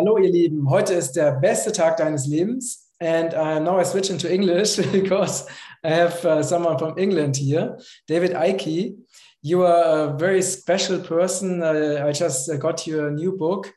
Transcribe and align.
Hallo 0.00 0.16
ihr 0.16 0.30
Lieben, 0.30 0.70
heute 0.70 0.94
ist 0.94 1.12
der 1.12 1.32
beste 1.32 1.72
Tag 1.72 1.98
deines 1.98 2.26
Lebens 2.26 2.90
and 3.00 3.34
uh, 3.34 3.60
now 3.60 3.78
I 3.78 3.84
switch 3.84 4.08
into 4.08 4.32
English 4.32 4.76
because 4.92 5.46
I 5.84 5.90
have 5.90 6.24
uh, 6.24 6.42
someone 6.42 6.78
from 6.78 6.96
England 6.96 7.36
here, 7.36 7.76
David 8.08 8.34
Icke. 8.34 8.96
You 9.42 9.62
are 9.62 10.08
a 10.08 10.18
very 10.18 10.40
special 10.40 11.00
person. 11.00 11.62
Uh, 11.62 12.02
I 12.02 12.12
just 12.12 12.48
got 12.60 12.86
your 12.86 13.10
new 13.10 13.32
book. 13.32 13.74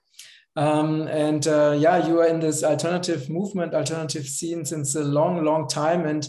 Um, 0.55 1.09
and 1.09 1.45
uh, 1.45 1.75
yeah, 1.77 2.07
you 2.07 2.21
are 2.21 2.27
in 2.27 2.39
this 2.39 2.63
alternative 2.63 3.29
movement, 3.29 3.73
alternative 3.73 4.25
scene 4.25 4.63
since 4.63 4.95
a 4.95 5.03
long, 5.03 5.43
long 5.43 5.67
time. 5.67 6.05
And 6.05 6.25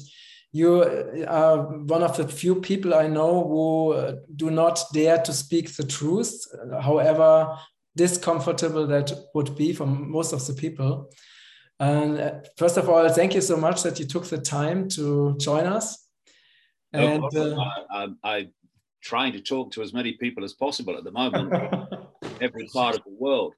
you 0.50 0.82
are 1.28 1.58
one 1.84 2.02
of 2.02 2.16
the 2.16 2.26
few 2.26 2.56
people 2.56 2.95
I 2.95 3.06
know 3.06 3.46
who 3.46 4.18
do 4.34 4.50
not 4.50 4.82
dare 4.92 5.18
to 5.18 5.32
speak 5.32 5.76
the 5.76 5.84
truth, 5.84 6.34
however 6.80 7.56
discomfortable 7.96 8.86
that 8.86 9.12
would 9.34 9.56
be 9.56 9.72
for 9.72 9.86
most 9.86 10.32
of 10.32 10.46
the 10.46 10.52
people. 10.54 11.10
And 11.80 12.20
uh, 12.20 12.32
first 12.56 12.76
of 12.76 12.88
all, 12.88 13.08
thank 13.08 13.34
you 13.34 13.40
so 13.40 13.56
much 13.56 13.82
that 13.82 13.98
you 13.98 14.06
took 14.06 14.26
the 14.26 14.38
time 14.38 14.88
to 14.90 15.36
join 15.38 15.66
us. 15.66 16.08
And 16.92 17.24
uh, 17.36 17.56
I, 17.92 18.08
I'm 18.22 18.52
trying 19.02 19.32
to 19.32 19.40
talk 19.40 19.72
to 19.72 19.82
as 19.82 19.92
many 19.92 20.12
people 20.12 20.44
as 20.44 20.54
possible 20.54 20.96
at 20.96 21.04
the 21.04 21.10
moment, 21.10 21.52
every 22.40 22.66
part 22.72 22.96
of 22.96 23.04
the 23.04 23.16
world. 23.18 23.54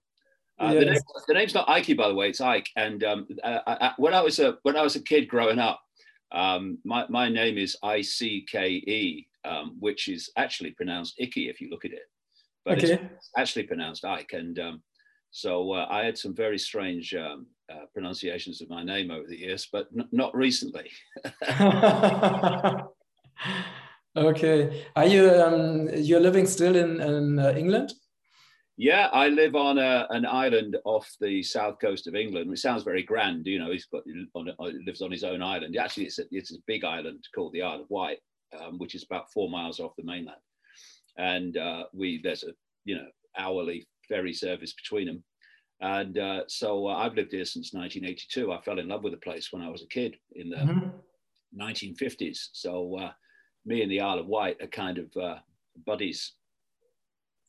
Uh, 0.59 0.71
yes. 0.73 0.79
the, 0.79 0.91
name, 0.91 1.01
the, 1.29 1.35
name's 1.35 1.55
not 1.55 1.69
Ike, 1.69 1.97
by 1.97 2.09
the 2.09 2.15
way. 2.15 2.31
It's 2.31 2.41
Ike. 2.41 2.69
And 2.77 3.05
um, 3.05 3.29
uh, 3.45 3.61
I, 3.67 3.93
when 3.99 4.15
I 4.15 4.23
was 4.23 4.39
a 4.39 4.57
when 4.63 4.77
I 4.77 4.83
was 4.83 4.97
a 4.97 5.03
kid 5.03 5.29
growing 5.29 5.59
up, 5.59 5.81
um, 6.33 6.79
my 6.85 7.07
my 7.11 7.29
name 7.29 7.59
is 7.59 7.77
I 7.83 8.01
C 8.01 8.47
K 8.51 8.69
E, 8.69 9.27
um, 9.45 9.77
which 9.79 10.09
is 10.09 10.31
actually 10.37 10.71
pronounced 10.71 11.17
Icky 11.19 11.51
if 11.51 11.61
you 11.61 11.69
look 11.69 11.85
at 11.85 11.93
it, 11.93 12.09
but 12.67 12.79
okay. 12.79 12.95
it's 12.95 13.31
actually 13.39 13.63
pronounced 13.63 14.05
Ike. 14.05 14.33
And 14.33 14.59
um, 14.59 14.83
so 15.31 15.73
uh, 15.73 15.87
I 15.89 16.05
had 16.05 16.19
some 16.19 16.35
very 16.35 16.59
strange 16.59 17.15
um, 17.15 17.47
uh, 17.73 17.87
pronunciations 17.95 18.61
of 18.61 18.69
my 18.69 18.83
name 18.83 19.11
over 19.13 19.27
the 19.29 19.39
years, 19.39 19.69
but 19.73 19.87
not 20.13 20.35
recently. 20.35 20.91
okay. 24.17 24.85
Are 24.97 25.07
you 25.07 25.31
um, 25.31 25.89
you're 25.95 26.21
living 26.21 26.47
still 26.47 26.75
in, 26.75 27.01
in 27.01 27.39
uh, 27.39 27.55
England? 27.57 27.95
Yeah, 28.79 29.09
I 29.13 29.29
live 29.29 29.55
on 29.55 29.79
a, 29.79 30.07
an 30.11 30.27
island 30.27 30.77
off 30.85 31.11
the 31.21 31.43
south 31.43 31.79
coast 31.81 32.07
of 32.09 32.15
England. 32.15 32.53
It 32.53 32.59
sounds 32.59 32.83
very 32.83 33.03
grand, 33.03 33.47
you 33.47 33.59
know. 33.59 33.71
He's 33.71 33.87
got 33.87 34.03
on, 34.35 34.51
lives 34.85 35.01
on 35.01 35.11
his 35.13 35.25
own 35.25 35.41
island. 35.41 35.79
Actually, 35.79 36.07
it's 36.07 36.19
a, 36.19 36.25
it's 36.31 36.53
a 36.53 36.59
big 36.67 36.85
island 36.85 37.25
called 37.35 37.55
the 37.55 37.63
Isle 37.63 37.81
of 37.83 37.91
Wight, 37.91 38.19
um, 38.61 38.77
which 38.77 38.95
is 38.95 39.05
about 39.05 39.33
four 39.33 39.49
miles 39.49 39.81
off 39.81 39.97
the 39.97 40.05
mainland. 40.05 40.37
And 41.19 41.57
uh, 41.57 41.85
we 41.93 42.21
there's 42.23 42.45
a 42.45 42.53
you 42.85 42.97
know 42.97 43.07
hourly 43.39 43.87
ferry 44.09 44.33
service 44.33 44.73
between 44.73 45.07
them. 45.07 45.25
And 45.81 46.19
uh, 46.19 46.43
so 46.49 46.89
uh, 46.89 46.97
I've 46.97 47.15
lived 47.15 47.33
here 47.33 47.45
since 47.45 47.75
1982. 47.75 48.53
I 48.53 48.61
fell 48.63 48.79
in 48.79 48.89
love 48.89 49.03
with 49.03 49.13
the 49.13 49.19
place 49.19 49.53
when 49.53 49.63
I 49.63 49.69
was 49.69 49.83
a 49.83 49.89
kid 49.89 50.17
in 50.35 50.49
the 50.49 50.57
mm-hmm. 50.57 51.61
1950s. 51.61 52.49
So 52.53 52.99
uh, 52.99 53.11
me 53.67 53.83
and 53.83 53.91
the 53.91 54.01
Isle 54.01 54.21
of 54.21 54.27
Wight 54.27 54.63
are 54.63 54.69
kind 54.69 54.99
of 54.99 55.15
uh, 55.21 55.37
buddies. 55.85 56.33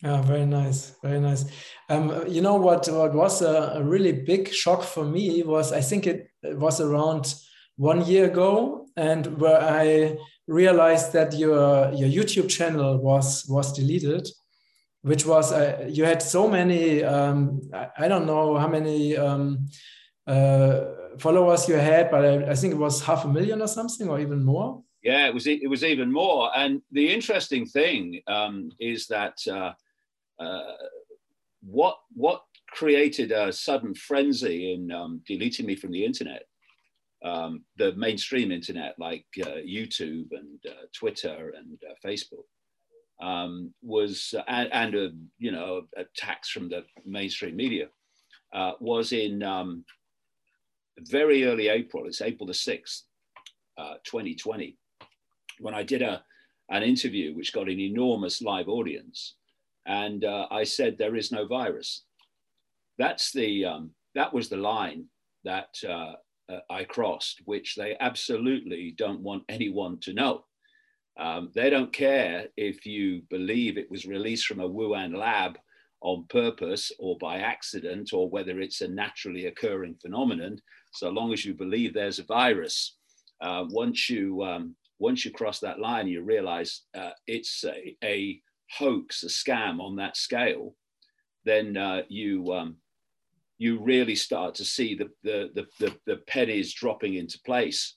Yeah, 0.03 0.21
very 0.21 0.45
nice, 0.45 0.93
very 1.01 1.19
nice. 1.19 1.45
Um, 1.89 2.27
you 2.27 2.41
know 2.41 2.55
what? 2.55 2.87
What 2.87 3.15
was 3.15 3.41
a, 3.41 3.73
a, 3.75 3.83
really 3.83 4.11
big 4.11 4.53
shock 4.53 4.83
for 4.83 5.03
me 5.03 5.41
was 5.41 5.73
I 5.73 5.81
think 5.81 6.05
it, 6.05 6.29
it 6.43 6.55
was 6.55 6.79
around 6.79 7.33
one 7.77 8.05
year 8.05 8.25
ago, 8.25 8.85
and 8.95 9.39
where 9.39 9.59
I 9.59 10.17
realized 10.47 11.13
that 11.13 11.33
your 11.33 11.91
your 11.93 12.09
YouTube 12.09 12.49
channel 12.49 12.97
was 12.97 13.45
was 13.47 13.73
deleted 13.73 14.27
which 15.01 15.25
was 15.25 15.51
uh, 15.53 15.87
you 15.89 16.03
had 16.03 16.21
so 16.21 16.47
many 16.47 17.03
um, 17.03 17.61
I, 17.73 17.87
I, 17.97 18.07
don't 18.07 18.25
know 18.25 18.57
how 18.57 18.67
many 18.67 19.15
um, 19.15 19.67
uh, 20.25 20.81
followers 21.17 21.67
you 21.69 21.75
had 21.75 22.11
but 22.11 22.25
I, 22.25 22.51
I, 22.51 22.55
think 22.55 22.73
it 22.73 22.77
was 22.77 23.01
half 23.01 23.23
a 23.23 23.27
million 23.27 23.61
or 23.61 23.67
something 23.67 24.09
or 24.09 24.19
even 24.19 24.43
more. 24.43 24.83
Yeah 25.03 25.27
it 25.27 25.33
was 25.33 25.47
it 25.47 25.69
was 25.69 25.83
even 25.83 26.11
more. 26.11 26.51
And 26.57 26.81
the 26.91 27.13
interesting 27.13 27.65
thing 27.65 28.21
um, 28.27 28.71
is 28.79 29.07
that 29.07 29.37
uh, 29.49 29.73
uh 30.39 30.73
what 31.61 31.97
what 32.13 32.43
created 32.71 33.31
a 33.31 33.51
sudden 33.53 33.93
frenzy 33.93 34.73
in 34.73 34.91
um, 34.91 35.21
deleting 35.25 35.65
me 35.65 35.75
from 35.75 35.91
the 35.91 36.03
internet 36.03 36.43
um, 37.23 37.63
the 37.77 37.93
mainstream 37.93 38.51
internet 38.51 38.95
like 38.99 39.25
uh, 39.41 39.61
youtube 39.67 40.27
and 40.31 40.59
uh, 40.67 40.85
twitter 40.93 41.53
and 41.57 41.79
facebook 42.05 42.45
um, 43.19 43.73
was 43.81 44.35
and, 44.47 44.71
and, 44.71 44.95
a 44.95 45.09
you 45.39 45.51
know 45.51 45.81
attacks 45.97 46.49
from 46.49 46.69
the 46.69 46.83
mainstream 47.05 47.55
media 47.55 47.87
uh, 48.53 48.73
was 48.79 49.11
in 49.11 49.43
um, 49.43 49.83
very 50.99 51.45
early 51.45 51.67
April. 51.67 52.05
It's 52.05 52.21
April 52.21 52.47
the 52.47 52.53
sixth, 52.53 53.03
uh, 53.77 53.95
2020, 54.03 54.77
when 55.59 55.73
I 55.73 55.83
did 55.83 56.01
a 56.01 56.23
an 56.69 56.83
interview 56.83 57.33
which 57.33 57.53
got 57.53 57.69
an 57.69 57.79
enormous 57.79 58.41
live 58.41 58.67
audience, 58.67 59.35
and 59.85 60.25
uh, 60.25 60.47
I 60.51 60.65
said 60.65 60.97
there 60.97 61.15
is 61.15 61.31
no 61.31 61.47
virus. 61.47 62.03
That's 62.97 63.31
the 63.31 63.65
um, 63.65 63.91
that 64.15 64.33
was 64.33 64.49
the 64.49 64.57
line 64.57 65.05
that 65.43 65.69
uh, 66.49 66.59
I 66.69 66.83
crossed, 66.83 67.41
which 67.45 67.75
they 67.75 67.95
absolutely 67.99 68.93
don't 68.97 69.21
want 69.21 69.43
anyone 69.49 69.99
to 70.01 70.13
know. 70.13 70.45
Um, 71.19 71.51
they 71.55 71.69
don't 71.69 71.91
care 71.91 72.47
if 72.57 72.85
you 72.85 73.23
believe 73.29 73.77
it 73.77 73.89
was 73.89 74.05
released 74.05 74.45
from 74.45 74.59
a 74.59 74.69
Wuhan 74.69 75.15
lab 75.17 75.57
on 76.01 76.25
purpose 76.29 76.91
or 76.99 77.17
by 77.17 77.39
accident, 77.39 78.13
or 78.13 78.29
whether 78.29 78.59
it's 78.59 78.81
a 78.81 78.87
naturally 78.87 79.47
occurring 79.47 79.95
phenomenon, 80.01 80.59
so 80.93 81.09
long 81.09 81.33
as 81.33 81.43
you 81.43 81.53
believe 81.53 81.93
there's 81.93 82.19
a 82.19 82.23
virus. 82.23 82.97
Uh, 83.41 83.65
once 83.69 84.09
you 84.09 84.43
um, 84.43 84.75
once 84.99 85.25
you 85.25 85.31
cross 85.31 85.59
that 85.59 85.79
line, 85.79 86.07
you 86.07 86.21
realize 86.23 86.81
uh, 86.95 87.11
it's 87.27 87.63
a, 87.63 87.95
a, 88.03 88.41
hoax, 88.71 89.23
a 89.23 89.27
scam 89.27 89.79
on 89.79 89.95
that 89.95 90.17
scale. 90.17 90.73
Then 91.45 91.77
uh, 91.77 92.01
you 92.09 92.51
um, 92.51 92.77
you 93.57 93.79
really 93.81 94.15
start 94.15 94.55
to 94.55 94.65
see 94.65 94.95
the 94.95 95.09
the 95.23 95.49
the, 95.53 95.65
the, 95.79 95.95
the 96.05 96.17
pennies 96.27 96.73
dropping 96.73 97.15
into 97.15 97.39
place. 97.45 97.95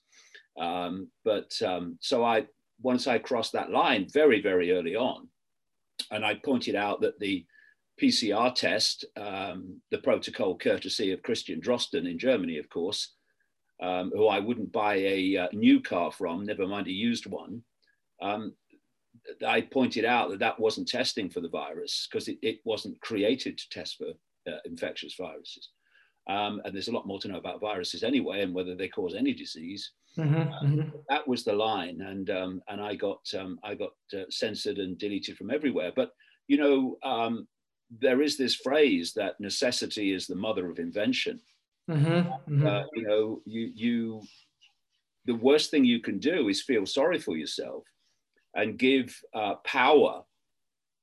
Um, 0.58 1.08
but 1.24 1.52
um, 1.62 1.98
so 2.00 2.24
I 2.24 2.46
once 2.82 3.06
I 3.06 3.18
crossed 3.18 3.52
that 3.52 3.70
line 3.70 4.06
very, 4.12 4.40
very 4.40 4.72
early 4.72 4.96
on, 4.96 5.28
and 6.10 6.24
I 6.24 6.34
pointed 6.34 6.74
out 6.74 7.00
that 7.02 7.18
the 7.18 7.44
PCR 8.00 8.54
test, 8.54 9.04
um, 9.16 9.80
the 9.90 9.98
protocol 9.98 10.56
courtesy 10.56 11.12
of 11.12 11.22
Christian 11.22 11.60
Drosten 11.60 12.10
in 12.10 12.18
Germany, 12.18 12.58
of 12.58 12.68
course, 12.70 13.14
um, 13.82 14.10
who 14.14 14.26
I 14.26 14.38
wouldn't 14.38 14.72
buy 14.72 14.96
a 14.96 15.36
uh, 15.36 15.48
new 15.52 15.80
car 15.80 16.10
from, 16.10 16.44
never 16.44 16.66
mind 16.66 16.86
a 16.86 16.92
used 16.92 17.26
one. 17.26 17.62
Um, 18.22 18.54
I 19.46 19.60
pointed 19.62 20.04
out 20.04 20.30
that 20.30 20.38
that 20.38 20.58
wasn't 20.58 20.88
testing 20.88 21.28
for 21.28 21.40
the 21.40 21.48
virus 21.48 22.08
because 22.10 22.28
it, 22.28 22.38
it, 22.42 22.60
wasn't 22.64 23.00
created 23.00 23.58
to 23.58 23.68
test 23.68 23.96
for 23.98 24.06
uh, 24.50 24.58
infectious 24.64 25.14
viruses. 25.18 25.70
Um, 26.28 26.60
and 26.64 26.74
there's 26.74 26.88
a 26.88 26.92
lot 26.92 27.06
more 27.06 27.18
to 27.20 27.28
know 27.28 27.38
about 27.38 27.60
viruses 27.60 28.02
anyway 28.02 28.42
and 28.42 28.54
whether 28.54 28.76
they 28.76 28.88
cause 28.88 29.14
any 29.14 29.32
disease. 29.32 29.92
Mm-hmm, 30.18 30.34
um, 30.34 30.52
mm-hmm. 30.62 30.88
That 31.08 31.26
was 31.26 31.44
the 31.44 31.52
line, 31.52 32.00
and 32.00 32.30
um, 32.30 32.62
and 32.68 32.80
I 32.80 32.94
got 32.94 33.20
um, 33.38 33.58
I 33.62 33.74
got 33.74 33.92
uh, 34.12 34.24
censored 34.28 34.78
and 34.78 34.98
deleted 34.98 35.36
from 35.36 35.50
everywhere. 35.50 35.92
But 35.94 36.10
you 36.48 36.56
know, 36.58 36.96
um, 37.02 37.46
there 37.90 38.20
is 38.20 38.36
this 38.36 38.56
phrase 38.56 39.12
that 39.14 39.40
necessity 39.40 40.12
is 40.12 40.26
the 40.26 40.36
mother 40.36 40.68
of 40.68 40.78
invention. 40.78 41.40
Mm-hmm, 41.88 42.66
uh, 42.66 42.82
you 42.94 43.02
know, 43.02 43.40
you 43.44 43.70
you 43.74 44.22
the 45.26 45.34
worst 45.34 45.70
thing 45.70 45.84
you 45.84 46.00
can 46.00 46.18
do 46.18 46.48
is 46.48 46.62
feel 46.62 46.86
sorry 46.86 47.18
for 47.18 47.36
yourself 47.36 47.84
and 48.54 48.78
give 48.78 49.16
uh, 49.34 49.54
power 49.64 50.22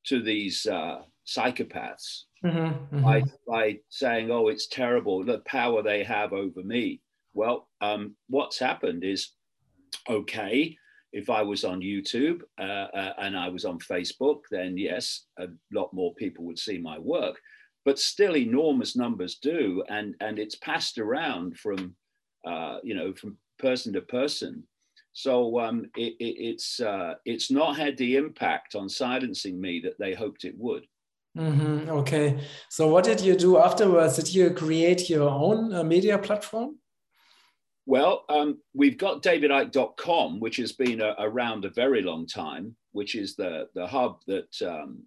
to 0.05 0.21
these 0.21 0.65
uh, 0.65 1.01
psychopaths 1.25 2.23
mm-hmm, 2.43 3.03
by, 3.03 3.23
by 3.47 3.77
saying, 3.89 4.31
"Oh, 4.31 4.47
it's 4.47 4.67
terrible 4.67 5.23
the 5.23 5.39
power 5.39 5.81
they 5.81 6.03
have 6.03 6.33
over 6.33 6.63
me." 6.63 7.01
Well, 7.33 7.67
um, 7.81 8.15
what's 8.29 8.59
happened 8.59 9.03
is 9.03 9.31
okay, 10.09 10.77
if 11.13 11.29
I 11.29 11.41
was 11.41 11.63
on 11.63 11.81
YouTube 11.81 12.41
uh, 12.59 12.87
uh, 12.93 13.13
and 13.19 13.37
I 13.37 13.49
was 13.49 13.65
on 13.65 13.79
Facebook, 13.79 14.41
then 14.51 14.77
yes, 14.77 15.25
a 15.39 15.47
lot 15.73 15.93
more 15.93 16.13
people 16.15 16.45
would 16.45 16.59
see 16.59 16.77
my 16.77 16.99
work. 16.99 17.39
But 17.85 17.99
still, 17.99 18.35
enormous 18.35 18.95
numbers 18.95 19.39
do, 19.41 19.83
and 19.87 20.15
and 20.19 20.39
it's 20.39 20.55
passed 20.55 20.97
around 20.97 21.57
from, 21.57 21.95
uh, 22.45 22.77
you 22.83 22.93
know, 22.95 23.13
from 23.13 23.37
person 23.59 23.93
to 23.93 24.01
person. 24.01 24.63
So 25.13 25.59
um, 25.59 25.85
it, 25.95 26.13
it, 26.19 26.35
it's 26.37 26.79
uh, 26.79 27.15
it's 27.25 27.49
not 27.49 27.77
had 27.77 27.97
the 27.97 28.17
impact 28.17 28.75
on 28.75 28.89
silencing 28.89 29.59
me 29.59 29.79
that 29.85 29.97
they 29.99 30.13
hoped 30.13 30.43
it 30.43 30.55
would. 30.57 30.85
Mm-hmm. 31.37 31.89
Okay. 31.89 32.39
So 32.69 32.87
what 32.87 33.03
did 33.03 33.21
you 33.21 33.35
do 33.35 33.57
afterwards? 33.57 34.15
Did 34.15 34.33
you 34.33 34.51
create 34.51 35.09
your 35.09 35.29
own 35.29 35.73
uh, 35.73 35.83
media 35.83 36.17
platform? 36.17 36.79
Well, 37.85 38.25
um, 38.27 38.59
we've 38.73 38.97
got 38.97 39.23
davidicke.com, 39.23 40.39
which 40.39 40.57
has 40.57 40.73
been 40.73 40.99
a, 40.99 41.15
around 41.19 41.63
a 41.63 41.69
very 41.69 42.01
long 42.01 42.27
time, 42.27 42.75
which 42.91 43.15
is 43.15 43.35
the, 43.35 43.69
the 43.75 43.87
hub 43.87 44.19
that 44.27 44.53
um, 44.61 45.03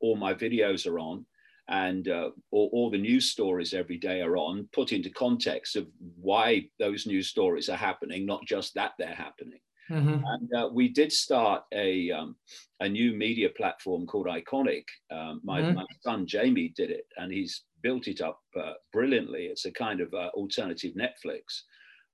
all 0.00 0.16
my 0.16 0.32
videos 0.32 0.86
are 0.86 0.98
on. 0.98 1.26
and 1.68 2.08
uh, 2.08 2.30
all, 2.50 2.70
all, 2.72 2.90
the 2.90 2.96
news 2.96 3.30
stories 3.30 3.74
every 3.74 3.98
day 3.98 4.22
are 4.22 4.38
on, 4.38 4.68
put 4.72 4.92
into 4.92 5.10
context 5.10 5.76
of 5.76 5.86
why 6.18 6.64
those 6.78 7.06
news 7.06 7.28
stories 7.28 7.68
are 7.68 7.76
happening, 7.76 8.24
not 8.24 8.42
just 8.46 8.74
that 8.74 8.92
they're 8.98 9.08
happening. 9.14 9.60
Mm-hmm. 9.90 10.24
And 10.24 10.54
uh, 10.54 10.68
we 10.72 10.88
did 10.88 11.12
start 11.12 11.64
a, 11.72 12.10
um, 12.10 12.36
a 12.80 12.88
new 12.88 13.12
media 13.12 13.48
platform 13.48 14.06
called 14.06 14.26
Ickonic. 14.26 14.84
Um, 15.10 15.40
my, 15.42 15.60
mm-hmm. 15.60 15.76
my, 15.76 15.84
son 16.02 16.26
Jamie 16.26 16.72
did 16.76 16.90
it, 16.90 17.06
and 17.16 17.32
he's 17.32 17.62
built 17.82 18.08
it 18.08 18.20
up 18.20 18.40
uh, 18.58 18.74
brilliantly. 18.92 19.46
It's 19.46 19.64
a 19.64 19.72
kind 19.72 20.00
of 20.00 20.12
uh, 20.12 20.28
alternative 20.34 20.94
Netflix 20.94 21.62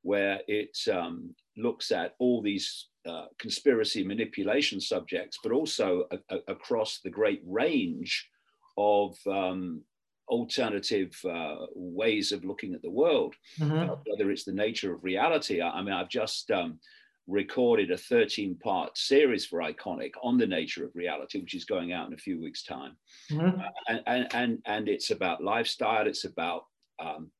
where 0.02 0.40
it 0.46 0.76
um, 0.92 1.34
looks 1.56 1.90
at 1.90 2.14
all 2.18 2.42
these 2.42 2.88
uh, 3.08 3.26
conspiracy 3.38 4.04
manipulation 4.04 4.80
subjects, 4.80 5.38
but 5.42 5.52
also 5.52 6.04
a, 6.10 6.18
a, 6.34 6.38
across 6.48 7.00
the 7.02 7.10
great 7.10 7.42
range 7.46 8.28
of 8.76 9.16
um, 9.26 9.82
alternative 10.28 11.14
uh, 11.28 11.66
ways 11.74 12.32
of 12.32 12.44
looking 12.44 12.74
at 12.74 12.82
the 12.82 12.90
world, 12.90 13.34
mm-hmm. 13.58 13.90
uh, 13.90 13.96
whether 14.06 14.30
it's 14.30 14.44
the 14.44 14.52
nature 14.52 14.94
of 14.94 15.04
reality. 15.04 15.60
I, 15.60 15.70
I 15.70 15.82
mean, 15.82 15.94
I've 15.94 16.08
just 16.08 16.50
um, 16.50 16.78
recorded 17.26 17.90
a 17.90 17.96
13 17.96 18.56
part 18.62 18.96
series 18.96 19.46
for 19.46 19.60
Ickonic 19.60 20.12
on 20.22 20.36
the 20.36 20.46
nature 20.46 20.84
of 20.84 20.94
reality, 20.94 21.40
which 21.40 21.54
is 21.54 21.64
going 21.64 21.92
out 21.92 22.06
in 22.06 22.14
a 22.14 22.18
few 22.18 22.40
weeks' 22.40 22.64
time. 22.64 22.96
Mm-hmm. 23.30 23.60
Uh, 23.60 23.64
and, 23.88 24.02
and, 24.06 24.34
and, 24.34 24.58
and, 24.66 24.88
it's 24.88 25.10
about 25.10 25.42
lifestyle, 25.42 26.06
it's 26.06 26.24
about 26.24 26.64
um, 27.02 27.30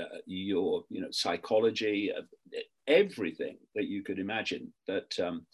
uh, 0.00 0.04
your 0.26 0.84
you 0.90 1.00
know, 1.00 1.10
psychology, 1.10 2.12
uh, 2.16 2.22
everything 2.86 3.58
that 3.74 3.86
you 3.86 4.02
could 4.02 4.18
imagine 4.18 4.72
that 4.86 5.18
um, 5.20 5.46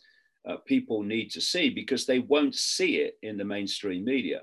uh, 0.48 0.56
people 0.66 1.02
need 1.02 1.30
to 1.30 1.40
see 1.40 1.70
because 1.70 2.06
they 2.06 2.20
won't 2.20 2.54
see 2.54 2.96
it 2.96 3.18
in 3.22 3.36
the 3.36 3.44
mainstream 3.44 4.04
media. 4.04 4.40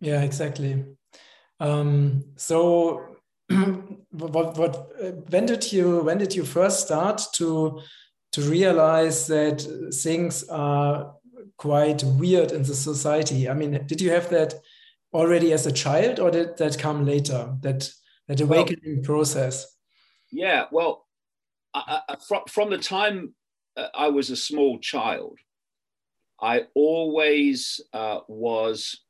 Yeah, 0.00 0.22
exactly. 0.22 0.84
Um, 1.60 2.24
so, 2.36 3.11
what, 4.10 4.56
what, 4.56 5.30
when 5.30 5.46
did 5.46 5.72
you 5.72 6.00
when 6.00 6.18
did 6.18 6.34
you 6.34 6.44
first 6.44 6.86
start 6.86 7.22
to 7.34 7.80
to 8.32 8.40
realize 8.42 9.26
that 9.26 9.60
things 10.02 10.48
are 10.48 11.14
quite 11.56 12.02
weird 12.04 12.52
in 12.52 12.62
the 12.62 12.74
society? 12.74 13.48
I 13.48 13.54
mean, 13.54 13.86
did 13.86 14.00
you 14.00 14.10
have 14.10 14.30
that 14.30 14.54
already 15.12 15.52
as 15.52 15.66
a 15.66 15.72
child, 15.72 16.18
or 16.18 16.30
did 16.30 16.56
that 16.58 16.78
come 16.78 17.04
later? 17.04 17.54
That 17.60 17.90
that 18.28 18.40
awakening 18.40 18.96
well, 18.96 19.04
process. 19.04 19.66
Yeah, 20.30 20.66
well, 20.70 21.06
I, 21.74 22.00
I, 22.08 22.16
from 22.26 22.42
from 22.48 22.70
the 22.70 22.78
time 22.78 23.34
uh, 23.76 23.88
I 23.94 24.08
was 24.08 24.30
a 24.30 24.36
small 24.36 24.78
child, 24.78 25.38
I 26.40 26.62
always 26.74 27.80
uh, 27.92 28.20
was 28.28 29.00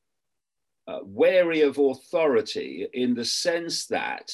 uh, 0.88 1.00
wary 1.02 1.62
of 1.62 1.78
authority 1.78 2.86
in 2.92 3.14
the 3.14 3.24
sense 3.24 3.86
that 3.86 4.32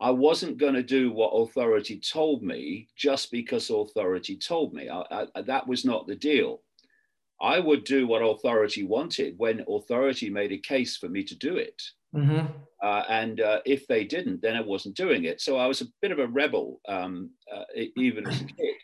I 0.00 0.10
wasn't 0.10 0.58
going 0.58 0.74
to 0.74 0.82
do 0.82 1.10
what 1.10 1.30
authority 1.30 2.00
told 2.00 2.42
me 2.42 2.88
just 2.96 3.30
because 3.30 3.70
authority 3.70 4.36
told 4.36 4.74
me. 4.74 4.90
I, 4.90 5.26
I, 5.34 5.42
that 5.42 5.66
was 5.66 5.84
not 5.84 6.06
the 6.06 6.16
deal. 6.16 6.62
I 7.40 7.60
would 7.60 7.84
do 7.84 8.06
what 8.06 8.22
authority 8.22 8.82
wanted 8.82 9.34
when 9.38 9.64
authority 9.68 10.30
made 10.30 10.52
a 10.52 10.58
case 10.58 10.96
for 10.96 11.08
me 11.08 11.22
to 11.24 11.34
do 11.34 11.56
it. 11.56 11.82
Mm-hmm. 12.14 12.46
Uh, 12.82 13.02
and 13.08 13.40
uh, 13.40 13.60
if 13.64 13.86
they 13.86 14.04
didn't, 14.04 14.42
then 14.42 14.56
I 14.56 14.60
wasn't 14.60 14.96
doing 14.96 15.24
it. 15.24 15.40
So 15.40 15.56
I 15.56 15.66
was 15.66 15.80
a 15.80 15.86
bit 16.02 16.12
of 16.12 16.18
a 16.18 16.26
rebel, 16.26 16.80
um, 16.88 17.30
uh, 17.54 17.64
even 17.96 18.26
as 18.26 18.40
a 18.40 18.44
kid. 18.44 18.74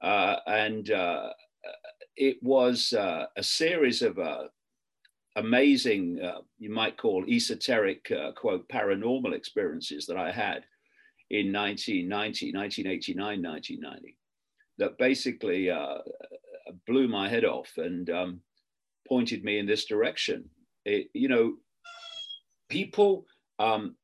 Uh, 0.00 0.36
and 0.46 0.90
uh, 0.90 1.30
it 2.16 2.36
was 2.42 2.92
uh, 2.92 3.26
a 3.36 3.42
series 3.42 4.02
of 4.02 4.18
amazing, 5.36 6.18
you 6.58 6.70
might 6.70 6.98
call 6.98 7.24
esoteric, 7.28 8.12
quote, 8.36 8.68
paranormal 8.68 9.34
experiences 9.34 10.06
that 10.06 10.16
I 10.16 10.30
had 10.30 10.64
in 11.30 11.52
1990, 11.52 12.52
1989, 12.52 13.42
1990, 13.42 14.16
that 14.78 14.98
basically 14.98 15.70
blew 16.86 17.08
my 17.08 17.28
head 17.28 17.44
off 17.44 17.70
and 17.76 18.08
um, 18.10 18.40
pointed 19.08 19.44
me 19.44 19.58
in 19.58 19.66
this 19.66 19.84
direction. 19.84 20.48
It, 20.84 21.08
you 21.14 21.28
know, 21.28 21.54
people 22.68 23.26
um, 23.58 23.96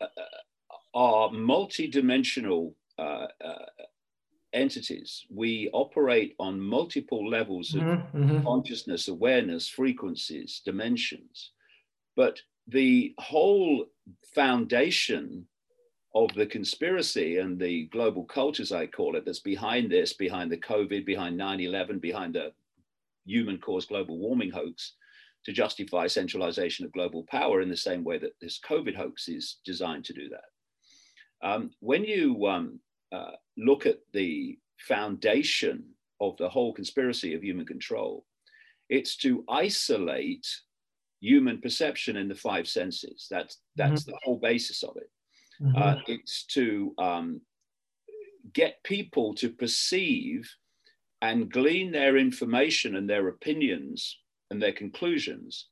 uh, 0.00 0.06
are 0.94 1.28
multidimensional 1.30 2.74
uh, 2.98 3.26
uh, 3.44 3.64
entities. 4.52 5.24
We 5.30 5.70
operate 5.72 6.34
on 6.38 6.60
multiple 6.60 7.28
levels 7.28 7.74
of 7.74 7.82
mm-hmm, 7.82 8.22
mm-hmm. 8.24 8.42
consciousness, 8.44 9.08
awareness, 9.08 9.68
frequencies, 9.68 10.60
dimensions. 10.64 11.50
But 12.16 12.40
the 12.68 13.14
whole 13.18 13.86
foundation 14.34 15.46
of 16.14 16.32
the 16.34 16.46
conspiracy 16.46 17.38
and 17.38 17.58
the 17.58 17.86
global 17.86 18.24
cult, 18.24 18.60
as 18.60 18.72
I 18.72 18.86
call 18.86 19.16
it, 19.16 19.24
that's 19.24 19.40
behind 19.40 19.90
this, 19.90 20.12
behind 20.12 20.52
the 20.52 20.58
COVID, 20.58 21.06
behind 21.06 21.36
9 21.36 21.60
11, 21.60 21.98
behind 21.98 22.34
the 22.34 22.52
human 23.24 23.58
caused 23.58 23.88
global 23.88 24.18
warming 24.18 24.50
hoax, 24.50 24.94
to 25.44 25.52
justify 25.52 26.06
centralization 26.06 26.84
of 26.84 26.92
global 26.92 27.24
power 27.24 27.62
in 27.62 27.68
the 27.68 27.76
same 27.76 28.04
way 28.04 28.18
that 28.18 28.38
this 28.40 28.60
COVID 28.60 28.94
hoax 28.94 29.28
is 29.28 29.58
designed 29.64 30.04
to 30.04 30.12
do 30.12 30.28
that. 30.28 31.46
Um, 31.46 31.70
when 31.80 32.04
you 32.04 32.46
um, 32.46 32.78
uh, 33.12 33.32
look 33.56 33.86
at 33.86 33.98
the 34.12 34.58
foundation 34.78 35.84
of 36.20 36.36
the 36.38 36.48
whole 36.48 36.72
conspiracy 36.72 37.34
of 37.34 37.44
human 37.44 37.66
control, 37.66 38.24
it's 38.88 39.16
to 39.16 39.44
isolate 39.48 40.46
human 41.20 41.60
perception 41.60 42.16
in 42.16 42.28
the 42.28 42.34
five 42.34 42.66
senses. 42.66 43.26
That's, 43.30 43.58
that's 43.76 44.02
mm-hmm. 44.02 44.10
the 44.10 44.18
whole 44.24 44.38
basis 44.38 44.82
of 44.82 44.96
it. 44.96 45.10
Mm-hmm. 45.62 45.80
Uh, 45.80 45.96
it's 46.06 46.44
to 46.46 46.94
um, 46.98 47.40
get 48.52 48.82
people 48.82 49.34
to 49.34 49.48
perceive 49.50 50.50
and 51.20 51.50
glean 51.50 51.92
their 51.92 52.16
information 52.16 52.96
and 52.96 53.08
their 53.08 53.28
opinions 53.28 54.18
and 54.50 54.60
their 54.60 54.72
conclusions 54.72 55.68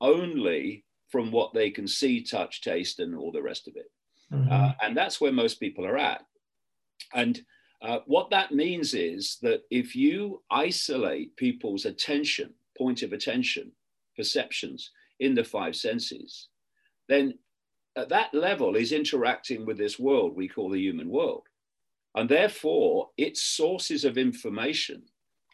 only 0.00 0.84
from 1.10 1.30
what 1.30 1.52
they 1.54 1.70
can 1.70 1.86
see, 1.86 2.22
touch, 2.22 2.62
taste, 2.62 2.98
and 2.98 3.14
all 3.14 3.32
the 3.32 3.42
rest 3.42 3.68
of 3.68 3.76
it. 3.76 3.90
Mm-hmm. 4.32 4.52
Uh, 4.52 4.72
and 4.82 4.96
that's 4.96 5.20
where 5.20 5.32
most 5.32 5.60
people 5.60 5.86
are 5.86 5.98
at. 5.98 6.22
And 7.14 7.40
uh, 7.82 8.00
what 8.06 8.30
that 8.30 8.52
means 8.52 8.94
is 8.94 9.38
that 9.42 9.62
if 9.70 9.96
you 9.96 10.42
isolate 10.50 11.36
people's 11.36 11.86
attention, 11.86 12.54
point 12.76 13.02
of 13.02 13.12
attention, 13.12 13.72
perceptions 14.16 14.90
in 15.18 15.34
the 15.34 15.44
five 15.44 15.76
senses, 15.76 16.48
then 17.08 17.34
at 17.96 18.08
that 18.10 18.32
level 18.34 18.76
is 18.76 18.92
interacting 18.92 19.66
with 19.66 19.78
this 19.78 19.98
world 19.98 20.36
we 20.36 20.48
call 20.48 20.70
the 20.70 20.80
human 20.80 21.08
world. 21.08 21.44
And 22.14 22.28
therefore, 22.28 23.10
its 23.16 23.42
sources 23.42 24.04
of 24.04 24.18
information 24.18 25.02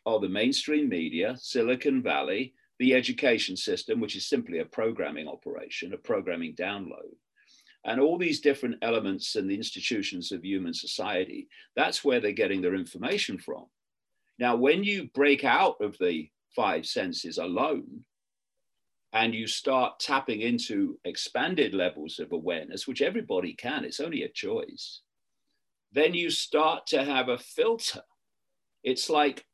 are 0.05 0.21
the 0.21 0.29
mainstream 0.29 0.89
media, 0.89 1.37
Silicon 1.39 2.03
Valley, 2.03 2.55
the 2.79 2.95
education 2.95 3.57
system, 3.57 4.01
which 4.01 4.17
is 4.17 4.29
simply 4.29 4.59
a 4.59 4.65
programming 4.65 5.29
operation, 5.29 5.93
a 5.93 5.99
programming 5.99 6.55
download, 6.55 7.15
and 7.87 8.01
all 8.01 8.19
these 8.19 8.41
different 8.41 8.77
elements 8.83 9.37
and 9.37 9.49
the 9.49 9.55
institutions 9.55 10.33
of 10.33 10.45
human 10.45 10.75
society. 10.75 11.49
That's 11.75 12.05
where 12.05 12.21
they're 12.21 12.33
getting 12.33 12.61
their 12.61 12.75
information 12.75 13.39
from. 13.39 13.67
Now, 14.39 14.57
when 14.57 14.85
you 14.85 15.09
break 15.15 15.45
out 15.45 15.77
of 15.81 15.97
the 15.99 16.29
five 16.55 16.85
senses 16.87 17.39
alone, 17.39 18.05
and 19.13 19.35
you 19.35 19.47
start 19.47 19.99
tapping 19.99 20.43
into 20.43 20.99
expanded 21.05 21.73
levels 21.73 22.19
of 22.19 22.33
awareness, 22.33 22.87
which 22.87 23.01
everybody 23.01 23.55
can, 23.55 23.83
it's 23.83 24.01
only 24.01 24.25
a 24.25 24.29
choice, 24.29 25.01
then 25.93 26.13
you 26.13 26.29
start 26.29 26.87
to 26.89 27.03
have 27.03 27.31
a 27.31 27.39
filter. 27.39 28.03
It's 28.85 29.09
like 29.09 29.47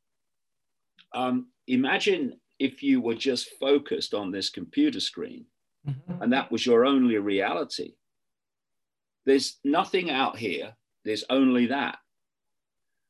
um, 1.15 1.49
imagine 1.69 2.41
if 2.59 2.83
you 2.83 3.01
were 3.01 3.15
just 3.15 3.51
focused 3.61 4.15
on 4.15 4.33
this 4.33 4.51
computer 4.51 5.01
screen 5.01 5.45
mm-hmm. 5.87 6.23
and 6.23 6.33
that 6.33 6.51
was 6.51 6.67
your 6.67 6.85
only 6.85 7.19
reality. 7.19 7.93
There's 9.27 9.59
nothing 9.65 10.11
out 10.11 10.37
here, 10.37 10.75
there's 11.05 11.25
only 11.31 11.67
that. 11.67 11.99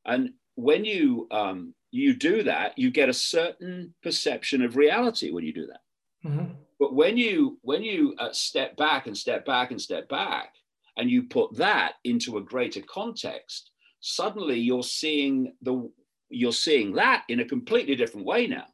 And 0.05 0.31
when 0.55 0.85
you 0.85 1.29
um, 1.31 1.75
you 1.91 2.15
do 2.15 2.43
that, 2.43 2.79
you 2.79 2.91
get 2.91 3.09
a 3.09 3.15
certain 3.15 3.95
perception 4.03 4.63
of 4.63 4.77
reality 4.77 5.31
when 5.31 5.45
you 5.45 5.53
do 5.53 5.67
that. 5.67 5.81
Mm-hmm. 6.29 6.53
But 6.79 6.95
when 6.95 7.17
you 7.17 7.59
when 7.63 7.83
you 7.83 8.15
uh, 8.19 8.33
step 8.33 8.77
back 8.77 9.07
and 9.07 9.17
step 9.17 9.45
back 9.45 9.71
and 9.71 9.81
step 9.81 10.09
back, 10.09 10.55
and 10.97 11.11
you 11.11 11.25
put 11.25 11.55
that 11.57 11.95
into 12.05 12.39
a 12.39 12.43
greater 12.43 12.83
context, 12.83 13.71
suddenly 14.01 14.59
you're 14.59 14.83
seeing 14.83 15.55
the 15.63 15.91
you're 16.29 16.53
seeing 16.53 16.95
that 16.95 17.25
in 17.29 17.41
a 17.41 17.45
completely 17.45 17.95
different 17.95 18.27
way 18.27 18.47
now. 18.47 18.67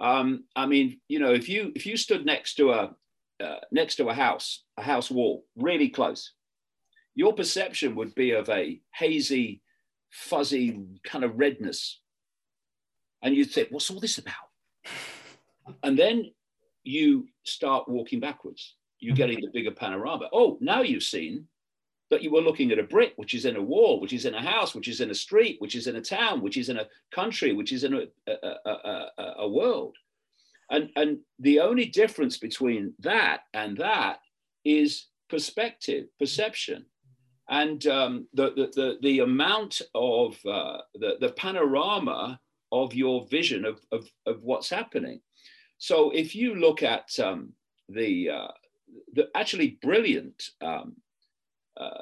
Um, 0.00 0.44
I 0.56 0.66
mean, 0.66 1.00
you 1.08 1.18
know, 1.20 1.32
if 1.32 1.48
you 1.48 1.72
if 1.74 1.86
you 1.86 1.96
stood 1.96 2.26
next 2.26 2.54
to 2.54 2.72
a 2.72 2.94
uh, 3.42 3.56
next 3.70 3.96
to 3.96 4.08
a 4.08 4.14
house, 4.14 4.62
a 4.76 4.82
house 4.82 5.10
wall, 5.10 5.44
really 5.56 5.88
close, 5.88 6.32
your 7.14 7.32
perception 7.32 7.94
would 7.96 8.14
be 8.14 8.32
of 8.32 8.48
a 8.48 8.80
hazy, 8.94 9.62
fuzzy 10.10 10.80
kind 11.04 11.24
of 11.24 11.38
redness, 11.38 12.00
and 13.22 13.34
you'd 13.34 13.50
think, 13.50 13.68
"What's 13.70 13.90
all 13.90 14.00
this 14.00 14.18
about?" 14.18 14.34
And 15.82 15.98
then 15.98 16.30
you 16.82 17.26
start 17.42 17.88
walking 17.88 18.20
backwards. 18.20 18.76
You're 19.00 19.16
getting 19.16 19.40
the 19.40 19.50
bigger 19.50 19.70
panorama. 19.70 20.28
Oh, 20.30 20.58
now 20.60 20.82
you've 20.82 21.02
seen 21.02 21.48
that 22.10 22.22
you 22.22 22.30
were 22.30 22.40
looking 22.40 22.70
at 22.70 22.78
a 22.78 22.82
brick, 22.82 23.14
which 23.16 23.34
is 23.34 23.44
in 23.44 23.56
a 23.56 23.62
wall, 23.62 24.00
which 24.00 24.12
is 24.12 24.24
in 24.26 24.34
a 24.34 24.42
house, 24.42 24.74
which 24.74 24.88
is 24.88 25.00
in 25.00 25.10
a 25.10 25.14
street, 25.14 25.56
which 25.58 25.74
is 25.74 25.86
in 25.86 25.96
a 25.96 26.00
town, 26.00 26.42
which 26.42 26.56
is 26.56 26.68
in 26.68 26.76
a 26.76 26.86
country, 27.10 27.52
which 27.52 27.72
is 27.72 27.84
in 27.84 27.94
a, 27.94 28.30
a, 28.30 28.70
a, 28.70 29.34
a 29.38 29.48
world. 29.48 29.96
And, 30.70 30.90
and 30.96 31.18
the 31.38 31.60
only 31.60 31.86
difference 31.86 32.38
between 32.38 32.94
that 33.00 33.42
and 33.52 33.76
that 33.78 34.20
is 34.64 35.06
perspective, 35.28 36.06
perception. 36.18 36.86
And 37.48 37.86
um, 37.86 38.26
the, 38.32 38.50
the, 38.54 38.72
the, 38.74 38.98
the, 39.02 39.18
amount 39.20 39.82
of 39.94 40.38
uh, 40.46 40.78
the, 40.94 41.16
the 41.20 41.32
panorama 41.32 42.40
of 42.72 42.94
your 42.94 43.26
vision 43.26 43.64
of, 43.66 43.80
of, 43.92 44.08
of 44.26 44.42
what's 44.42 44.70
happening. 44.70 45.20
So 45.78 46.10
if 46.10 46.34
you 46.34 46.54
look 46.54 46.82
at 46.82 47.10
um, 47.20 47.52
the, 47.90 48.30
uh, 48.30 48.48
the 49.12 49.28
actually 49.34 49.78
brilliant 49.82 50.42
um, 50.62 50.94
uh, 51.76 52.00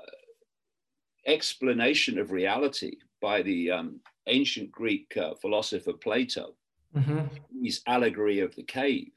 explanation 1.26 2.18
of 2.18 2.30
reality 2.30 2.96
by 3.20 3.42
the 3.42 3.70
um, 3.70 4.00
ancient 4.26 4.70
Greek 4.70 5.16
uh, 5.16 5.34
philosopher 5.40 5.92
Plato, 5.92 6.54
mm-hmm. 6.96 7.26
his 7.62 7.82
allegory 7.86 8.40
of 8.40 8.54
the 8.56 8.62
cave. 8.62 9.12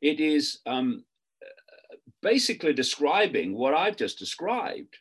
It 0.00 0.20
is 0.20 0.60
um, 0.66 1.04
basically 2.22 2.72
describing 2.72 3.54
what 3.54 3.74
I've 3.74 3.96
just 3.96 4.18
described. 4.18 4.96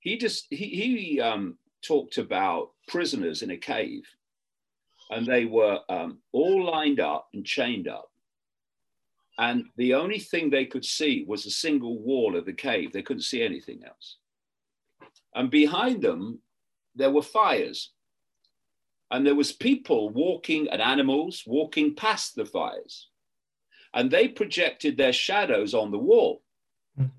He 0.00 0.16
just 0.16 0.46
he, 0.50 0.66
he 0.66 1.20
um, 1.20 1.58
talked 1.82 2.18
about 2.18 2.70
prisoners 2.88 3.42
in 3.42 3.50
a 3.50 3.56
cave, 3.56 4.04
and 5.10 5.26
they 5.26 5.44
were 5.44 5.80
um, 5.88 6.18
all 6.32 6.64
lined 6.64 7.00
up 7.00 7.28
and 7.34 7.44
chained 7.44 7.88
up. 7.88 8.10
And 9.38 9.64
the 9.76 9.94
only 9.94 10.18
thing 10.18 10.50
they 10.50 10.66
could 10.66 10.84
see 10.84 11.24
was 11.26 11.46
a 11.46 11.50
single 11.50 11.98
wall 11.98 12.36
of 12.36 12.44
the 12.44 12.52
cave. 12.52 12.92
They 12.92 13.02
couldn't 13.02 13.22
see 13.22 13.42
anything 13.42 13.82
else. 13.86 14.16
And 15.34 15.50
behind 15.50 16.02
them, 16.02 16.40
there 16.94 17.10
were 17.10 17.22
fires. 17.22 17.90
And 19.12 19.26
there 19.26 19.34
was 19.34 19.52
people 19.52 20.08
walking 20.08 20.68
and 20.70 20.80
animals 20.80 21.44
walking 21.46 21.94
past 21.94 22.34
the 22.34 22.46
fires. 22.46 23.08
And 23.92 24.10
they 24.10 24.26
projected 24.26 24.96
their 24.96 25.12
shadows 25.12 25.74
on 25.74 25.90
the 25.90 25.98
wall. 25.98 26.42
Mm. 26.98 27.10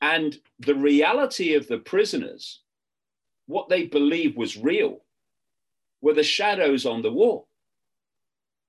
And 0.00 0.38
the 0.58 0.74
reality 0.74 1.52
of 1.52 1.68
the 1.68 1.76
prisoners, 1.76 2.62
what 3.46 3.68
they 3.68 3.84
believed 3.84 4.38
was 4.38 4.56
real, 4.56 5.04
were 6.00 6.14
the 6.14 6.22
shadows 6.22 6.86
on 6.86 7.02
the 7.02 7.12
wall. 7.12 7.46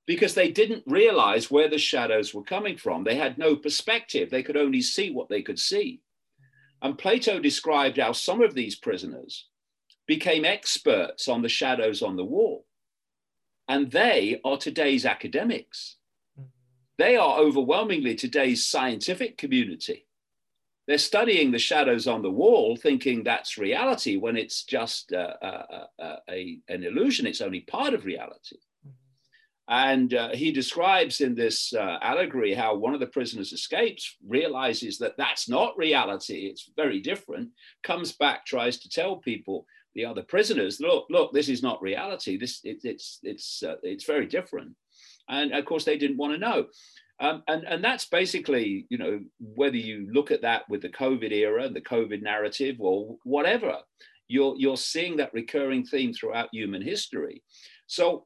Because 0.06 0.34
they 0.34 0.52
didn't 0.52 0.84
realize 0.86 1.50
where 1.50 1.70
the 1.70 1.78
shadows 1.78 2.34
were 2.34 2.44
coming 2.44 2.76
from. 2.76 3.06
They 3.06 3.16
had 3.16 3.38
no 3.38 3.56
perspective. 3.56 4.30
They 4.30 4.44
could 4.44 4.58
only 4.58 4.82
see 4.82 5.12
what 5.12 5.30
they 5.30 5.42
could 5.42 5.60
see. 5.60 6.02
And 6.82 6.98
Plato 6.98 7.40
described 7.40 8.00
how 8.00 8.12
some 8.12 8.42
of 8.42 8.54
these 8.54 8.76
prisoners 8.76 9.49
became 10.10 10.44
experts 10.44 11.28
on 11.28 11.44
the 11.44 11.48
shadows 11.48 12.02
on 12.02 12.16
the 12.16 12.26
wall. 12.26 12.66
And 13.68 13.92
they 13.92 14.42
are 14.44 14.58
today's 14.58 15.06
academics. 15.06 15.98
They 16.98 17.16
are 17.16 17.38
overwhelmingly 17.38 18.16
today's 18.16 18.66
scientific 18.66 19.38
community. 19.38 20.08
They're 20.88 20.98
studying 20.98 21.52
the 21.52 21.60
shadows 21.60 22.08
on 22.08 22.24
the 22.24 22.32
wall, 22.32 22.76
thinking 22.76 23.24
that's 23.24 23.60
reality 23.60 24.18
when 24.18 24.36
it's 24.36 24.64
just 24.64 25.14
uh, 25.14 25.36
uh, 25.44 25.86
uh, 26.00 26.16
a, 26.28 26.58
an 26.68 26.84
illusion. 26.84 27.28
It's 27.28 27.42
only 27.42 27.62
part 27.62 27.94
of 27.94 28.06
reality. 28.06 28.58
And 29.68 30.16
uh, 30.16 30.30
he 30.30 30.52
describes 30.52 31.22
in 31.22 31.36
this 31.36 31.72
uh, 31.76 32.00
allegory 32.02 32.56
how 32.56 32.74
one 32.74 32.96
of 32.96 33.00
the 33.00 33.06
prisoners 33.06 33.54
escapes, 33.54 34.18
realizes 34.28 34.98
that 34.98 35.16
that's 35.16 35.48
not 35.48 35.78
reality, 35.78 36.48
it's 36.48 36.72
very 36.76 37.00
different, 37.00 37.50
comes 37.84 38.12
back, 38.12 38.48
tries 38.48 38.80
to 38.80 38.90
tell 38.90 39.18
people, 39.18 39.68
the 39.96 40.06
other 40.06 40.24
prisoners, 40.24 40.80
look, 40.80 41.08
look, 41.10 41.34
this 41.34 41.50
is 41.50 41.64
not 41.64 41.82
reality. 41.82 42.38
This 42.38 42.62
it, 42.64 42.80
it's 42.84 43.20
it's 43.24 43.64
uh, 43.64 43.76
it's 43.84 44.06
very 44.06 44.26
different, 44.26 44.76
and 45.28 45.52
of 45.54 45.66
course 45.66 45.86
they 45.86 45.98
didn't 45.98 46.18
want 46.18 46.34
to 46.34 46.40
know. 46.40 46.66
Um, 47.22 47.44
and, 47.50 47.66
and 47.66 47.84
that's 47.84 48.06
basically, 48.08 48.88
you 48.90 48.98
know, 48.98 49.20
whether 49.40 49.76
you 49.76 50.08
look 50.12 50.32
at 50.32 50.44
that 50.44 50.64
with 50.70 50.82
the 50.82 50.90
COVID 50.90 51.34
era, 51.34 51.66
and 51.66 51.76
the 51.76 51.82
COVID 51.82 52.22
narrative, 52.22 52.78
or 52.80 53.18
whatever, 53.24 53.78
you're, 54.30 54.56
you're 54.58 54.78
seeing 54.78 55.18
that 55.18 55.34
recurring 55.34 55.84
theme 55.84 56.14
throughout 56.14 56.48
human 56.54 56.82
history. 56.82 57.44
So 57.88 58.26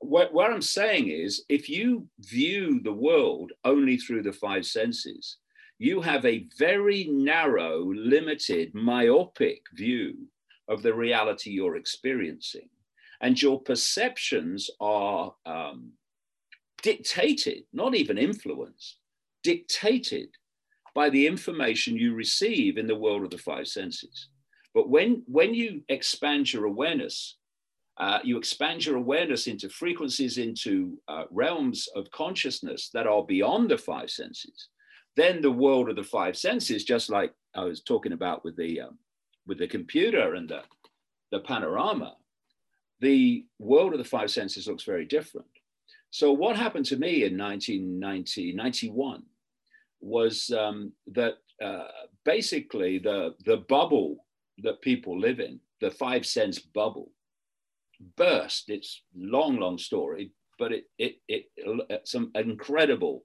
what, 0.00 0.34
what 0.34 0.52
I'm 0.52 0.60
saying 0.60 1.08
is, 1.08 1.44
if 1.48 1.70
you 1.70 2.08
view 2.18 2.80
the 2.82 2.92
world 2.92 3.52
only 3.64 3.96
through 3.96 4.22
the 4.22 4.32
five 4.32 4.66
senses, 4.66 5.38
you 5.78 6.02
have 6.02 6.26
a 6.26 6.46
very 6.58 7.08
narrow, 7.10 7.84
limited, 7.86 8.74
myopic 8.74 9.62
view 9.74 10.28
of 10.70 10.82
the 10.82 10.94
reality 10.94 11.50
you're 11.50 11.76
experiencing. 11.76 12.68
And 13.20 13.40
your 13.40 13.60
perceptions 13.60 14.70
are 14.80 15.34
um, 15.44 15.92
dictated, 16.82 17.64
not 17.72 17.94
even 17.94 18.16
influenced, 18.16 18.96
dictated 19.42 20.30
by 20.94 21.10
the 21.10 21.26
information 21.26 21.96
you 21.96 22.14
receive 22.14 22.78
in 22.78 22.86
the 22.86 22.96
world 22.96 23.24
of 23.24 23.30
the 23.30 23.38
five 23.38 23.68
senses. 23.68 24.28
But 24.72 24.88
when, 24.88 25.22
when 25.26 25.52
you 25.52 25.82
expand 25.88 26.52
your 26.52 26.64
awareness 26.64 27.36
uh, 28.00 28.18
you 28.24 28.38
expand 28.38 28.86
your 28.86 28.96
awareness 28.96 29.46
into 29.46 29.68
frequencies, 29.68 30.38
into 30.38 30.98
uh, 31.06 31.24
realms 31.30 31.86
of 31.94 32.10
consciousness 32.10 32.88
that 32.94 33.06
are 33.06 33.22
beyond 33.26 33.70
the 33.70 33.76
five 33.76 34.10
senses. 34.10 34.68
Then 35.16 35.42
the 35.42 35.50
world 35.50 35.90
of 35.90 35.96
the 35.96 36.02
five 36.02 36.34
senses, 36.34 36.84
just 36.84 37.10
like 37.10 37.34
I 37.54 37.64
was 37.64 37.82
talking 37.82 38.12
about 38.12 38.42
with 38.42 38.56
the 38.56 38.80
um, 38.80 38.98
with 39.46 39.58
the 39.58 39.68
computer 39.68 40.34
and 40.34 40.48
the, 40.48 40.62
the 41.30 41.40
panorama, 41.40 42.14
the 43.00 43.46
world 43.58 43.92
of 43.92 43.98
the 43.98 44.04
five 44.04 44.30
senses 44.30 44.66
looks 44.68 44.84
very 44.84 45.06
different. 45.06 45.46
So 46.10 46.32
what 46.32 46.56
happened 46.56 46.86
to 46.86 46.96
me 46.96 47.24
in 47.24 47.38
1990, 47.38 48.52
91 48.52 49.22
was 50.00 50.50
um, 50.50 50.92
that 51.08 51.34
uh, 51.62 51.88
basically 52.24 52.98
the, 52.98 53.34
the 53.44 53.58
bubble 53.68 54.24
that 54.58 54.82
people 54.82 55.18
live 55.18 55.40
in, 55.40 55.60
the 55.80 55.90
five 55.90 56.26
sense 56.26 56.58
bubble, 56.58 57.12
burst. 58.16 58.68
It's 58.68 59.02
long, 59.16 59.58
long 59.58 59.78
story, 59.78 60.32
but 60.58 60.72
it, 60.72 60.84
it, 60.98 61.16
it, 61.28 61.44
it 61.56 62.08
some 62.08 62.30
incredible 62.34 63.24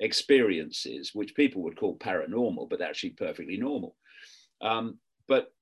experiences, 0.00 1.12
which 1.14 1.34
people 1.34 1.62
would 1.62 1.76
call 1.76 1.96
paranormal, 1.98 2.68
but 2.68 2.82
actually 2.82 3.10
perfectly 3.10 3.56
normal. 3.56 3.96
Um, 4.60 4.98
but 5.28 5.52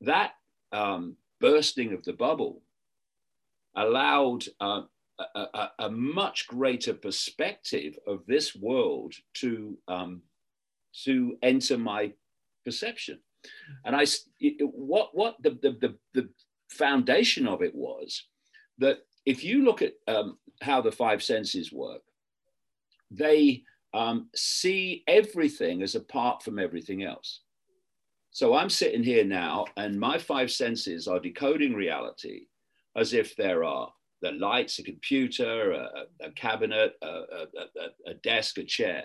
that 0.00 0.32
um, 0.72 1.16
bursting 1.40 1.92
of 1.92 2.02
the 2.04 2.12
bubble 2.12 2.62
allowed 3.76 4.44
uh, 4.60 4.82
a, 5.18 5.40
a, 5.40 5.70
a, 5.80 5.90
much 5.90 6.46
greater 6.48 6.94
perspective 6.94 7.98
of 8.06 8.24
this 8.26 8.54
world 8.54 9.14
to 9.34 9.76
um, 9.88 10.22
to 11.04 11.36
enter 11.42 11.78
my 11.78 12.12
perception. 12.64 13.18
And 13.84 13.94
I, 13.94 14.06
what 14.60 15.14
what 15.14 15.36
the 15.42 15.50
the, 15.50 15.76
the, 15.80 15.94
the 16.14 16.28
foundation 16.70 17.46
of 17.46 17.62
it 17.62 17.74
was 17.74 18.24
that 18.78 18.98
if 19.24 19.44
you 19.44 19.64
look 19.64 19.82
at 19.82 19.94
um, 20.08 20.38
how 20.60 20.80
the 20.80 20.92
five 20.92 21.22
senses 21.22 21.72
work, 21.72 22.02
they 23.10 23.62
um, 23.92 24.28
see 24.34 25.04
everything 25.06 25.82
as 25.82 25.94
apart 25.94 26.42
from 26.42 26.58
everything 26.58 27.04
else. 27.04 27.40
So 28.34 28.56
I'm 28.56 28.68
sitting 28.68 29.04
here 29.04 29.24
now, 29.24 29.64
and 29.76 29.98
my 29.98 30.18
five 30.18 30.50
senses 30.50 31.06
are 31.06 31.20
decoding 31.20 31.72
reality 31.72 32.46
as 32.96 33.14
if 33.14 33.36
there 33.36 33.62
are 33.62 33.92
the 34.22 34.32
lights, 34.32 34.80
a 34.80 34.82
computer, 34.82 35.70
a, 35.70 36.06
a 36.20 36.32
cabinet, 36.32 36.94
a, 37.00 37.06
a, 37.06 38.10
a, 38.10 38.14
desk, 38.24 38.58
a 38.58 38.64
chair, 38.64 39.04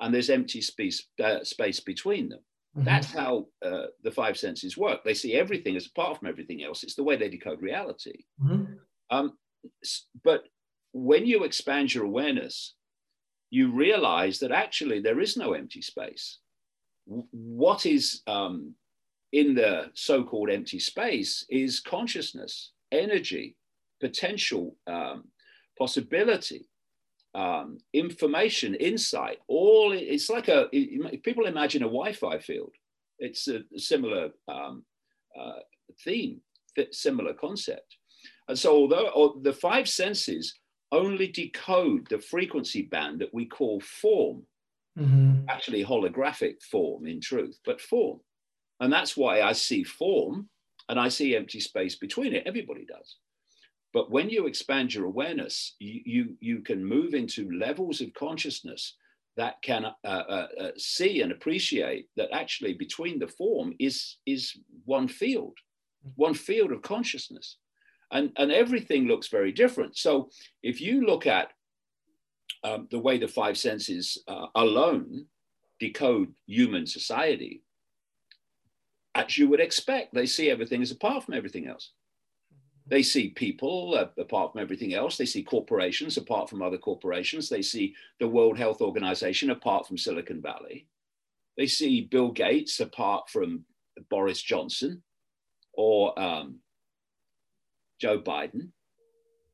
and 0.00 0.12
there's 0.12 0.30
empty 0.30 0.62
space, 0.62 1.06
uh, 1.22 1.44
space 1.44 1.80
between 1.80 2.30
them. 2.30 2.38
Mm-hmm. 2.74 2.86
That's 2.86 3.12
how 3.12 3.48
uh, 3.62 3.88
the 4.02 4.10
five 4.10 4.38
senses 4.38 4.74
work. 4.74 5.04
They 5.04 5.12
see 5.12 5.34
everything 5.34 5.76
as 5.76 5.84
apart 5.84 6.18
from 6.18 6.28
everything 6.28 6.64
else. 6.64 6.82
It's 6.82 6.94
the 6.94 7.04
way 7.04 7.16
they 7.16 7.28
decode 7.28 7.60
reality. 7.60 8.24
Mm-hmm. 8.42 8.72
Um, 9.10 9.36
but 10.24 10.44
when 10.94 11.26
you 11.26 11.44
expand 11.44 11.92
your 11.92 12.06
awareness, 12.06 12.72
you 13.50 13.70
realize 13.70 14.38
that 14.38 14.50
actually 14.50 15.00
there 15.00 15.20
is 15.20 15.36
no 15.36 15.52
empty 15.52 15.82
space. 15.82 16.38
What 17.06 17.86
is 17.86 18.22
um, 18.26 18.74
in 19.32 19.54
the 19.54 19.90
so 19.94 20.24
called 20.24 20.50
empty 20.50 20.78
space 20.78 21.44
is 21.48 21.80
consciousness, 21.80 22.72
energy, 22.92 23.56
potential, 24.00 24.76
um, 24.86 25.24
possibility 25.78 26.68
um, 27.36 27.76
information, 27.92 28.74
insight, 28.76 29.38
all 29.46 29.92
it's 29.92 30.30
like 30.30 30.48
a, 30.48 30.68
it, 30.72 31.22
people 31.22 31.44
imagine 31.44 31.82
a 31.82 31.86
Wi-Fi 31.86 32.38
field. 32.38 32.72
It's 33.18 33.46
a, 33.46 33.60
similar 33.76 34.30
um, 34.48 34.84
uh, 35.38 35.60
theme, 36.02 36.40
similar 36.92 37.34
concept. 37.34 37.96
And 38.48 38.58
so 38.58 38.74
although 38.74 39.38
the 39.42 39.52
five 39.52 39.86
senses 39.86 40.54
only 40.92 41.28
decode 41.28 42.06
the 42.08 42.18
frequency 42.18 42.82
band 42.82 43.20
that 43.20 43.34
we 43.34 43.44
call 43.44 43.80
form, 43.80 44.44
mm-hmm. 44.98 45.44
actually 45.48 45.84
holographic 45.84 46.62
form 46.62 47.06
in 47.06 47.20
truth, 47.20 47.58
but 47.64 47.80
form. 47.80 48.20
And 48.80 48.92
that's 48.92 49.16
why 49.16 49.42
I 49.42 49.52
see 49.52 49.84
form 49.84 50.48
and 50.88 50.98
I 50.98 51.08
see 51.08 51.36
empty 51.36 51.60
space 51.60 51.96
between 51.96 52.34
it. 52.34 52.44
Everybody 52.46 52.84
does. 52.84 53.16
But 53.92 54.10
when 54.10 54.28
you 54.28 54.46
expand 54.46 54.92
your 54.92 55.06
awareness, 55.06 55.74
you, 55.78 56.00
you, 56.04 56.36
you 56.40 56.60
can 56.60 56.84
move 56.84 57.14
into 57.14 57.50
levels 57.50 58.00
of 58.00 58.12
consciousness 58.12 58.94
that 59.36 59.60
can 59.62 59.86
uh, 59.86 60.06
uh, 60.06 60.46
uh, 60.60 60.70
see 60.76 61.22
and 61.22 61.32
appreciate 61.32 62.08
that 62.16 62.30
actually 62.32 62.74
between 62.74 63.18
the 63.18 63.28
form 63.28 63.74
is, 63.78 64.16
is 64.26 64.52
one 64.84 65.08
field, 65.08 65.56
one 66.14 66.34
field 66.34 66.72
of 66.72 66.82
consciousness. 66.82 67.58
And, 68.12 68.32
and 68.36 68.52
everything 68.52 69.06
looks 69.06 69.28
very 69.28 69.52
different. 69.52 69.96
So 69.96 70.28
if 70.62 70.80
you 70.80 71.04
look 71.04 71.26
at 71.26 71.52
um, 72.66 72.88
the 72.90 72.98
way 72.98 73.16
the 73.16 73.28
five 73.28 73.56
senses 73.56 74.18
uh, 74.26 74.46
alone 74.56 75.26
decode 75.78 76.32
human 76.46 76.84
society, 76.84 77.62
as 79.14 79.38
you 79.38 79.48
would 79.48 79.60
expect, 79.60 80.12
they 80.12 80.26
see 80.26 80.50
everything 80.50 80.82
as 80.82 80.90
apart 80.90 81.22
from 81.24 81.34
everything 81.34 81.68
else. 81.68 81.92
They 82.88 83.02
see 83.02 83.30
people 83.30 83.94
uh, 83.96 84.20
apart 84.20 84.52
from 84.52 84.60
everything 84.60 84.94
else. 84.94 85.16
They 85.16 85.26
see 85.26 85.44
corporations 85.44 86.16
apart 86.16 86.50
from 86.50 86.60
other 86.60 86.78
corporations. 86.78 87.48
They 87.48 87.62
see 87.62 87.94
the 88.18 88.28
World 88.28 88.58
Health 88.58 88.80
Organization 88.80 89.50
apart 89.50 89.86
from 89.86 89.98
Silicon 89.98 90.42
Valley. 90.42 90.86
They 91.56 91.66
see 91.66 92.08
Bill 92.10 92.32
Gates 92.32 92.80
apart 92.80 93.30
from 93.30 93.64
Boris 94.10 94.42
Johnson 94.42 95.02
or 95.72 96.18
um, 96.18 96.58
Joe 98.00 98.20
Biden. 98.20 98.70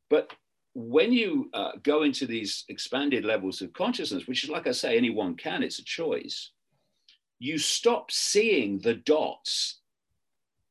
But 0.08 0.32
when 0.74 1.12
you 1.12 1.50
uh, 1.52 1.72
go 1.82 2.02
into 2.02 2.26
these 2.26 2.64
expanded 2.68 3.24
levels 3.24 3.60
of 3.60 3.72
consciousness, 3.72 4.26
which 4.26 4.44
is 4.44 4.50
like 4.50 4.66
I 4.66 4.72
say, 4.72 4.96
anyone 4.96 5.36
can, 5.36 5.62
it's 5.62 5.78
a 5.78 5.84
choice, 5.84 6.50
you 7.38 7.58
stop 7.58 8.10
seeing 8.10 8.78
the 8.78 8.94
dots 8.94 9.80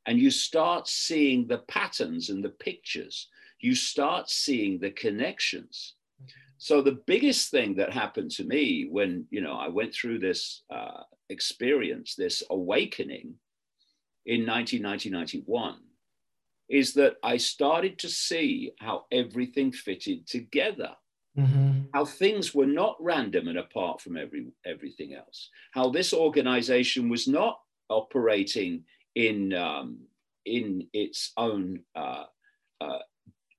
and 0.06 0.20
you 0.20 0.32
start 0.32 0.88
seeing 0.88 1.48
the 1.48 1.60
patterns 1.60 2.30
and 2.30 2.44
the 2.44 2.50
pictures. 2.50 3.28
You 3.60 3.76
start 3.76 4.30
seeing 4.30 4.80
the 4.80 4.90
connections. 4.92 5.96
So 6.58 6.82
the 6.82 7.00
biggest 7.06 7.52
thing 7.52 7.76
that 7.76 7.92
happened 7.92 8.32
to 8.32 8.44
me 8.44 8.88
when 8.90 9.26
you 9.30 9.42
know 9.42 9.54
I 9.54 9.68
went 9.68 9.94
through 9.94 10.20
this 10.20 10.64
uh, 10.74 11.04
experience, 11.30 12.16
this 12.16 12.44
awakening 12.50 13.36
in 14.26 14.46
1991, 14.46 15.80
is 16.72 16.94
that 16.94 17.18
I 17.22 17.36
started 17.36 18.00
to 18.00 18.10
see 18.10 18.72
how 18.80 19.06
everything 19.12 19.74
fitted 19.74 20.26
together. 20.26 20.92
Mm-hmm. 21.38 21.82
How 21.94 22.06
things 22.06 22.56
were 22.56 22.66
not 22.66 22.96
random 23.00 23.50
and 23.50 23.58
apart 23.58 24.02
from 24.02 24.18
every 24.18 24.48
everything 24.66 25.14
else. 25.14 25.50
How 25.74 25.90
this 25.90 26.14
organization 26.14 27.10
was 27.10 27.28
not 27.28 27.60
operating 27.90 28.84
in 29.16 29.54
um, 29.54 30.00
in 30.46 30.88
its 30.94 31.32
own 31.38 31.82
uh, 31.96 32.24
uh, 32.80 33.00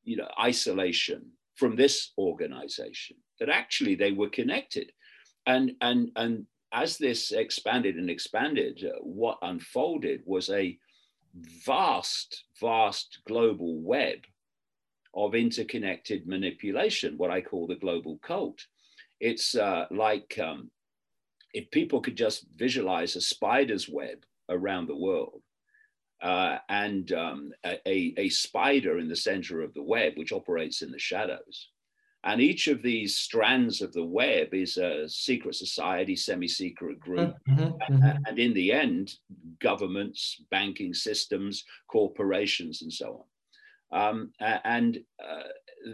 you 0.05 0.17
know 0.17 0.29
isolation 0.41 1.31
from 1.55 1.77
this 1.77 2.13
organization 2.19 3.17
that 3.39 3.49
actually 3.49 3.95
they 3.95 4.13
were 4.13 4.31
connected 4.31 4.91
and 5.47 5.73
and 5.81 6.11
and 6.17 6.47
as 6.73 6.97
this 6.97 7.33
expanded 7.33 7.97
and 7.97 8.11
expanded 8.11 8.83
uh, 8.85 8.99
what 9.03 9.39
unfolded 9.43 10.23
was 10.25 10.49
a 10.51 10.79
vast 11.35 12.45
vast 12.61 13.21
global 13.27 13.81
web 13.81 14.19
of 15.15 15.35
interconnected 15.35 16.27
manipulation 16.27 17.17
what 17.17 17.31
i 17.31 17.41
call 17.41 17.67
the 17.67 17.77
global 17.77 18.19
cult 18.23 18.67
it's 19.21 19.55
uh, 19.55 19.87
like 19.93 20.39
um, 20.43 20.69
if 21.55 21.71
people 21.71 22.01
could 22.01 22.17
just 22.17 22.45
visualize 22.57 23.15
a 23.15 23.21
spider's 23.21 23.89
web 23.89 24.19
around 24.49 24.89
the 24.89 24.97
world 24.97 25.43
uh, 26.23 26.59
and 26.69 27.13
um, 27.13 27.53
a, 27.67 28.15
a 28.17 28.29
spider 28.29 28.99
in 28.99 29.09
the 29.09 29.17
center 29.17 29.61
of 29.61 29.75
the 29.75 29.83
web, 29.83 30.13
which 30.17 30.33
operates 30.33 30.81
in 30.81 30.93
the 30.93 30.99
shadows. 30.99 31.69
And 32.25 32.41
each 32.41 32.69
of 32.69 32.83
these 32.83 33.17
strands 33.17 33.83
of 33.83 33.93
the 33.93 34.05
web 34.05 34.55
is 34.55 34.77
a 34.77 35.09
secret 35.09 35.57
society, 35.57 36.15
semi 36.15 36.47
secret 36.47 37.01
group. 37.01 37.35
Mm-hmm, 37.49 37.95
mm-hmm. 37.95 38.25
And 38.27 38.39
in 38.39 38.55
the 38.55 38.73
end, 38.73 39.15
governments, 39.61 40.41
banking 40.51 40.95
systems, 40.95 41.65
corporations, 41.89 42.83
and 42.83 42.93
so 42.93 43.27
on. 43.93 44.01
Um, 44.01 44.33
and 44.41 44.99
uh, 45.23 45.49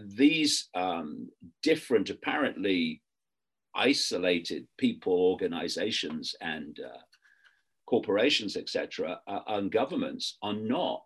these 0.06 0.68
um, 0.74 1.30
different, 1.62 2.10
apparently 2.10 3.02
isolated 3.74 4.66
people, 4.76 5.12
organizations, 5.12 6.34
and 6.40 6.78
uh, 6.84 6.98
corporations, 7.86 8.56
etc., 8.56 9.20
uh, 9.26 9.40
and 9.48 9.72
governments 9.72 10.36
are 10.42 10.54
not 10.54 11.02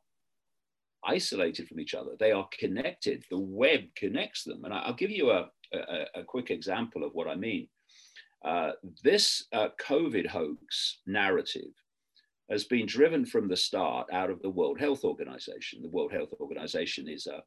isolated 1.05 1.69
from 1.69 1.81
each 1.81 1.95
other. 1.95 2.11
They 2.19 2.33
are 2.33 2.49
connected. 2.59 3.25
The 3.31 3.39
web 3.39 3.81
connects 3.97 4.45
them. 4.45 4.65
And 4.65 4.73
I'll 4.73 4.95
give 4.95 5.11
you 5.11 5.31
a, 5.31 5.49
a, 5.73 6.21
a 6.21 6.25
quick 6.25 6.51
example 6.51 7.05
of 7.05 7.13
what 7.15 7.29
I 7.29 7.35
mean. 7.35 7.69
Uh, 8.45 8.73
this 9.05 9.47
uh, 9.53 9.69
COVID 9.81 10.27
hoax 10.27 11.01
narrative 11.07 11.71
has 12.51 12.65
been 12.65 12.87
driven 12.87 13.25
from 13.25 13.49
the 13.49 13.57
start 13.57 14.09
out 14.13 14.31
of 14.31 14.43
the 14.43 14.51
World 14.51 14.79
Health 14.79 15.05
Organization. 15.05 15.81
The 15.81 15.89
World 15.89 16.13
Health 16.13 16.31
Organization 16.41 17.09
is 17.09 17.27
a, 17.27 17.43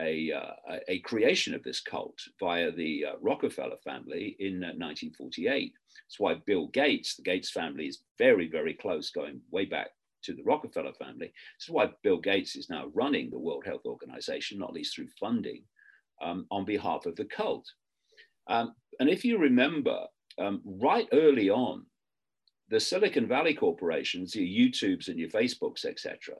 a, 0.00 0.32
uh, 0.32 0.78
a 0.88 1.00
creation 1.00 1.54
of 1.54 1.62
this 1.62 1.80
cult 1.80 2.18
via 2.40 2.72
the 2.72 3.04
uh, 3.06 3.12
Rockefeller 3.20 3.76
family 3.84 4.36
in 4.40 4.60
1948. 4.60 5.72
Uh, 5.72 5.78
That's 6.06 6.18
why 6.18 6.34
Bill 6.46 6.68
Gates, 6.68 7.16
the 7.16 7.22
Gates 7.22 7.50
family, 7.50 7.86
is 7.86 8.02
very, 8.18 8.48
very 8.48 8.74
close, 8.74 9.10
going 9.10 9.40
way 9.50 9.66
back 9.66 9.88
to 10.24 10.34
the 10.34 10.42
Rockefeller 10.42 10.92
family. 10.92 11.32
This 11.58 11.68
is 11.68 11.70
why 11.70 11.90
Bill 12.02 12.18
Gates 12.18 12.56
is 12.56 12.70
now 12.70 12.86
running 12.94 13.30
the 13.30 13.38
World 13.38 13.64
Health 13.64 13.86
Organization, 13.86 14.58
not 14.58 14.72
least 14.72 14.94
through 14.94 15.08
funding, 15.20 15.62
um, 16.22 16.46
on 16.50 16.64
behalf 16.64 17.06
of 17.06 17.16
the 17.16 17.24
cult. 17.24 17.66
Um, 18.48 18.74
and 19.00 19.08
if 19.08 19.24
you 19.24 19.38
remember, 19.38 20.06
um, 20.38 20.62
right 20.64 21.08
early 21.12 21.50
on, 21.50 21.86
the 22.70 22.80
Silicon 22.80 23.26
Valley 23.26 23.54
corporations, 23.54 24.34
your 24.34 24.46
YouTubes 24.46 25.08
and 25.08 25.18
your 25.18 25.30
Facebooks, 25.30 25.84
etc., 25.84 26.34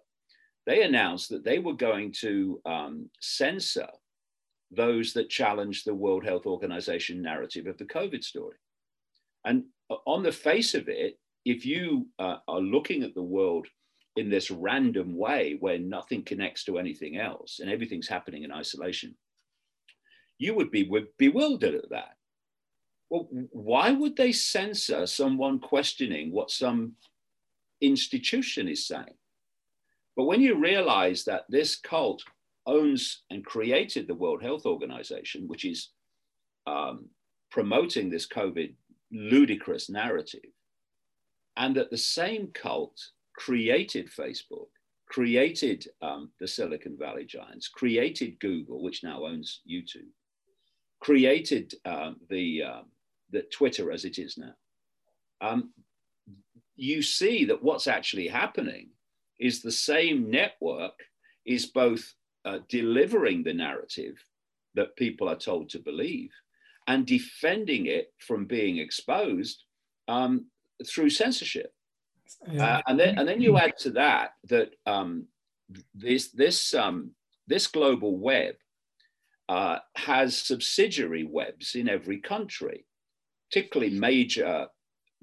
they 0.66 0.82
announced 0.82 1.30
that 1.30 1.44
they 1.44 1.58
were 1.58 1.74
going 1.74 2.12
to 2.20 2.60
um, 2.66 3.08
censor 3.20 3.88
those 4.70 5.14
that 5.14 5.30
challenged 5.30 5.86
the 5.86 5.94
World 5.94 6.24
Health 6.24 6.44
Organization 6.44 7.22
narrative 7.22 7.66
of 7.66 7.78
the 7.78 7.86
COVID 7.86 8.22
story. 8.22 8.56
And 9.44 9.64
uh, 9.90 9.96
on 10.06 10.22
the 10.22 10.32
face 10.32 10.74
of 10.74 10.88
it, 10.88 11.18
if 11.50 11.64
you 11.64 12.06
uh, 12.18 12.36
are 12.46 12.60
looking 12.60 13.02
at 13.02 13.14
the 13.14 13.22
world 13.22 13.66
in 14.16 14.28
this 14.28 14.50
random 14.50 15.16
way 15.16 15.56
where 15.60 15.78
nothing 15.78 16.22
connects 16.22 16.64
to 16.64 16.78
anything 16.78 17.16
else 17.16 17.60
and 17.60 17.70
everything's 17.70 18.08
happening 18.08 18.42
in 18.42 18.52
isolation, 18.52 19.14
you 20.38 20.54
would 20.54 20.70
be 20.70 20.90
bewildered 21.16 21.74
at 21.74 21.88
that. 21.90 22.16
Well, 23.08 23.28
why 23.50 23.90
would 23.92 24.16
they 24.16 24.32
censor 24.32 25.06
someone 25.06 25.58
questioning 25.58 26.32
what 26.32 26.50
some 26.50 26.92
institution 27.80 28.68
is 28.68 28.86
saying? 28.86 29.16
But 30.16 30.24
when 30.24 30.42
you 30.42 30.60
realize 30.60 31.24
that 31.24 31.44
this 31.48 31.76
cult 31.76 32.22
owns 32.66 33.22
and 33.30 33.42
created 33.44 34.06
the 34.06 34.14
World 34.14 34.42
Health 34.42 34.66
Organization, 34.66 35.48
which 35.48 35.64
is 35.64 35.90
um, 36.66 37.06
promoting 37.50 38.10
this 38.10 38.28
COVID 38.28 38.74
ludicrous 39.10 39.88
narrative, 39.88 40.50
and 41.58 41.76
that 41.76 41.90
the 41.90 41.98
same 41.98 42.48
cult 42.54 42.98
created 43.36 44.08
Facebook, 44.08 44.68
created 45.08 45.86
um, 46.00 46.30
the 46.40 46.46
Silicon 46.46 46.96
Valley 46.98 47.24
giants, 47.24 47.68
created 47.68 48.38
Google, 48.40 48.82
which 48.82 49.02
now 49.02 49.24
owns 49.26 49.60
YouTube, 49.68 50.10
created 51.00 51.74
um, 51.84 52.16
the, 52.30 52.62
um, 52.62 52.84
the 53.30 53.42
Twitter 53.52 53.90
as 53.90 54.04
it 54.04 54.18
is 54.18 54.38
now. 54.38 54.54
Um, 55.40 55.72
you 56.76 57.02
see 57.02 57.44
that 57.46 57.62
what's 57.62 57.88
actually 57.88 58.28
happening 58.28 58.90
is 59.40 59.60
the 59.60 59.72
same 59.72 60.30
network 60.30 60.94
is 61.44 61.66
both 61.66 62.14
uh, 62.44 62.58
delivering 62.68 63.42
the 63.42 63.52
narrative 63.52 64.14
that 64.74 64.96
people 64.96 65.28
are 65.28 65.36
told 65.36 65.70
to 65.70 65.80
believe 65.80 66.30
and 66.86 67.04
defending 67.04 67.86
it 67.86 68.12
from 68.18 68.46
being 68.46 68.78
exposed 68.78 69.64
um, 70.06 70.46
through 70.86 71.10
censorship. 71.10 71.72
Uh, 72.58 72.80
and 72.86 73.00
then 73.00 73.18
and 73.18 73.26
then 73.26 73.40
you 73.40 73.56
add 73.56 73.76
to 73.78 73.90
that 73.90 74.32
that 74.44 74.70
um, 74.86 75.26
this 75.94 76.30
this 76.30 76.74
um, 76.74 77.10
this 77.46 77.66
global 77.66 78.18
web 78.18 78.54
uh, 79.48 79.78
has 79.96 80.36
subsidiary 80.36 81.24
webs 81.24 81.74
in 81.74 81.88
every 81.88 82.18
country, 82.18 82.84
particularly 83.50 83.98
major 83.98 84.66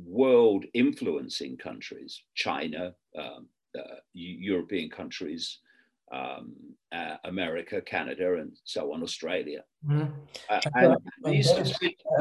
world 0.03 0.65
influencing 0.73 1.57
countries, 1.57 2.21
China, 2.33 2.93
um, 3.17 3.47
uh, 3.77 3.97
European 4.13 4.89
countries, 4.89 5.59
um, 6.11 6.53
uh, 6.91 7.17
America, 7.25 7.81
Canada, 7.81 8.35
and 8.35 8.57
so 8.63 8.93
on, 8.93 9.03
Australia. 9.03 9.63
Mm-hmm. 9.87 10.11
Uh, 10.49 10.61
and 10.75 10.97
these, 11.23 11.51
I, 11.51 11.57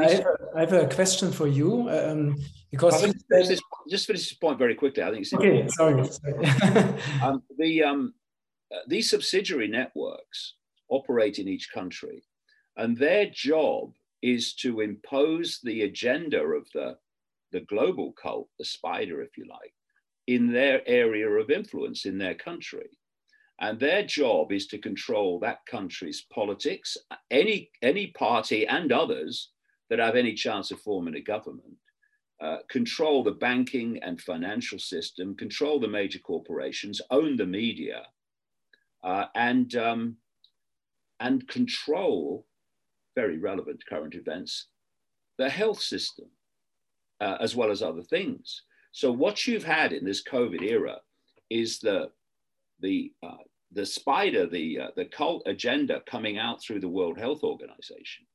have 0.03 0.25
a, 0.25 0.37
I, 0.55 0.59
have 0.61 0.73
a 0.73 0.87
question 0.87 1.31
for 1.31 1.47
you 1.47 1.89
um, 1.89 2.35
because 2.71 3.01
just, 3.01 3.25
finish 3.29 3.47
this, 3.47 3.61
just 3.89 4.07
finish 4.07 4.29
this 4.29 4.37
point 4.37 4.57
very 4.57 4.75
quickly. 4.75 5.03
I 5.03 5.11
think 5.11 5.21
it's 5.21 5.33
okay. 5.33 5.61
Important. 5.61 6.13
Sorry. 6.13 6.45
sorry. 6.45 6.93
um, 7.23 7.43
the 7.57 7.83
um, 7.83 8.13
uh, 8.73 8.79
these 8.87 9.09
subsidiary 9.09 9.67
networks 9.67 10.55
operate 10.89 11.39
in 11.39 11.47
each 11.47 11.71
country, 11.71 12.23
and 12.75 12.97
their 12.97 13.27
job 13.29 13.93
is 14.21 14.53
to 14.55 14.81
impose 14.81 15.59
the 15.63 15.83
agenda 15.83 16.41
of 16.41 16.67
the 16.73 16.97
the 17.51 17.61
global 17.61 18.11
cult, 18.13 18.49
the 18.59 18.65
spider, 18.65 19.21
if 19.21 19.37
you 19.37 19.45
like, 19.49 19.73
in 20.27 20.51
their 20.51 20.81
area 20.87 21.29
of 21.29 21.49
influence 21.49 22.05
in 22.05 22.17
their 22.17 22.35
country. 22.35 22.89
And 23.59 23.79
their 23.79 24.03
job 24.03 24.51
is 24.51 24.67
to 24.67 24.77
control 24.77 25.39
that 25.39 25.65
country's 25.65 26.25
politics, 26.33 26.97
any, 27.31 27.69
any 27.81 28.07
party 28.07 28.67
and 28.67 28.91
others 28.91 29.49
that 29.89 29.99
have 29.99 30.15
any 30.15 30.33
chance 30.33 30.71
of 30.71 30.81
forming 30.81 31.15
a 31.15 31.21
government, 31.21 31.77
uh, 32.41 32.57
control 32.69 33.23
the 33.23 33.31
banking 33.31 33.99
and 34.03 34.19
financial 34.19 34.77
system, 34.77 35.35
control 35.35 35.79
the 35.79 35.87
major 35.87 36.19
corporations, 36.19 37.01
own 37.11 37.37
the 37.37 37.45
media, 37.45 38.03
uh, 39.03 39.25
and, 39.35 39.75
um, 39.75 40.17
and 41.21 41.47
control, 41.47 42.45
very 43.15 43.37
relevant 43.37 43.81
current 43.89 44.15
events, 44.15 44.67
the 45.37 45.49
health 45.49 45.81
system, 45.81 46.25
uh, 47.21 47.37
as 47.39 47.55
well 47.55 47.71
as 47.71 47.81
other 47.81 48.03
things. 48.03 48.63
So 48.91 49.11
what 49.11 49.47
you've 49.47 49.63
had 49.63 49.93
in 49.93 50.03
this 50.03 50.23
COVID 50.23 50.61
era 50.61 50.97
is 51.49 51.79
the 51.79 52.11
the 52.79 53.11
uh, 53.23 53.43
the 53.71 53.85
spider, 53.85 54.47
the 54.47 54.79
uh, 54.79 54.87
the 54.95 55.05
cult 55.05 55.43
agenda 55.45 56.01
coming 56.05 56.37
out 56.37 56.61
through 56.61 56.79
the 56.79 56.89
World 56.89 57.17
Health 57.17 57.43
Organization, 57.43 58.25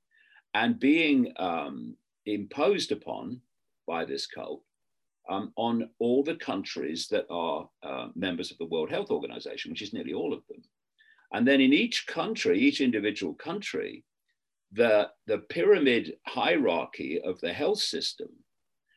and 0.54 0.78
being 0.78 1.32
um, 1.36 1.96
imposed 2.26 2.92
upon 2.92 3.40
by 3.86 4.04
this 4.04 4.26
cult 4.26 4.62
um, 5.28 5.52
on 5.56 5.90
all 5.98 6.22
the 6.22 6.36
countries 6.36 7.08
that 7.08 7.26
are 7.30 7.68
uh, 7.82 8.08
members 8.14 8.50
of 8.50 8.58
the 8.58 8.66
World 8.66 8.90
Health 8.90 9.10
Organization, 9.10 9.70
which 9.70 9.82
is 9.82 9.92
nearly 9.92 10.12
all 10.12 10.32
of 10.32 10.42
them. 10.48 10.62
And 11.32 11.46
then 11.46 11.60
in 11.60 11.72
each 11.72 12.06
country, 12.06 12.58
each 12.58 12.80
individual 12.80 13.34
country, 13.34 14.04
the, 14.72 15.10
the 15.26 15.38
pyramid 15.38 16.14
hierarchy 16.26 17.20
of 17.20 17.40
the 17.40 17.52
health 17.52 17.80
system 17.80 18.28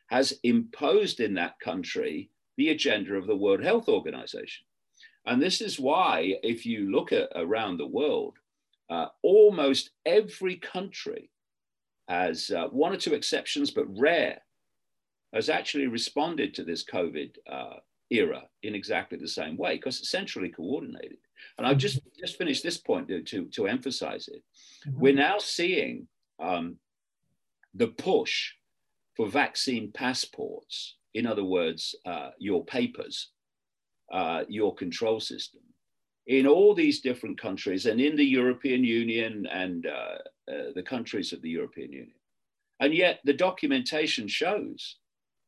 has 0.08 0.38
imposed 0.42 1.20
in 1.20 1.34
that 1.34 1.58
country 1.60 2.30
the 2.56 2.70
agenda 2.70 3.14
of 3.14 3.26
the 3.26 3.36
World 3.36 3.62
Health 3.62 3.88
Organization. 3.88 4.66
And 5.26 5.40
this 5.40 5.60
is 5.60 5.80
why, 5.80 6.34
if 6.42 6.66
you 6.66 6.90
look 6.90 7.12
at 7.12 7.30
around 7.34 7.78
the 7.78 7.86
world, 7.86 8.34
uh, 8.90 9.06
almost 9.22 9.90
every 10.04 10.56
country 10.56 11.30
has 12.08 12.50
uh, 12.50 12.68
one 12.68 12.92
or 12.92 12.98
two 12.98 13.14
exceptions, 13.14 13.70
but 13.70 13.86
rare, 13.98 14.40
has 15.32 15.48
actually 15.48 15.86
responded 15.86 16.54
to 16.54 16.64
this 16.64 16.84
COVID 16.84 17.36
uh, 17.50 17.76
era 18.10 18.42
in 18.62 18.74
exactly 18.74 19.18
the 19.18 19.28
same 19.28 19.56
way 19.56 19.76
because 19.76 19.98
it's 19.98 20.10
centrally 20.10 20.50
coordinated. 20.50 21.16
And 21.58 21.66
I've 21.66 21.78
just 21.78 22.00
just 22.18 22.38
finished 22.38 22.62
this 22.62 22.78
point 22.78 23.08
to 23.08 23.22
to, 23.22 23.46
to 23.46 23.66
emphasize 23.66 24.28
it. 24.28 24.42
Mm-hmm. 24.86 25.00
We're 25.00 25.14
now 25.14 25.38
seeing 25.38 26.06
um, 26.38 26.76
the 27.74 27.88
push 27.88 28.52
for 29.16 29.28
vaccine 29.28 29.90
passports, 29.92 30.96
in 31.14 31.26
other 31.26 31.44
words, 31.44 31.94
uh, 32.04 32.30
your 32.38 32.64
papers, 32.64 33.30
uh, 34.12 34.44
your 34.48 34.74
control 34.74 35.20
system, 35.20 35.62
in 36.26 36.46
all 36.46 36.74
these 36.74 37.00
different 37.00 37.40
countries 37.40 37.86
and 37.86 38.00
in 38.00 38.16
the 38.16 38.24
European 38.24 38.82
Union 38.82 39.46
and 39.46 39.86
uh, 39.86 40.18
uh, 40.50 40.72
the 40.74 40.82
countries 40.82 41.32
of 41.32 41.42
the 41.42 41.50
European 41.50 41.92
Union. 41.92 42.16
And 42.80 42.94
yet 42.94 43.20
the 43.24 43.32
documentation 43.32 44.26
shows 44.28 44.96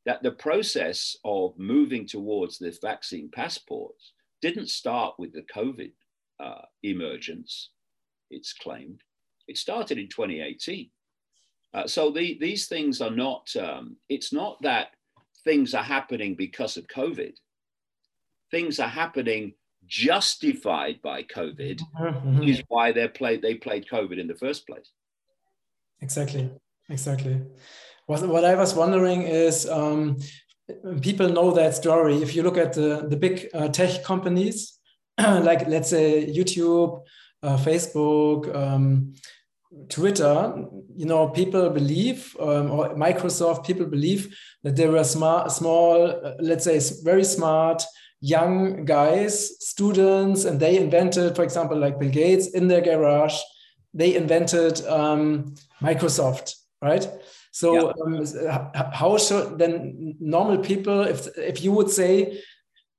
that 0.05 0.23
the 0.23 0.33
process 0.33 1.17
of 1.25 1.59
moving 1.59 2.07
towards 2.07 2.59
this 2.59 2.79
vaccine 2.79 3.29
passports 3.33 4.13
didn't 4.41 4.71
start 4.71 5.15
with 5.19 5.33
the 5.33 5.45
COVID 5.55 5.93
uh, 6.39 6.63
emergence, 6.83 7.71
it's 8.31 8.53
claimed. 8.53 9.01
It 9.49 9.59
started 9.59 9.99
in 9.99 10.09
2018. 10.09 10.91
Uh, 11.75 11.87
so 11.87 12.11
the, 12.11 12.39
these 12.41 12.69
things 12.69 13.01
are 13.01 13.11
not, 13.11 13.49
um, 13.57 13.97
it's 14.09 14.33
not 14.33 14.61
that 14.63 14.89
things 15.45 15.75
are 15.75 15.83
happening 15.83 16.35
because 16.35 16.77
of 16.77 16.87
COVID. 16.87 17.35
Things 18.51 18.79
are 18.79 18.89
happening 18.89 19.55
justified 19.87 21.01
by 21.03 21.23
COVID, 21.23 21.81
mm-hmm. 22.01 22.43
is 22.43 22.63
why 22.69 22.93
they 22.93 23.09
played, 23.09 23.43
they 23.43 23.55
played 23.55 23.87
COVID 23.89 24.19
in 24.19 24.27
the 24.27 24.35
first 24.35 24.67
place. 24.67 24.91
Exactly, 26.01 26.51
exactly. 26.89 27.41
What, 28.07 28.27
what 28.29 28.45
I 28.45 28.55
was 28.55 28.75
wondering 28.75 29.23
is 29.23 29.69
um, 29.69 30.19
people 31.01 31.29
know 31.29 31.53
that 31.53 31.75
story. 31.75 32.17
If 32.23 32.35
you 32.35 32.43
look 32.43 32.59
at 32.59 32.73
the, 32.73 33.07
the 33.09 33.17
big 33.17 33.49
uh, 33.55 33.69
tech 33.69 34.05
companies, 34.05 34.79
like 35.19 35.67
let's 35.69 35.91
say 35.91 36.27
YouTube, 36.27 37.03
uh, 37.43 37.57
Facebook, 37.57 38.55
um, 38.55 39.15
Twitter, 39.89 40.65
you 40.95 41.07
know, 41.07 41.29
people 41.29 41.69
believe, 41.71 42.37
um, 42.41 42.71
or 42.71 42.95
Microsoft, 42.95 43.67
people 43.67 43.87
believe 43.87 44.37
that 44.63 44.77
they 44.77 44.89
were 44.89 45.05
smart, 45.05 45.51
small, 45.51 46.09
uh, 46.09 46.35
let's 46.39 46.65
say, 46.65 46.81
very 47.03 47.25
smart 47.25 47.85
young 48.21 48.85
guys, 48.85 49.65
students, 49.65 50.45
and 50.45 50.59
they 50.59 50.79
invented, 50.79 51.37
for 51.37 51.43
example, 51.43 51.79
like 51.79 51.99
Bill 51.99 52.11
Gates 52.11 52.49
in 52.49 52.69
their 52.69 52.81
garage, 52.81 53.39
they 53.95 54.15
invented 54.15 54.85
um, 54.87 55.55
Microsoft, 55.81 56.55
right? 56.83 57.09
So, 57.53 57.95
yeah. 58.05 58.71
um, 58.75 58.93
how 58.93 59.17
should 59.17 59.59
then 59.59 60.17
normal 60.21 60.59
people, 60.59 61.01
if 61.03 61.27
if 61.39 61.63
you 61.65 61.73
would 61.73 61.91
say, 61.91 62.43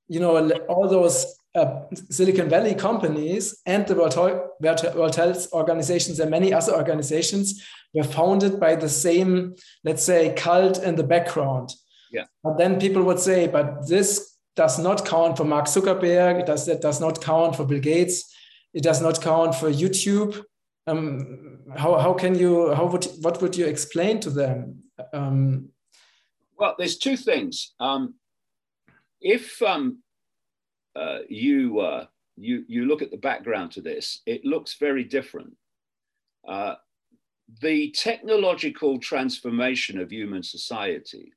you 0.08 0.20
know, 0.20 0.50
all 0.68 0.88
those 0.88 1.26
uh, 1.54 1.82
Silicon 2.10 2.48
Valley 2.48 2.74
companies 2.74 3.60
and 3.66 3.86
the 3.86 3.94
World, 3.94 4.16
World 4.16 5.14
Health 5.16 5.52
organizations 5.52 6.20
and 6.20 6.30
many 6.30 6.52
other 6.52 6.74
organizations 6.74 7.64
were 7.94 8.04
founded 8.04 8.58
by 8.58 8.74
the 8.74 8.88
same, 8.88 9.54
let's 9.84 10.04
say, 10.04 10.34
cult 10.34 10.82
in 10.82 10.96
the 10.96 11.04
background. 11.04 11.72
Yeah. 12.12 12.24
But 12.42 12.58
then 12.58 12.80
people 12.80 13.02
would 13.02 13.20
say, 13.20 13.46
but 13.46 13.86
this 13.86 14.37
does 14.58 14.76
not 14.80 15.06
count 15.06 15.36
for 15.36 15.44
Mark 15.44 15.66
Zuckerberg. 15.66 16.40
It 16.40 16.46
does, 16.46 16.66
does 16.66 17.00
not 17.00 17.22
count 17.22 17.54
for 17.54 17.64
Bill 17.64 17.78
Gates. 17.78 18.34
It 18.74 18.82
does 18.82 19.00
not 19.00 19.22
count 19.22 19.54
for 19.54 19.70
YouTube. 19.70 20.42
Um, 20.88 21.60
how, 21.76 21.96
how 21.98 22.12
can 22.12 22.36
you, 22.36 22.74
how 22.74 22.86
would, 22.86 23.06
what 23.20 23.40
would 23.40 23.56
you 23.56 23.66
explain 23.66 24.18
to 24.20 24.30
them? 24.30 24.82
Um, 25.12 25.68
well, 26.58 26.74
there's 26.76 26.98
two 26.98 27.16
things. 27.16 27.74
Um, 27.78 28.14
if 29.20 29.62
um, 29.62 30.02
uh, 30.96 31.20
you, 31.28 31.78
uh, 31.78 32.06
you, 32.36 32.64
you 32.66 32.84
look 32.86 33.00
at 33.00 33.12
the 33.12 33.16
background 33.16 33.70
to 33.72 33.80
this, 33.80 34.22
it 34.26 34.44
looks 34.44 34.74
very 34.80 35.04
different. 35.04 35.54
Uh, 36.46 36.74
the 37.60 37.92
technological 37.92 38.98
transformation 38.98 40.00
of 40.00 40.10
human 40.10 40.42
society 40.42 41.32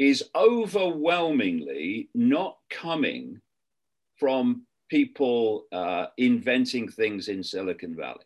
is 0.00 0.24
overwhelmingly 0.34 2.08
not 2.14 2.56
coming 2.70 3.38
from 4.16 4.62
people 4.88 5.66
uh, 5.72 6.06
inventing 6.16 6.88
things 6.88 7.28
in 7.28 7.42
Silicon 7.44 7.94
Valley. 7.94 8.24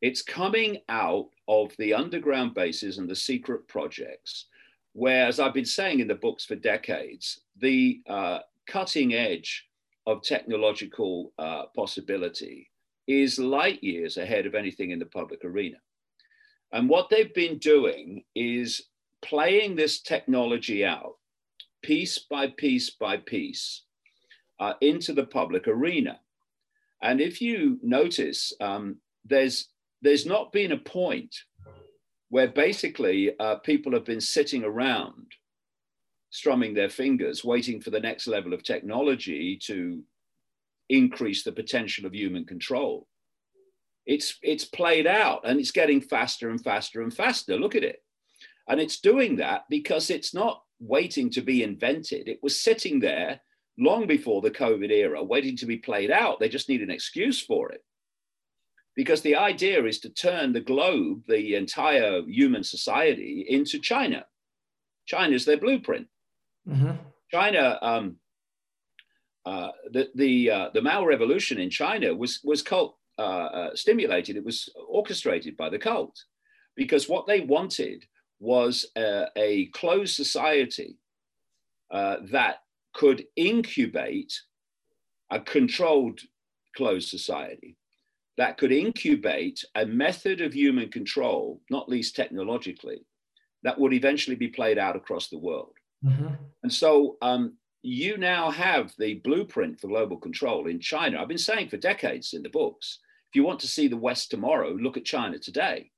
It's 0.00 0.22
coming 0.22 0.78
out 0.88 1.28
of 1.48 1.72
the 1.76 1.92
underground 1.92 2.54
bases 2.54 2.98
and 2.98 3.10
the 3.10 3.16
secret 3.16 3.66
projects, 3.66 4.46
where, 4.92 5.26
as 5.26 5.40
I've 5.40 5.52
been 5.52 5.64
saying 5.64 5.98
in 5.98 6.06
the 6.06 6.14
books 6.14 6.44
for 6.44 6.54
decades, 6.54 7.40
the 7.56 8.00
uh, 8.08 8.38
cutting 8.68 9.12
edge 9.12 9.66
of 10.06 10.22
technological 10.22 11.32
uh, 11.36 11.64
possibility 11.74 12.70
is 13.08 13.40
light 13.40 13.82
years 13.82 14.18
ahead 14.18 14.46
of 14.46 14.54
anything 14.54 14.92
in 14.92 15.00
the 15.00 15.06
public 15.06 15.44
arena. 15.44 15.78
And 16.70 16.88
what 16.88 17.10
they've 17.10 17.34
been 17.34 17.58
doing 17.58 18.22
is 18.36 18.82
playing 19.22 19.76
this 19.76 20.00
technology 20.00 20.84
out 20.84 21.14
piece 21.82 22.18
by 22.18 22.48
piece 22.48 22.90
by 22.90 23.16
piece 23.16 23.82
uh, 24.60 24.74
into 24.80 25.12
the 25.12 25.26
public 25.26 25.66
arena. 25.66 26.20
And 27.02 27.20
if 27.20 27.40
you 27.40 27.78
notice, 27.82 28.52
um, 28.60 28.98
there's 29.24 29.68
there's 30.02 30.26
not 30.26 30.52
been 30.52 30.72
a 30.72 30.78
point 30.78 31.34
where 32.28 32.48
basically 32.48 33.32
uh, 33.38 33.56
people 33.56 33.92
have 33.92 34.04
been 34.04 34.20
sitting 34.20 34.64
around 34.64 35.26
strumming 36.30 36.72
their 36.72 36.88
fingers, 36.88 37.44
waiting 37.44 37.80
for 37.80 37.90
the 37.90 38.00
next 38.00 38.26
level 38.26 38.54
of 38.54 38.62
technology 38.62 39.58
to 39.62 40.02
increase 40.88 41.44
the 41.44 41.52
potential 41.52 42.06
of 42.06 42.14
human 42.14 42.44
control. 42.44 43.06
It's, 44.06 44.38
it's 44.42 44.64
played 44.64 45.06
out 45.06 45.42
and 45.44 45.60
it's 45.60 45.70
getting 45.70 46.00
faster 46.00 46.48
and 46.48 46.60
faster 46.60 47.02
and 47.02 47.12
faster. 47.12 47.58
Look 47.58 47.74
at 47.74 47.84
it. 47.84 48.02
And 48.72 48.80
it's 48.80 49.00
doing 49.00 49.36
that 49.36 49.64
because 49.68 50.08
it's 50.08 50.32
not 50.32 50.62
waiting 50.80 51.28
to 51.32 51.42
be 51.42 51.62
invented. 51.62 52.26
It 52.26 52.42
was 52.42 52.58
sitting 52.58 53.00
there 53.00 53.42
long 53.78 54.06
before 54.06 54.40
the 54.40 54.50
COVID 54.50 54.90
era, 54.90 55.22
waiting 55.22 55.58
to 55.58 55.66
be 55.66 55.76
played 55.76 56.10
out. 56.10 56.40
They 56.40 56.48
just 56.48 56.70
need 56.70 56.80
an 56.80 56.90
excuse 56.90 57.38
for 57.38 57.70
it. 57.70 57.84
Because 58.96 59.20
the 59.20 59.36
idea 59.36 59.84
is 59.84 60.00
to 60.00 60.08
turn 60.08 60.54
the 60.54 60.62
globe, 60.62 61.24
the 61.28 61.54
entire 61.54 62.22
human 62.22 62.64
society, 62.64 63.44
into 63.46 63.78
China. 63.78 64.24
China 65.04 65.34
is 65.34 65.44
their 65.44 65.58
blueprint. 65.58 66.06
Mm-hmm. 66.66 66.92
China, 67.30 67.78
um, 67.82 68.16
uh, 69.44 69.72
the 69.90 70.08
the 70.14 70.50
uh, 70.50 70.70
the 70.72 70.80
Mao 70.80 71.04
Revolution 71.04 71.58
in 71.58 71.68
China 71.68 72.14
was 72.14 72.40
was 72.42 72.62
cult 72.62 72.96
uh, 73.18 73.48
uh 73.58 73.76
stimulated. 73.76 74.36
It 74.36 74.44
was 74.46 74.70
orchestrated 74.88 75.58
by 75.58 75.68
the 75.68 75.78
cult, 75.78 76.18
because 76.74 77.06
what 77.06 77.26
they 77.26 77.40
wanted 77.40 78.06
was 78.42 78.86
a, 78.96 79.26
a 79.36 79.66
closed 79.66 80.16
society 80.16 80.98
uh, 81.92 82.16
that 82.30 82.56
could 82.92 83.24
incubate 83.36 84.32
a 85.30 85.38
controlled 85.40 86.20
closed 86.76 87.08
society 87.08 87.76
that 88.38 88.56
could 88.56 88.72
incubate 88.72 89.64
a 89.74 89.86
method 89.86 90.40
of 90.40 90.52
human 90.54 90.88
control, 90.88 91.60
not 91.70 91.88
least 91.88 92.16
technologically, 92.16 93.04
that 93.62 93.78
would 93.78 93.92
eventually 93.92 94.36
be 94.36 94.48
played 94.48 94.78
out 94.78 94.96
across 94.96 95.28
the 95.28 95.38
world. 95.38 95.74
Mm-hmm. 96.04 96.34
And 96.62 96.72
so 96.72 97.18
um, 97.22 97.56
you 97.82 98.16
now 98.16 98.50
have 98.50 98.92
the 98.98 99.20
blueprint 99.22 99.78
for 99.78 99.88
global 99.88 100.16
control 100.16 100.66
in 100.66 100.80
China. 100.80 101.20
I've 101.20 101.28
been 101.28 101.38
saying 101.38 101.68
for 101.68 101.76
decades 101.76 102.32
in 102.32 102.42
the 102.42 102.48
books 102.48 102.98
if 103.30 103.36
you 103.36 103.44
want 103.44 103.60
to 103.60 103.66
see 103.66 103.88
the 103.88 103.96
West 103.96 104.30
tomorrow, 104.30 104.72
look 104.72 104.98
at 104.98 105.06
China 105.06 105.38
today. 105.38 105.90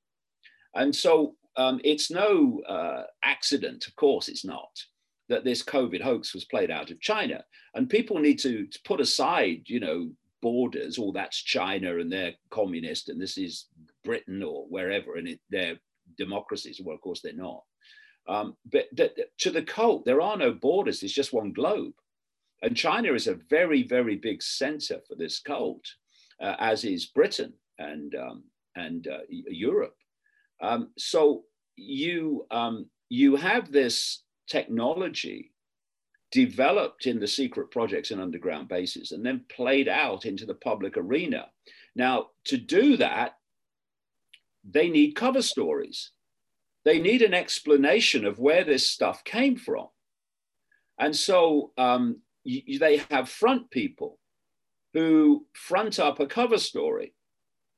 And 0.75 0.95
so 0.95 1.35
um, 1.57 1.81
it's 1.85 2.11
no 2.11 2.61
uh, 2.69 3.05
accident, 3.23 3.87
of 3.87 3.97
course, 3.97 4.29
it's 4.29 4.45
not, 4.45 4.71
that 5.29 5.45
this 5.45 5.63
COVID 5.63 6.03
hoax 6.03 6.35
was 6.35 6.45
played 6.45 6.71
out 6.71 6.91
of 6.91 7.01
China. 7.01 7.45
And 7.75 7.89
people 7.89 8.19
need 8.19 8.39
to, 8.41 8.67
to 8.67 8.79
put 8.85 9.01
aside, 9.01 9.63
you 9.67 9.81
know, 9.81 10.11
borders, 10.43 10.99
or 10.99 11.09
oh, 11.09 11.13
that's 11.13 11.43
China 11.43 11.99
and 11.99 12.13
they're 12.13 12.35
communist 12.51 13.09
and 13.09 13.21
this 13.21 13.39
is 13.39 13.67
Britain 14.05 14.43
or 14.43 14.67
wherever, 14.69 15.17
and 15.17 15.29
it, 15.29 15.41
they're 15.49 15.79
democracies. 16.19 16.81
Well, 16.85 16.95
of 16.95 17.01
course, 17.01 17.21
they're 17.23 17.33
not. 17.33 17.63
Um, 18.29 18.57
but 18.71 18.85
to 19.39 19.51
the 19.51 19.63
cult, 19.63 20.05
there 20.05 20.21
are 20.21 20.37
no 20.37 20.53
borders, 20.53 21.03
it's 21.03 21.13
just 21.13 21.33
one 21.33 21.53
globe. 21.53 21.95
And 22.63 22.77
China 22.77 23.13
is 23.13 23.27
a 23.27 23.39
very, 23.51 23.83
very 23.83 24.17
big 24.17 24.43
center 24.43 25.01
for 25.07 25.15
this 25.17 25.41
cult, 25.41 25.85
uh, 26.41 26.57
as 26.59 26.85
is 26.85 27.07
Britain 27.07 27.53
and, 27.79 28.15
um, 28.15 28.45
and 28.77 29.07
uh, 29.09 29.19
Europe. 29.29 29.97
Um, 30.65 30.91
so 30.97 31.45
you, 31.77 32.47
um, 32.51 32.87
you 33.09 33.37
have 33.37 33.71
this 33.71 34.23
technology 34.49 35.53
developed 36.33 37.07
in 37.07 37.21
the 37.21 37.29
secret 37.29 37.71
projects 37.71 38.11
and 38.11 38.21
underground 38.21 38.69
bases 38.69 39.13
and 39.13 39.25
then 39.25 39.45
played 39.49 39.89
out 39.89 40.25
into 40.25 40.47
the 40.47 40.55
public 40.55 40.97
arena. 40.97 41.47
Now, 41.95 42.29
to 42.47 42.57
do 42.57 42.97
that, 42.97 43.37
they 44.65 44.89
need 44.89 45.15
cover 45.15 45.43
stories 45.43 46.11
they 46.85 47.01
need 47.01 47.23
an 47.23 47.35
explanation 47.35 48.25
of 48.25 48.39
where 48.39 48.65
this 48.65 48.89
stuff 48.89 49.25
came 49.25 49.57
from. 49.57 49.89
And 50.99 51.17
so 51.17 51.73
um, 51.79 52.21
they 52.45 53.03
have 53.11 53.29
front 53.29 53.71
people 53.71 54.19
who 54.93 55.47
front 55.55 55.99
up 55.99 56.21
a 56.21 56.27
cover 56.27 56.59
story, 56.59 57.15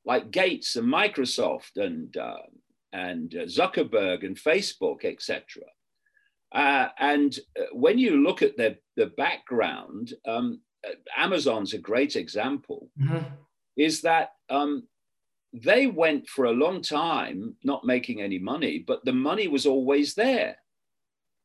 like 0.05 0.31
Gates 0.31 0.77
and 0.77 0.93
Microsoft 0.93 1.77
and, 1.77 2.15
uh, 2.17 2.37
and 2.97 3.35
uh, 3.35 3.45
Zuckerberg 3.45 4.25
and 4.25 4.37
Facebook, 4.37 5.05
etc. 5.05 5.63
Uh, 6.53 6.89
and 6.99 7.39
uh, 7.59 7.65
when 7.73 7.99
you 7.99 8.23
look 8.23 8.41
at 8.41 8.57
the, 8.57 8.79
the 8.97 9.13
background, 9.19 10.15
um, 10.27 10.61
uh, 10.87 10.93
Amazon's 11.17 11.75
a 11.75 11.79
great 11.79 12.17
example, 12.17 12.89
mm-hmm. 12.99 13.25
is 13.77 14.01
that 14.01 14.31
um, 14.49 14.89
they 15.53 15.87
went 15.87 16.27
for 16.27 16.47
a 16.47 16.53
long 16.65 16.81
time 16.81 17.55
not 17.63 17.85
making 17.85 18.23
any 18.23 18.39
money, 18.39 18.83
but 18.87 19.05
the 19.05 19.13
money 19.13 19.47
was 19.47 19.67
always 19.67 20.15
there. 20.15 20.57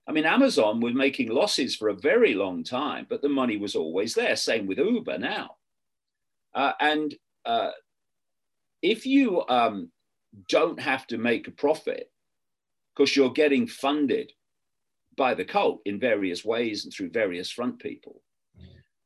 I 0.08 0.14
mean, 0.14 0.26
Amazon 0.26 0.80
was 0.80 0.94
making 0.94 1.30
losses 1.30 1.76
for 1.76 1.90
a 1.90 1.96
very 1.96 2.34
long 2.34 2.64
time, 2.64 3.08
but 3.10 3.22
the 3.22 3.30
money 3.30 3.58
was 3.58 3.76
always 3.76 4.14
there. 4.14 4.36
Same 4.36 4.68
with 4.68 4.78
Uber 4.78 5.18
now. 5.18 5.52
Uh, 6.54 6.74
and 6.80 7.14
uh, 7.46 7.72
if 8.82 9.06
you 9.06 9.46
um, 9.48 9.92
don't 10.48 10.80
have 10.80 11.08
to 11.08 11.18
make 11.18 11.48
a 11.48 11.52
profit 11.52 12.12
because 12.96 13.16
you're 13.16 13.32
getting 13.32 13.68
funded 13.68 14.32
by 15.18 15.34
the 15.34 15.46
cult 15.46 15.82
in 15.86 16.00
various 16.00 16.46
ways 16.46 16.84
and 16.84 16.94
through 16.94 17.10
various 17.10 17.50
front 17.52 17.80
people, 17.80 18.22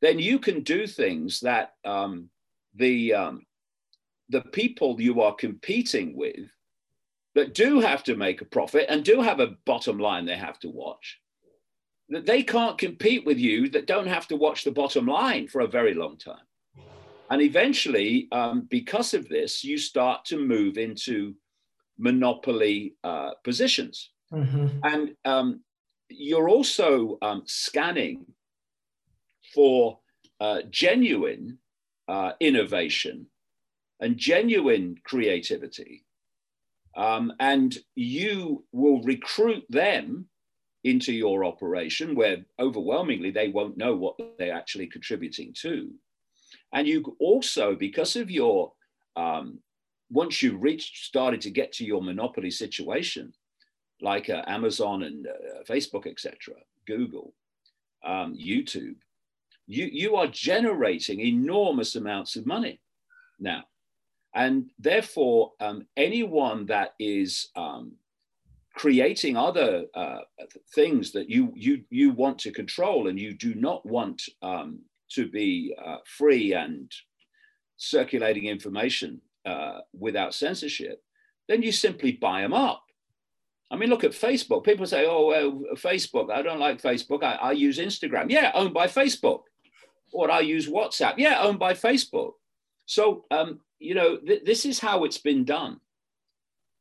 then 0.01 0.19
you 0.19 0.39
can 0.39 0.61
do 0.61 0.85
things 0.85 1.39
that 1.39 1.73
um, 1.83 2.29
the 2.75 3.13
um, 3.13 3.45
the 4.29 4.41
people 4.41 4.99
you 4.99 5.21
are 5.21 5.35
competing 5.35 6.15
with 6.15 6.49
that 7.35 7.53
do 7.53 7.79
have 7.79 8.03
to 8.03 8.15
make 8.15 8.41
a 8.41 8.45
profit 8.45 8.85
and 8.89 9.03
do 9.03 9.21
have 9.21 9.39
a 9.39 9.55
bottom 9.65 9.99
line 9.99 10.25
they 10.25 10.38
have 10.38 10.59
to 10.59 10.69
watch, 10.69 11.19
that 12.09 12.25
they 12.25 12.41
can't 12.41 12.77
compete 12.77 13.25
with 13.25 13.38
you 13.38 13.69
that 13.69 13.88
don't 13.88 14.07
have 14.07 14.27
to 14.27 14.35
watch 14.35 14.63
the 14.63 14.71
bottom 14.71 15.05
line 15.05 15.47
for 15.47 15.61
a 15.61 15.67
very 15.67 15.93
long 15.93 16.17
time. 16.17 16.45
And 17.29 17.41
eventually, 17.41 18.27
um, 18.31 18.67
because 18.69 19.13
of 19.13 19.27
this, 19.29 19.63
you 19.63 19.77
start 19.77 20.25
to 20.25 20.38
move 20.38 20.77
into 20.77 21.35
monopoly 21.97 22.95
uh, 23.03 23.31
positions. 23.43 24.11
Mm-hmm. 24.31 24.67
And 24.83 25.15
um, 25.25 25.61
you're 26.09 26.49
also 26.49 27.17
um, 27.21 27.43
scanning 27.45 28.25
for 29.53 29.99
uh, 30.39 30.61
genuine 30.69 31.57
uh, 32.07 32.33
innovation 32.39 33.27
and 33.99 34.17
genuine 34.17 34.95
creativity. 35.03 36.05
Um, 36.95 37.33
and 37.39 37.77
you 37.95 38.65
will 38.71 39.01
recruit 39.01 39.63
them 39.69 40.27
into 40.83 41.11
your 41.11 41.43
operation 41.43 42.15
where 42.15 42.45
overwhelmingly 42.59 43.31
they 43.31 43.47
won't 43.47 43.77
know 43.77 43.95
what 43.95 44.15
they're 44.38 44.53
actually 44.53 44.88
contributing 44.88 45.53
to. 45.61 45.91
And 46.75 46.85
you 46.85 47.15
also, 47.19 47.73
because 47.73 48.17
of 48.17 48.29
your, 48.29 48.73
um, 49.15 49.59
once 50.11 50.43
you've 50.43 50.61
reached, 50.61 51.05
started 51.05 51.39
to 51.41 51.49
get 51.49 51.71
to 51.73 51.85
your 51.85 52.03
monopoly 52.03 52.51
situation, 52.51 53.33
like 54.01 54.29
uh, 54.29 54.43
Amazon 54.45 55.03
and 55.03 55.25
uh, 55.25 55.63
Facebook, 55.63 56.05
etc., 56.05 56.53
Google, 56.85 57.33
um, 58.03 58.38
YouTube, 58.38 58.95
you, 59.67 59.85
you 59.85 60.17
are 60.17 60.27
generating 60.27 61.21
enormous 61.21 61.95
amounts 61.95 62.35
of 62.35 62.45
money 62.45 62.81
now. 63.39 63.63
And 64.35 64.69
therefore, 64.77 65.53
um, 65.61 65.88
anyone 65.95 66.65
that 66.65 66.93
is 66.99 67.51
um, 67.55 67.93
creating 68.75 69.38
other 69.38 69.85
uh, 69.95 70.19
things 70.73 71.13
that 71.13 71.29
you, 71.29 71.53
you, 71.55 71.85
you 71.89 72.11
want 72.11 72.38
to 72.39 72.51
control 72.51 73.07
and 73.07 73.17
you 73.17 73.33
do 73.33 73.55
not 73.55 73.85
want 73.85 74.21
um, 74.41 74.81
to 75.11 75.27
be 75.27 75.75
uh, 75.83 75.97
free 76.05 76.53
and 76.53 76.91
circulating 77.77 78.45
information 78.45 79.21
uh, 79.45 79.79
without 79.97 80.33
censorship, 80.33 81.03
then 81.47 81.61
you 81.61 81.71
simply 81.71 82.13
buy 82.13 82.41
them 82.41 82.53
up. 82.53 82.83
I 83.71 83.75
mean, 83.75 83.89
look 83.89 84.03
at 84.03 84.11
Facebook. 84.11 84.63
People 84.63 84.85
say, 84.85 85.05
oh, 85.07 85.27
well, 85.27 85.63
Facebook, 85.75 86.31
I 86.31 86.41
don't 86.41 86.59
like 86.59 86.81
Facebook. 86.81 87.23
I, 87.23 87.35
I 87.35 87.51
use 87.51 87.79
Instagram. 87.79 88.29
Yeah, 88.29 88.51
owned 88.53 88.73
by 88.73 88.87
Facebook. 88.87 89.41
Or 90.11 90.31
I 90.31 90.39
use 90.39 90.69
WhatsApp. 90.69 91.15
Yeah, 91.17 91.41
owned 91.41 91.59
by 91.59 91.73
Facebook. 91.73 92.33
So 92.85 93.25
um, 93.31 93.59
you 93.79 93.95
know, 93.95 94.17
th- 94.17 94.43
this 94.45 94.65
is 94.65 94.79
how 94.79 95.03
it's 95.03 95.17
been 95.17 95.45
done. 95.45 95.79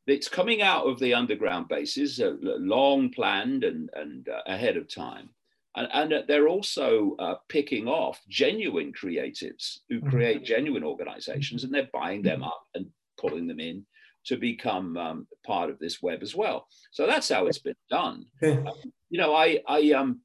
It's 0.06 0.28
coming 0.28 0.62
out 0.62 0.86
of 0.86 0.98
the 0.98 1.14
underground 1.14 1.68
bases, 1.68 2.20
uh, 2.20 2.34
long 2.42 3.10
planned 3.10 3.64
and, 3.64 3.88
and 3.94 4.28
uh, 4.28 4.42
ahead 4.46 4.76
of 4.76 4.92
time. 4.92 5.30
And, 5.76 5.88
and 5.92 6.24
they're 6.28 6.48
also 6.48 7.16
uh, 7.18 7.34
picking 7.48 7.88
off 7.88 8.20
genuine 8.28 8.92
creatives 8.92 9.78
who 9.88 9.98
mm-hmm. 9.98 10.08
create 10.08 10.44
genuine 10.44 10.84
organizations 10.84 11.64
and 11.64 11.74
they're 11.74 11.88
buying 11.92 12.22
them 12.22 12.42
up 12.42 12.62
and 12.74 12.86
pulling 13.18 13.46
them 13.46 13.60
in 13.60 13.84
to 14.26 14.36
become 14.36 14.96
um, 14.96 15.26
part 15.44 15.70
of 15.70 15.78
this 15.78 16.02
web 16.02 16.22
as 16.22 16.34
well. 16.34 16.66
So 16.92 17.06
that's 17.06 17.28
how 17.28 17.46
it's 17.46 17.58
been 17.58 17.74
done. 17.90 18.24
Um, 18.42 18.68
you 19.10 19.18
know, 19.18 19.34
I, 19.34 19.60
I, 19.68 19.92
um, 19.92 20.20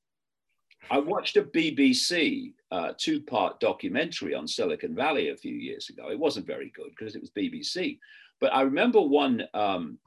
I 0.90 1.00
watched 1.00 1.38
a 1.38 1.44
BBC 1.44 2.54
uh, 2.72 2.94
two 2.98 3.22
part 3.22 3.60
documentary 3.60 4.34
on 4.36 4.48
Silicon 4.48 4.96
Valley 4.96 5.30
a 5.30 5.38
few 5.38 5.54
years 5.54 5.90
ago. 5.90 6.10
It 6.10 6.20
wasn't 6.20 6.48
very 6.48 6.72
good 6.76 6.92
because 6.98 7.16
it 7.16 7.22
was 7.22 7.32
BBC. 7.32 8.00
But 8.40 8.54
I 8.54 8.62
remember 8.62 9.02
one, 9.02 9.44
um, 9.54 9.98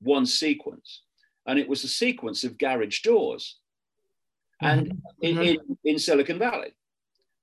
one 0.00 0.26
sequence, 0.26 1.02
and 1.46 1.58
it 1.58 1.68
was 1.68 1.84
a 1.84 1.88
sequence 1.88 2.44
of 2.44 2.58
garage 2.58 3.00
doors 3.00 3.58
and 4.62 4.88
mm-hmm. 4.88 5.22
in, 5.22 5.38
in, 5.38 5.58
in, 5.84 5.98
Silicon 5.98 6.38
Valley. 6.38 6.74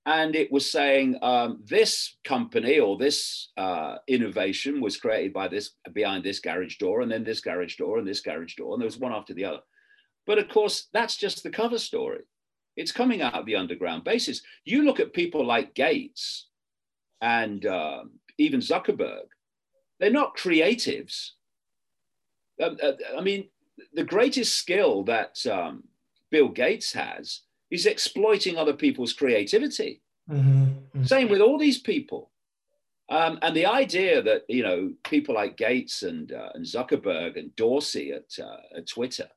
And 0.06 0.36
it 0.36 0.51
was 0.51 0.71
saying 0.71 1.17
um, 1.21 1.63
this 1.65 2.15
company 2.23 2.80
or 2.80 2.97
this 2.97 3.51
uh, 3.58 3.95
innovation 4.08 4.80
was 4.80 4.95
created 4.95 5.34
by 5.34 5.49
this 5.49 5.71
behind 5.93 6.23
this 6.23 6.39
garage 6.39 6.77
door, 6.77 7.01
and 7.01 7.12
then 7.12 7.25
this 7.25 7.41
garage 7.41 7.75
door, 7.75 7.97
and 7.97 8.08
this 8.08 8.21
garage 8.21 8.56
door, 8.56 8.73
and 8.73 8.82
there 8.82 8.88
was 8.88 8.97
one 8.97 9.12
after 9.12 9.34
the 9.34 9.43
other. 9.45 9.60
But 10.25 10.38
of 10.38 10.49
course, 10.49 10.88
that's 10.93 11.17
just 11.17 11.43
the 11.43 11.49
cover 11.49 11.80
story 11.80 12.23
It's 12.75 12.91
coming 12.91 13.21
out 13.21 13.34
of 13.34 13.45
the 13.45 13.56
underground 13.56 14.03
basis. 14.03 14.41
You 14.65 14.84
look 14.84 14.99
at 14.99 15.13
people 15.13 15.45
like 15.45 15.73
Gates 15.73 16.47
and 17.21 17.65
um, 17.65 18.12
even 18.38 18.60
Zuckerberg, 18.60 19.27
they're 19.99 20.12
not 20.12 20.38
creatives. 20.38 21.32
Um, 22.62 22.77
uh, 22.82 22.93
I 23.17 23.21
mean, 23.21 23.49
the 23.93 24.03
greatest 24.03 24.58
skill 24.58 25.03
that 25.06 25.38
um, 25.47 25.84
Bill 26.31 26.49
Gates 26.49 26.93
has 26.93 27.41
is 27.71 27.85
exploiting 27.85 28.57
other 28.57 28.73
people's 28.73 29.13
creativity. 29.13 30.01
Mm-hmm. 30.29 30.63
Mm-hmm. 30.63 31.03
Same 31.03 31.29
with 31.29 31.41
all 31.41 31.57
these 31.57 31.79
people. 31.79 32.31
Um, 33.09 33.39
and 33.41 33.55
the 33.55 33.65
idea 33.65 34.21
that 34.21 34.43
you 34.49 34.63
know 34.63 34.93
people 35.05 35.35
like 35.35 35.57
Gates 35.57 36.03
and 36.03 36.31
uh, 36.31 36.49
and 36.53 36.65
Zuckerberg 36.65 37.37
and 37.37 37.55
Dorsey 37.55 38.11
at, 38.11 38.43
uh, 38.43 38.77
at 38.77 38.87
Twitter 38.87 39.29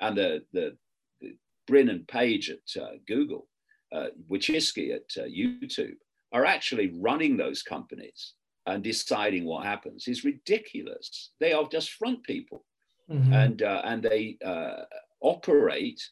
and 0.00 0.16
the, 0.16 0.44
the, 0.52 0.76
the 1.20 1.36
Brin 1.66 1.90
and 1.90 2.06
Page 2.08 2.50
at 2.50 2.82
uh, 2.82 2.92
Google, 3.06 3.48
uh, 3.92 4.06
Wojcicki 4.30 4.94
at 4.94 5.22
uh, 5.22 5.26
YouTube 5.26 5.96
are 6.32 6.44
actually 6.44 6.92
running 6.98 7.36
those 7.36 7.62
companies 7.62 8.34
and 8.66 8.84
deciding 8.84 9.44
what 9.44 9.64
happens 9.64 10.08
is 10.08 10.24
ridiculous. 10.24 11.30
They 11.40 11.52
are 11.52 11.66
just 11.70 11.92
front 11.92 12.22
people, 12.24 12.64
mm-hmm. 13.10 13.32
and 13.32 13.62
uh, 13.62 13.82
and 13.84 14.02
they 14.02 14.36
uh, 14.44 14.84
operate 15.20 16.02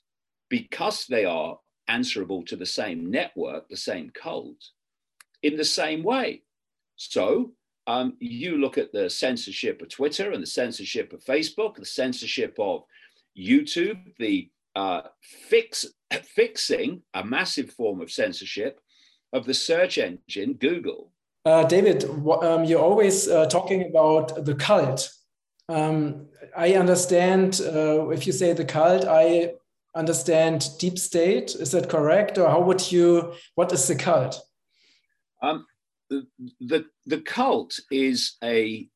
because 0.49 1.07
they 1.07 1.25
are 1.25 1.59
answerable 1.89 2.45
to 2.45 2.57
the 2.57 2.67
same 2.67 3.11
network, 3.11 3.69
the 3.69 3.77
same 3.77 4.11
cult, 4.11 4.57
in 5.43 5.57
the 5.57 5.65
same 5.65 6.03
way. 6.03 6.43
So 6.97 7.53
um, 7.87 8.15
you 8.19 8.59
look 8.59 8.79
at 8.79 8.93
the 8.93 9.09
censorship 9.09 9.81
of 9.83 9.89
Twitter 9.89 10.33
and 10.33 10.43
the 10.43 10.47
censorship 10.47 11.13
of 11.13 11.25
Facebook, 11.25 11.77
the 11.77 11.87
censorship 11.87 12.57
of 12.59 12.83
YouTube, 13.39 14.01
the 14.19 14.51
uh, 14.75 15.03
fix, 15.23 15.87
fixing 16.25 17.03
a 17.15 17.25
massive 17.25 17.71
form 17.71 18.01
of 18.01 18.11
censorship 18.11 18.81
of 19.33 19.47
the 19.47 19.55
search 19.55 19.99
engine 19.99 20.55
Google. 20.55 21.13
Uh, 21.45 21.65
David, 21.65 22.05
um, 22.05 22.65
you're 22.65 22.81
always 22.81 23.29
uh, 23.29 23.47
talking 23.47 23.87
about 23.89 24.45
the 24.45 24.55
cult. 24.55 25.11
Um, 25.69 26.27
I 26.57 26.75
understand 26.75 27.61
uh, 27.63 28.09
if 28.09 28.27
you 28.27 28.33
say 28.33 28.53
the 28.53 28.65
cult, 28.65 29.05
I 29.05 29.53
understand 29.97 30.69
deep 30.79 30.99
state. 30.99 31.55
Is 31.55 31.73
that 31.73 31.89
correct? 31.89 32.39
Or 32.39 32.49
how 32.49 32.61
would 32.61 32.93
you, 32.93 33.33
what 33.55 33.73
is 33.73 33.89
the 33.89 33.97
cult? 33.97 34.41
Um, 35.43 35.67
the, 36.11 36.27
the, 36.61 36.85
the 37.07 37.21
cult 37.23 37.79
is 37.91 38.37
a, 38.45 38.89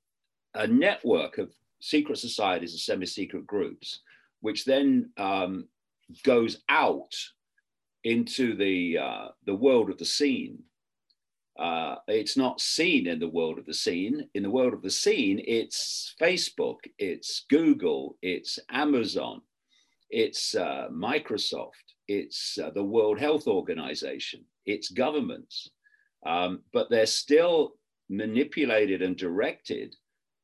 a 0.55 0.67
network 0.67 1.39
of 1.39 1.51
secret 1.81 2.19
societies 2.19 2.73
and 2.73 2.81
semi-secret 2.81 3.47
groups, 3.47 4.01
which 4.41 4.65
then 4.65 5.11
um, 5.17 5.67
goes 6.25 6.59
out 6.69 7.15
into 8.05 8.57
the, 8.57 8.99
uh, 8.99 9.29
the 9.47 9.55
world 9.55 9.91
of 9.91 9.99
the 9.99 10.05
scene. 10.05 10.63
Uh, 11.59 11.97
it's 12.09 12.37
not 12.37 12.61
seen 12.61 13.07
in 13.07 13.19
the 13.19 13.29
world 13.29 13.59
of 13.59 13.67
the 13.67 13.75
scene. 13.75 14.29
In 14.35 14.43
the 14.43 14.51
world 14.51 14.73
of 14.73 14.83
the 14.83 14.91
scene, 14.91 15.43
it's 15.47 16.15
Facebook, 16.21 16.79
it's 16.99 17.45
Google, 17.51 18.17
it's 18.23 18.59
Amazon, 18.71 19.43
it's 20.11 20.55
uh, 20.55 20.89
Microsoft, 20.93 21.95
it's 22.09 22.59
uh, 22.63 22.71
the 22.71 22.85
World 22.85 23.19
Health 23.19 23.47
Organization, 23.47 24.45
it's 24.67 24.91
governments 24.91 25.71
um, 26.27 26.63
but 26.73 26.91
they're 26.91 27.07
still 27.07 27.75
manipulated 28.09 29.03
and 29.03 29.17
directed 29.17 29.95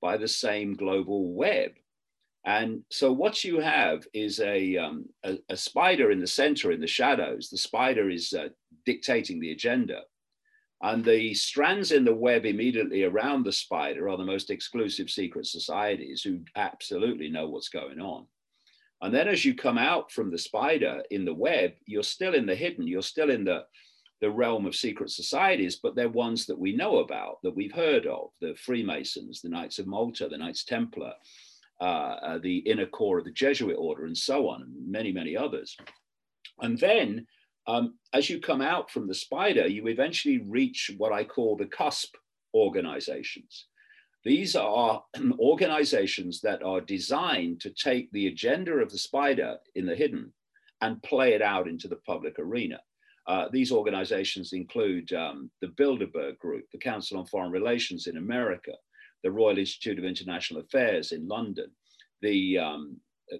by 0.00 0.16
the 0.16 0.28
same 0.28 0.74
global 0.74 1.34
web. 1.34 1.72
And 2.44 2.82
so 2.90 3.12
what 3.12 3.42
you 3.42 3.60
have 3.60 4.06
is 4.14 4.40
a, 4.40 4.76
um, 4.76 5.06
a, 5.24 5.38
a, 5.48 5.56
spider 5.56 6.12
in 6.12 6.20
the 6.20 6.28
center 6.28 6.70
in 6.70 6.80
the 6.80 6.86
shadows. 6.86 7.48
The 7.50 7.58
spider 7.58 8.08
is 8.08 8.32
uh, 8.32 8.50
dictating 8.84 9.40
the 9.40 9.50
agenda. 9.50 10.02
And 10.80 11.04
the 11.04 11.34
strands 11.34 11.90
in 11.90 12.04
the 12.04 12.14
web 12.14 12.46
immediately 12.46 13.02
around 13.02 13.44
the 13.44 13.52
spider 13.52 14.08
are 14.08 14.16
the 14.16 14.24
most 14.24 14.50
exclusive 14.50 15.10
secret 15.10 15.46
societies 15.46 16.22
who 16.22 16.40
absolutely 16.54 17.30
know 17.30 17.48
what's 17.48 17.70
going 17.70 18.00
on. 18.00 18.26
And 19.02 19.14
then 19.14 19.28
as 19.28 19.44
you 19.44 19.54
come 19.54 19.78
out 19.78 20.10
from 20.10 20.30
the 20.30 20.38
spider 20.38 21.02
in 21.10 21.24
the 21.24 21.34
web, 21.34 21.72
you're 21.86 22.02
still 22.02 22.34
in 22.34 22.46
the 22.46 22.54
hidden, 22.54 22.86
you're 22.86 23.02
still 23.02 23.30
in 23.30 23.44
the, 23.44 23.64
the 24.20 24.30
realm 24.30 24.64
of 24.64 24.74
secret 24.74 25.10
societies, 25.10 25.76
but 25.82 25.94
they're 25.94 26.08
ones 26.08 26.46
that 26.46 26.58
we 26.58 26.74
know 26.74 26.98
about, 26.98 27.42
that 27.42 27.54
we've 27.54 27.74
heard 27.74 28.06
of 28.06 28.30
the 28.40 28.54
Freemasons, 28.54 29.42
the 29.42 29.50
Knights 29.50 29.78
of 29.78 29.86
Malta, 29.86 30.28
the 30.28 30.38
Knights 30.38 30.64
Templar, 30.64 31.12
uh, 31.80 31.84
uh, 31.84 32.38
the 32.38 32.58
inner 32.58 32.86
core 32.86 33.18
of 33.18 33.24
the 33.24 33.32
Jesuit 33.32 33.76
order, 33.78 34.06
and 34.06 34.16
so 34.16 34.48
on, 34.48 34.62
and 34.62 34.90
many, 34.90 35.12
many 35.12 35.36
others. 35.36 35.76
And 36.60 36.78
then 36.78 37.26
um, 37.66 37.98
as 38.12 38.30
you 38.30 38.40
come 38.40 38.62
out 38.62 38.90
from 38.90 39.06
the 39.06 39.14
spider, 39.14 39.66
you 39.66 39.88
eventually 39.88 40.38
reach 40.46 40.90
what 40.96 41.12
I 41.12 41.24
call 41.24 41.56
the 41.56 41.66
cusp 41.66 42.14
organizations. 42.54 43.66
These 44.26 44.56
are 44.56 45.04
organizations 45.38 46.40
that 46.40 46.60
are 46.64 46.80
designed 46.80 47.60
to 47.60 47.70
take 47.70 48.10
the 48.10 48.26
agenda 48.26 48.72
of 48.72 48.90
the 48.90 48.98
spider 48.98 49.56
in 49.76 49.86
the 49.86 49.94
hidden 49.94 50.32
and 50.80 51.00
play 51.04 51.34
it 51.34 51.42
out 51.42 51.68
into 51.68 51.86
the 51.86 52.00
public 52.04 52.36
arena. 52.40 52.80
Uh, 53.28 53.46
these 53.52 53.70
organizations 53.70 54.52
include 54.52 55.12
um, 55.12 55.48
the 55.60 55.68
Bilderberg 55.68 56.40
Group, 56.40 56.64
the 56.72 56.78
Council 56.78 57.18
on 57.18 57.26
Foreign 57.26 57.52
Relations 57.52 58.08
in 58.08 58.16
America, 58.16 58.72
the 59.22 59.30
Royal 59.30 59.58
Institute 59.58 59.96
of 59.96 60.04
International 60.04 60.60
Affairs 60.60 61.12
in 61.12 61.28
London, 61.28 61.70
the 62.20 62.58
um, 62.58 62.96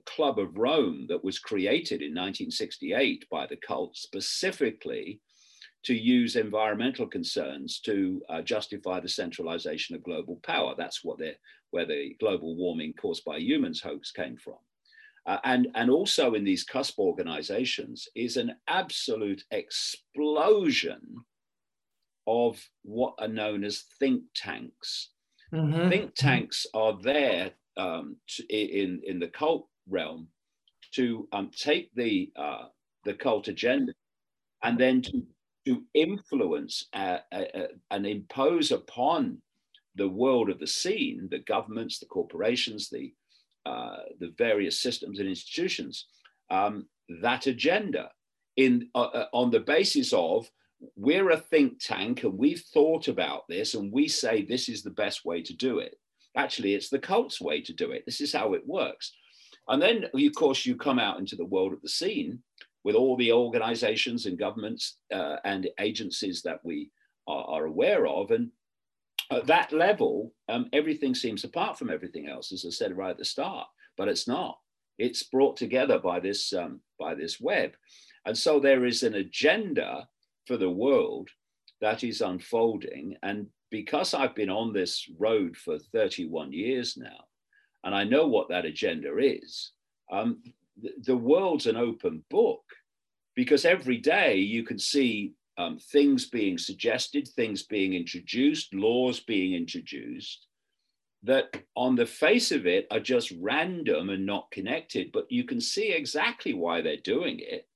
Club 0.06 0.38
of 0.38 0.56
Rome 0.56 1.06
that 1.08 1.24
was 1.24 1.40
created 1.40 2.00
in 2.00 2.14
1968 2.14 3.24
by 3.28 3.44
the 3.48 3.56
cult 3.56 3.96
specifically 3.96 5.20
to 5.86 5.94
use 5.94 6.36
environmental 6.36 7.06
concerns 7.06 7.80
to 7.80 8.22
uh, 8.28 8.42
justify 8.42 9.00
the 9.00 9.08
centralization 9.08 9.96
of 9.96 10.04
global 10.04 10.38
power. 10.42 10.74
That's 10.76 11.02
what 11.02 11.18
where 11.70 11.86
the 11.86 12.14
global 12.20 12.56
warming 12.56 12.94
caused 12.94 13.24
by 13.24 13.38
humans 13.38 13.80
hoax 13.80 14.12
came 14.12 14.36
from 14.36 14.58
uh, 15.26 15.38
and, 15.42 15.68
and 15.74 15.90
also 15.90 16.34
in 16.34 16.44
these 16.44 16.64
cusp 16.64 16.98
organizations 16.98 18.08
is 18.14 18.36
an 18.36 18.54
absolute 18.68 19.42
explosion 19.50 21.00
of 22.28 22.62
what 22.82 23.14
are 23.18 23.28
known 23.28 23.64
as 23.64 23.84
think 23.98 24.22
tanks. 24.34 25.10
Mm-hmm. 25.52 25.88
Think 25.88 26.14
tanks 26.14 26.66
are 26.74 26.96
there 27.02 27.50
um, 27.76 28.16
to, 28.28 28.46
in, 28.46 29.00
in 29.04 29.18
the 29.18 29.28
cult 29.28 29.68
realm 29.88 30.28
to 30.94 31.28
um, 31.32 31.50
take 31.54 31.92
the, 31.94 32.30
uh, 32.36 32.66
the 33.04 33.14
cult 33.14 33.48
agenda 33.48 33.92
and 34.62 34.78
then 34.78 35.02
to, 35.02 35.22
to 35.66 35.82
influence 35.94 36.86
uh, 36.92 37.18
uh, 37.32 37.44
uh 37.54 37.66
and 37.90 38.06
impose 38.06 38.70
upon 38.70 39.42
the 39.94 40.08
world 40.08 40.50
of 40.50 40.58
the 40.58 40.66
scene, 40.66 41.28
the 41.30 41.38
governments, 41.40 41.98
the 41.98 42.06
corporations, 42.06 42.88
the 42.88 43.12
uh, 43.66 44.02
the 44.20 44.32
various 44.38 44.80
systems 44.80 45.18
and 45.18 45.28
institutions 45.28 46.06
um, 46.50 46.86
that 47.20 47.46
agenda 47.46 48.10
in 48.56 48.88
uh, 48.94 49.02
uh, 49.02 49.26
on 49.32 49.50
the 49.50 49.60
basis 49.60 50.12
of 50.12 50.48
we're 50.94 51.30
a 51.30 51.36
think 51.36 51.80
tank 51.80 52.22
and 52.22 52.38
we've 52.38 52.62
thought 52.72 53.08
about 53.08 53.48
this 53.48 53.74
and 53.74 53.90
we 53.92 54.06
say 54.06 54.42
this 54.42 54.68
is 54.68 54.82
the 54.82 54.90
best 54.90 55.24
way 55.24 55.42
to 55.42 55.54
do 55.54 55.78
it. 55.78 55.96
Actually, 56.36 56.74
it's 56.74 56.90
the 56.90 56.98
cult's 56.98 57.40
way 57.40 57.60
to 57.62 57.72
do 57.72 57.90
it. 57.92 58.04
This 58.04 58.20
is 58.20 58.32
how 58.32 58.52
it 58.52 58.66
works. 58.66 59.12
And 59.68 59.80
then, 59.80 60.04
of 60.04 60.34
course, 60.36 60.66
you 60.66 60.76
come 60.76 60.98
out 60.98 61.18
into 61.18 61.34
the 61.34 61.44
world 61.44 61.72
of 61.72 61.80
the 61.80 61.88
seen 61.88 62.40
with 62.86 62.94
all 62.94 63.16
the 63.16 63.32
organizations 63.32 64.26
and 64.26 64.38
governments 64.38 64.98
uh, 65.12 65.38
and 65.44 65.68
agencies 65.80 66.40
that 66.42 66.60
we 66.62 66.88
are, 67.26 67.42
are 67.46 67.66
aware 67.66 68.06
of. 68.06 68.30
And 68.30 68.52
at 69.32 69.48
that 69.48 69.72
level, 69.72 70.32
um, 70.48 70.68
everything 70.72 71.12
seems 71.12 71.42
apart 71.42 71.76
from 71.76 71.90
everything 71.90 72.28
else, 72.28 72.52
as 72.52 72.64
I 72.64 72.70
said 72.70 72.96
right 72.96 73.10
at 73.10 73.18
the 73.18 73.24
start, 73.24 73.66
but 73.96 74.06
it's 74.06 74.28
not. 74.28 74.56
It's 74.98 75.24
brought 75.24 75.56
together 75.56 75.98
by 75.98 76.20
this, 76.20 76.52
um, 76.52 76.78
by 76.96 77.16
this 77.16 77.40
web. 77.40 77.72
And 78.24 78.38
so 78.38 78.60
there 78.60 78.84
is 78.84 79.02
an 79.02 79.14
agenda 79.14 80.06
for 80.46 80.56
the 80.56 80.70
world 80.70 81.28
that 81.80 82.04
is 82.04 82.20
unfolding. 82.20 83.16
And 83.24 83.48
because 83.72 84.14
I've 84.14 84.36
been 84.36 84.48
on 84.48 84.72
this 84.72 85.10
road 85.18 85.56
for 85.56 85.76
31 85.76 86.52
years 86.52 86.96
now, 86.96 87.24
and 87.82 87.96
I 87.96 88.04
know 88.04 88.28
what 88.28 88.48
that 88.50 88.64
agenda 88.64 89.18
is, 89.18 89.72
um, 90.12 90.40
the 91.02 91.16
world's 91.16 91.66
an 91.66 91.76
open 91.76 92.22
book 92.30 92.62
because 93.34 93.64
every 93.64 93.98
day 93.98 94.36
you 94.36 94.62
can 94.62 94.78
see 94.78 95.32
um, 95.58 95.78
things 95.78 96.28
being 96.28 96.58
suggested, 96.58 97.28
things 97.28 97.62
being 97.62 97.94
introduced, 97.94 98.74
laws 98.74 99.20
being 99.20 99.54
introduced 99.54 100.46
that 101.26 101.56
on 101.74 101.96
the 101.96 102.06
face 102.06 102.52
of 102.52 102.66
it 102.66 102.86
are 102.90 103.00
just 103.00 103.32
random 103.40 104.10
and 104.10 104.24
not 104.24 104.50
connected, 104.52 105.10
but 105.12 105.30
you 105.30 105.44
can 105.44 105.60
see 105.60 105.92
exactly 105.92 106.54
why 106.54 106.80
they're 106.80 106.96
doing 106.98 107.40
it 107.40 107.66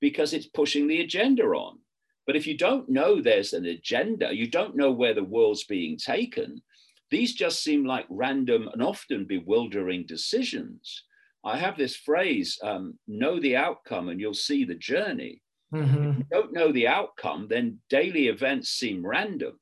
because 0.00 0.32
it's 0.32 0.46
pushing 0.46 0.86
the 0.86 1.00
agenda 1.00 1.44
on. 1.44 1.78
But 2.26 2.36
if 2.36 2.46
you 2.46 2.56
don't 2.56 2.88
know 2.88 3.20
there's 3.20 3.54
an 3.54 3.64
agenda, 3.64 4.34
you 4.34 4.48
don't 4.48 4.76
know 4.76 4.90
where 4.90 5.14
the 5.14 5.24
world's 5.24 5.64
being 5.64 5.96
taken, 5.96 6.62
these 7.10 7.34
just 7.34 7.64
seem 7.64 7.84
like 7.86 8.06
random 8.08 8.68
and 8.72 8.82
often 8.82 9.24
bewildering 9.24 10.04
decisions. 10.06 11.04
I 11.44 11.56
have 11.56 11.76
this 11.76 11.96
phrase 11.96 12.58
um, 12.62 12.98
know 13.06 13.40
the 13.40 13.56
outcome 13.56 14.08
and 14.08 14.20
you'll 14.20 14.34
see 14.34 14.64
the 14.64 14.74
journey. 14.74 15.40
Mm-hmm. 15.72 16.10
If 16.10 16.18
you 16.18 16.24
don't 16.30 16.52
know 16.52 16.72
the 16.72 16.88
outcome, 16.88 17.46
then 17.48 17.78
daily 17.88 18.28
events 18.28 18.70
seem 18.70 19.06
random. 19.06 19.58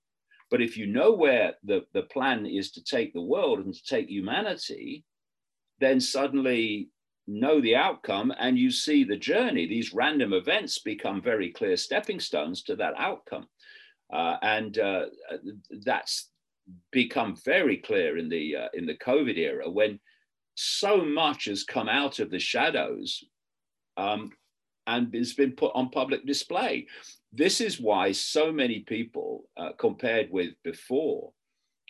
But 0.51 0.63
if 0.63 0.77
you 0.77 0.87
know 0.87 1.13
where 1.13 1.55
the, 1.63 1.85
the 1.93 2.03
plan 2.03 2.47
is 2.47 2.73
to 2.73 2.83
take 2.83 3.13
the 3.13 3.23
world 3.23 3.61
and 3.61 3.75
to 3.75 3.85
take 3.85 4.09
humanity, 4.09 5.05
then 5.79 6.01
suddenly 6.01 6.89
know 7.27 7.61
the 7.61 7.77
outcome 7.77 8.33
and 8.39 8.59
you 8.59 8.71
see 8.71 9.05
the 9.05 9.17
journey. 9.17 9.67
These 9.67 9.93
random 9.93 10.33
events 10.33 10.79
become 10.79 11.21
very 11.21 11.51
clear 11.53 11.77
stepping 11.77 12.19
stones 12.19 12.63
to 12.63 12.77
that 12.77 12.95
outcome. 12.97 13.47
Uh, 14.11 14.37
and 14.41 14.79
uh, 14.79 15.05
that's 15.85 16.31
become 16.91 17.37
very 17.45 17.77
clear 17.77 18.17
in 18.17 18.31
the, 18.31 18.57
uh, 18.57 18.69
in 18.73 18.87
the 18.87 18.97
COVID 18.97 19.37
era 19.37 19.69
when 19.69 20.01
so 20.61 21.05
much 21.05 21.45
has 21.45 21.63
come 21.63 21.89
out 21.89 22.19
of 22.19 22.31
the 22.31 22.39
shadows 22.41 23.23
um, 23.97 24.33
and 24.89 25.15
has 25.15 25.33
been 25.33 25.53
put 25.53 25.71
on 25.77 25.89
public 25.89 26.27
display. 26.27 26.85
This 27.33 27.61
is 27.61 27.81
why 27.81 28.11
so 28.11 28.51
many 28.51 28.81
people, 28.81 29.45
uh, 29.57 29.71
compared 29.79 30.33
with 30.33 30.55
before, 30.65 31.31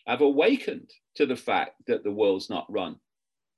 have 0.07 0.21
awakened 0.21 0.91
to 1.15 1.25
the 1.25 1.37
fact 1.37 1.77
that 1.87 2.05
the 2.05 2.13
world's 2.13 2.51
not 2.51 2.71
run 2.71 2.97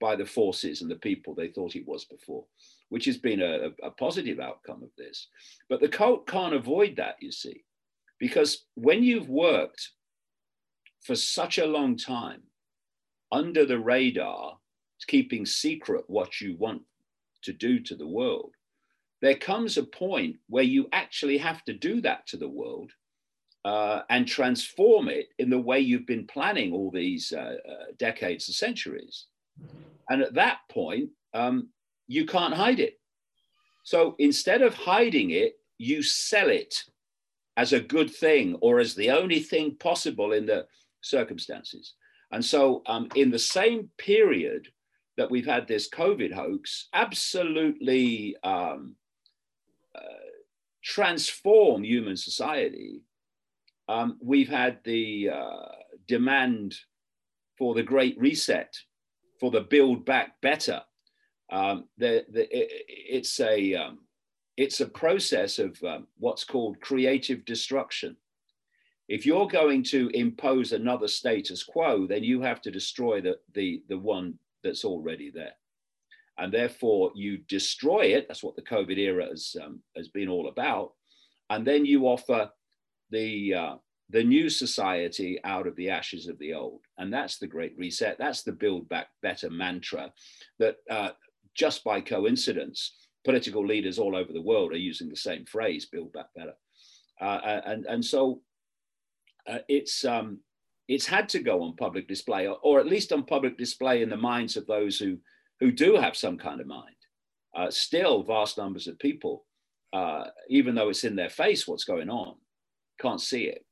by 0.01 0.15
the 0.15 0.25
forces 0.25 0.81
and 0.81 0.89
the 0.89 0.95
people 0.95 1.35
they 1.35 1.49
thought 1.49 1.75
it 1.75 1.89
was 1.89 2.05
before, 2.05 2.45
which 2.91 3.05
has 3.07 3.17
been 3.17 3.43
a, 3.43 3.71
a 3.83 3.91
positive 3.91 4.39
outcome 4.39 4.85
of 4.85 4.91
this. 4.97 5.27
But 5.69 5.81
the 5.81 5.89
cult 5.89 6.29
can't 6.29 6.55
avoid 6.55 6.95
that, 6.99 7.17
you 7.21 7.33
see, 7.33 7.65
because 8.21 8.65
when 8.77 9.03
you've 9.03 9.29
worked 9.29 9.91
for 11.03 11.17
such 11.17 11.59
a 11.59 11.67
long 11.67 11.97
time 11.97 12.43
under 13.33 13.67
the 13.67 13.81
radar, 13.81 14.59
keeping 15.07 15.47
secret 15.47 16.05
what 16.09 16.41
you 16.41 16.57
want 16.57 16.83
to 17.43 17.53
do 17.53 17.81
to 17.81 17.95
the 17.95 18.07
world, 18.07 18.53
there 19.23 19.37
comes 19.37 19.77
a 19.77 19.83
point 19.83 20.37
where 20.49 20.65
you 20.65 20.89
actually 20.93 21.39
have 21.39 21.63
to 21.65 21.75
do 21.75 22.01
that 22.01 22.27
to 22.29 22.37
the 22.37 22.49
world 22.49 22.93
uh, 23.65 24.01
and 24.09 24.27
transform 24.27 25.09
it 25.09 25.29
in 25.39 25.51
the 25.51 25.61
way 25.61 25.81
you've 25.81 26.07
been 26.07 26.27
planning 26.27 26.73
all 26.73 26.91
these 26.91 27.33
uh, 27.33 27.57
uh, 27.69 27.85
decades 27.99 28.49
and 28.49 28.55
centuries. 28.55 29.27
And 30.09 30.23
at 30.23 30.35
that 30.35 30.59
point, 30.71 31.11
um, 31.35 31.69
you 32.09 32.25
can't 32.25 32.55
hide 32.55 32.81
it. 32.81 32.95
So 33.85 34.15
instead 34.19 34.63
of 34.63 34.75
hiding 34.75 35.31
it, 35.31 35.55
you 35.79 36.03
sell 36.03 36.49
it 36.49 36.75
as 37.57 37.73
a 37.73 37.81
good 37.81 38.11
thing 38.11 38.57
or 38.61 38.81
as 38.81 38.95
the 38.95 39.11
only 39.11 39.41
thing 39.41 39.77
possible 39.77 40.33
in 40.33 40.47
the 40.47 40.67
circumstances. 41.03 41.95
And 42.33 42.45
so, 42.45 42.83
um, 42.87 43.09
in 43.15 43.31
the 43.31 43.39
same 43.39 43.91
period 43.99 44.69
that 45.21 45.31
we've 45.31 45.45
had 45.45 45.69
this 45.69 45.87
COVID 45.87 46.33
hoax, 46.33 46.89
absolutely 46.95 48.35
um, 48.43 48.97
uh, 49.95 50.01
transform 50.83 51.85
human 51.85 52.17
society, 52.17 53.03
um, 53.87 54.17
we've 54.23 54.49
had 54.49 54.79
the 54.83 55.29
uh, 55.29 55.73
demand 56.09 56.75
for 57.59 57.75
the 57.75 57.83
Great 57.83 58.19
Reset 58.19 58.75
for 59.39 59.51
the 59.51 59.61
Build 59.61 60.07
Back 60.07 60.41
Better. 60.41 60.81
Um, 61.53 61.85
the, 61.99 62.25
the, 62.33 62.45
it, 62.45 62.71
it's, 62.89 63.39
a, 63.41 63.75
um, 63.75 63.99
it's 64.57 64.81
a 64.81 64.87
process 64.87 65.59
of 65.59 65.77
um, 65.85 66.07
what's 66.17 66.45
called 66.45 66.81
creative 66.81 67.45
destruction. 67.45 68.17
If 69.07 69.27
you're 69.27 69.49
going 69.49 69.85
to 69.91 70.09
impose 70.15 70.73
another 70.73 71.09
status 71.09 71.63
quo, 71.63 72.07
then 72.07 72.25
you 72.25 72.41
have 72.41 72.63
to 72.63 72.71
destroy 72.71 73.21
the, 73.21 73.37
the, 73.53 73.83
the 73.91 73.99
one 73.99 74.39
that's 74.63 74.85
already 74.85 75.31
there. 75.31 75.53
And 76.39 76.53
therefore, 76.53 77.13
you 77.15 77.39
destroy 77.49 78.07
it. 78.17 78.27
That's 78.27 78.43
what 78.43 78.57
the 78.57 78.63
COVID 78.63 78.97
era 78.97 79.27
has, 79.27 79.57
um, 79.63 79.81
has 79.97 80.09
been 80.09 80.29
all 80.29 80.49
about. 80.49 80.93
And 81.51 81.67
then 81.67 81.85
you 81.85 82.07
offer 82.07 82.51
the, 83.11 83.55
uh, 83.55 83.75
the 84.09 84.25
new 84.25 84.49
society 84.49 85.39
out 85.45 85.67
of 85.67 85.77
the 85.77 85.91
ashes 85.91 86.29
of 86.29 86.39
the 86.39 86.55
old. 86.55 86.81
And 86.97 87.13
that's 87.13 87.39
the 87.39 87.47
great 87.47 87.77
reset. 87.77 88.17
That's 88.19 88.43
the 88.43 88.53
build 88.53 88.89
back 88.89 89.09
better 89.21 89.51
mantra 89.51 90.13
that 90.59 90.77
uh, 90.89 91.11
just 91.55 91.85
by 91.85 92.01
coincidence, 92.01 92.95
political 93.25 93.67
leaders 93.67 93.99
all 93.99 94.17
over 94.17 94.33
the 94.33 94.41
world 94.41 94.73
are 94.73 94.79
using 94.79 95.11
the 95.11 95.17
same 95.17 95.45
phrase, 95.45 95.87
build 95.87 96.13
back 96.13 96.33
better. 96.35 96.55
Uh, 97.21 97.61
and, 97.67 97.85
and 97.85 98.05
so 98.05 98.41
uh, 99.47 99.59
it's, 99.69 100.05
um, 100.07 100.39
it's 100.91 101.07
had 101.07 101.29
to 101.29 101.39
go 101.39 101.63
on 101.63 101.77
public 101.77 102.09
display, 102.09 102.49
or, 102.49 102.59
or, 102.65 102.81
at 102.81 102.87
least 102.87 103.13
on 103.13 103.23
public 103.23 103.57
display 103.57 104.03
in 104.03 104.11
the 104.11 104.17
minds 104.17 104.57
of 104.57 104.67
those 104.67 104.99
who, 104.99 105.19
who 105.61 105.71
do 105.71 105.95
have 105.95 106.17
some 106.17 106.37
kind 106.37 106.61
of 106.61 106.67
mind. 106.67 106.97
Uh, 107.57 107.71
still, 107.71 108.25
vast 108.25 108.59
numbers 108.59 108.89
of 108.89 108.99
people, 108.99 109.45
uh, 109.93 110.25
even 110.49 110.75
though 110.75 110.89
it's 110.89 111.05
in 111.05 111.15
their 111.15 111.31
face 111.31 111.69
what's 111.69 111.85
going 111.85 112.11
on, 112.11 112.35
can't 113.01 113.21
see 113.21 113.45
it. 113.45 113.65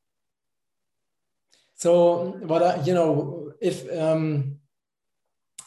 So 1.74 2.38
what 2.42 2.62
I, 2.62 2.82
you 2.82 2.94
know, 2.94 3.52
if 3.60 3.76
um, 3.96 4.58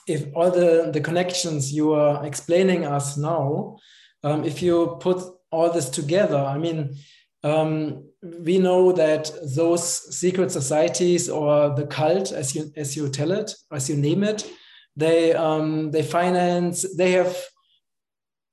if 0.07 0.27
all 0.33 0.51
the 0.51 0.89
the 0.93 0.99
connections 1.01 1.73
you 1.73 1.93
are 1.93 2.25
explaining 2.25 2.85
us 2.85 3.17
now, 3.17 3.77
um, 4.23 4.43
if 4.43 4.61
you 4.61 4.97
put 4.99 5.21
all 5.51 5.69
this 5.69 5.89
together, 5.89 6.37
I 6.37 6.57
mean, 6.57 6.95
um, 7.43 8.03
we 8.21 8.57
know 8.59 8.91
that 8.91 9.31
those 9.55 10.15
secret 10.15 10.51
societies 10.51 11.29
or 11.29 11.73
the 11.75 11.87
cult, 11.87 12.31
as 12.31 12.55
you 12.55 12.71
as 12.75 12.95
you 12.95 13.09
tell 13.09 13.31
it, 13.31 13.51
as 13.71 13.89
you 13.89 13.97
name 13.97 14.23
it, 14.23 14.49
they 14.95 15.33
um, 15.33 15.91
they 15.91 16.03
finance. 16.03 16.85
They 16.95 17.11
have 17.11 17.35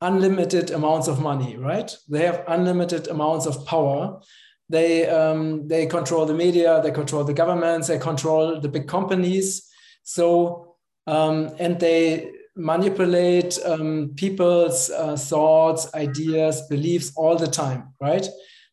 unlimited 0.00 0.70
amounts 0.70 1.08
of 1.08 1.20
money, 1.20 1.56
right? 1.56 1.94
They 2.08 2.24
have 2.24 2.44
unlimited 2.46 3.08
amounts 3.08 3.46
of 3.46 3.66
power, 3.66 4.20
they 4.68 5.08
um, 5.08 5.66
they 5.66 5.86
control 5.86 6.26
the 6.26 6.34
media, 6.34 6.80
they 6.82 6.90
control 6.90 7.24
the 7.24 7.32
governments, 7.32 7.88
they 7.88 7.98
control 7.98 8.60
the 8.60 8.68
big 8.68 8.86
companies. 8.86 9.66
So 10.02 10.76
um, 11.06 11.54
and 11.58 11.80
they 11.80 12.32
manipulate 12.54 13.58
um, 13.64 14.12
people's 14.16 14.90
uh, 14.90 15.16
thoughts, 15.16 15.92
ideas, 15.94 16.62
beliefs 16.68 17.12
all 17.16 17.36
the 17.36 17.46
time, 17.46 17.94
right? 18.00 18.26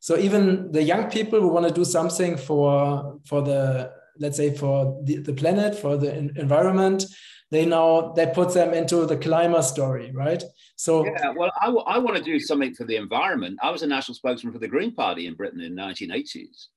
So 0.05 0.19
even 0.19 0.71
the 0.71 0.83
young 0.83 1.09
people 1.09 1.41
who 1.41 1.47
want 1.47 1.67
to 1.67 1.73
do 1.73 1.83
something 1.83 2.37
for 2.37 3.19
for 3.25 3.41
the 3.41 3.91
let's 4.19 4.37
say 4.37 4.53
for 4.55 5.01
the, 5.03 5.15
the 5.17 5.33
planet, 5.33 5.73
for 5.73 5.97
the 5.97 6.15
environment, 6.45 7.05
they 7.49 7.65
now 7.65 8.13
they 8.15 8.27
put 8.27 8.53
them 8.53 8.75
into 8.75 9.07
the 9.07 9.17
climber 9.17 9.63
story, 9.63 10.11
right? 10.11 10.43
So 10.75 11.05
yeah, 11.05 11.33
well, 11.35 11.51
I, 11.59 11.69
I 11.95 11.97
want 11.97 12.17
to 12.17 12.23
do 12.23 12.39
something 12.39 12.75
for 12.75 12.83
the 12.83 12.97
environment. 12.97 13.57
I 13.63 13.71
was 13.71 13.81
a 13.81 13.87
national 13.87 14.13
spokesman 14.13 14.53
for 14.53 14.59
the 14.59 14.67
Green 14.67 14.93
Party 14.93 15.25
in 15.25 15.33
Britain 15.33 15.59
in 15.59 15.73
the 15.73 15.81
1980s. 15.81 16.67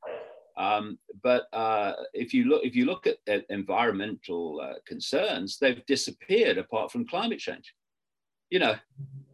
Um, 0.57 0.99
but 1.23 1.49
uh, 1.53 1.93
if 2.15 2.33
you 2.33 2.45
look 2.45 2.65
if 2.65 2.75
you 2.75 2.87
look 2.87 3.07
at, 3.07 3.19
at 3.27 3.45
environmental 3.51 4.63
uh, 4.65 4.79
concerns, 4.87 5.59
they've 5.59 5.85
disappeared 5.85 6.57
apart 6.57 6.91
from 6.91 7.07
climate 7.07 7.41
change. 7.41 7.75
You 8.49 8.61
know, 8.61 8.77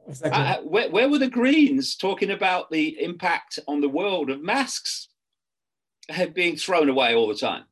exactly. 0.09 0.43
I, 0.43 0.57
where, 0.61 0.91
where 0.91 1.09
were 1.09 1.19
the 1.19 1.29
Greens 1.29 1.97
talking 1.97 2.31
about 2.31 2.71
the 2.71 3.03
impact 3.03 3.59
on 3.67 3.81
the 3.81 3.89
world 3.89 4.31
of 4.31 4.43
masks 4.43 5.09
being 6.33 6.57
thrown 6.57 6.89
away 6.89 7.15
all 7.15 7.29
the 7.29 7.35
time? 7.35 7.65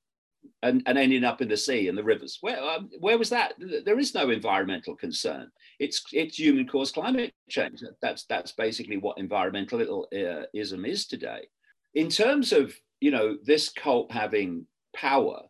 and, 0.63 0.83
and 0.87 0.97
ending 0.97 1.25
up 1.25 1.41
in 1.41 1.49
the 1.49 1.57
sea 1.57 1.89
and 1.89 1.99
the 1.99 2.05
rivers. 2.05 2.39
Where, 2.41 2.63
um, 2.63 2.89
where 3.01 3.19
was 3.19 3.31
that? 3.31 3.55
There 3.85 3.99
is 3.99 4.15
no 4.15 4.31
environmental 4.31 4.95
concern. 4.95 5.51
It's, 5.79 6.03
it's 6.13 6.39
human 6.39 6.69
caused 6.69 6.95
climate 6.95 7.33
change. 7.49 7.83
That's, 8.01 8.25
that's 8.25 8.53
basically 8.53 8.97
what 8.97 9.17
environmentalism 9.19 10.89
is 10.89 11.07
today. 11.07 11.49
In 11.95 12.09
terms 12.09 12.53
of, 12.53 12.75
you 13.01 13.11
know, 13.11 13.37
this 13.45 13.71
cult 13.71 14.13
having 14.13 14.67
power, 14.95 15.43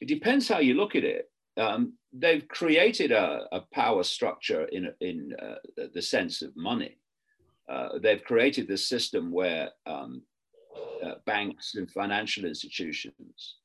it 0.00 0.06
depends 0.06 0.48
how 0.48 0.58
you 0.58 0.74
look 0.74 0.94
at 0.94 1.04
it. 1.04 1.30
Um, 1.56 1.94
they've 2.12 2.46
created 2.48 3.12
a, 3.12 3.46
a, 3.52 3.60
power 3.72 4.02
structure 4.02 4.64
in, 4.64 4.92
in 5.00 5.34
uh, 5.40 5.84
the 5.92 6.02
sense 6.02 6.42
of 6.42 6.56
money. 6.56 6.98
Uh, 7.68 7.98
they've 8.02 8.24
created 8.24 8.66
this 8.66 8.88
system 8.88 9.30
where 9.30 9.70
um, 9.86 10.22
uh, 11.04 11.14
banks 11.26 11.76
and 11.76 11.90
financial 11.90 12.44
institutions 12.44 13.56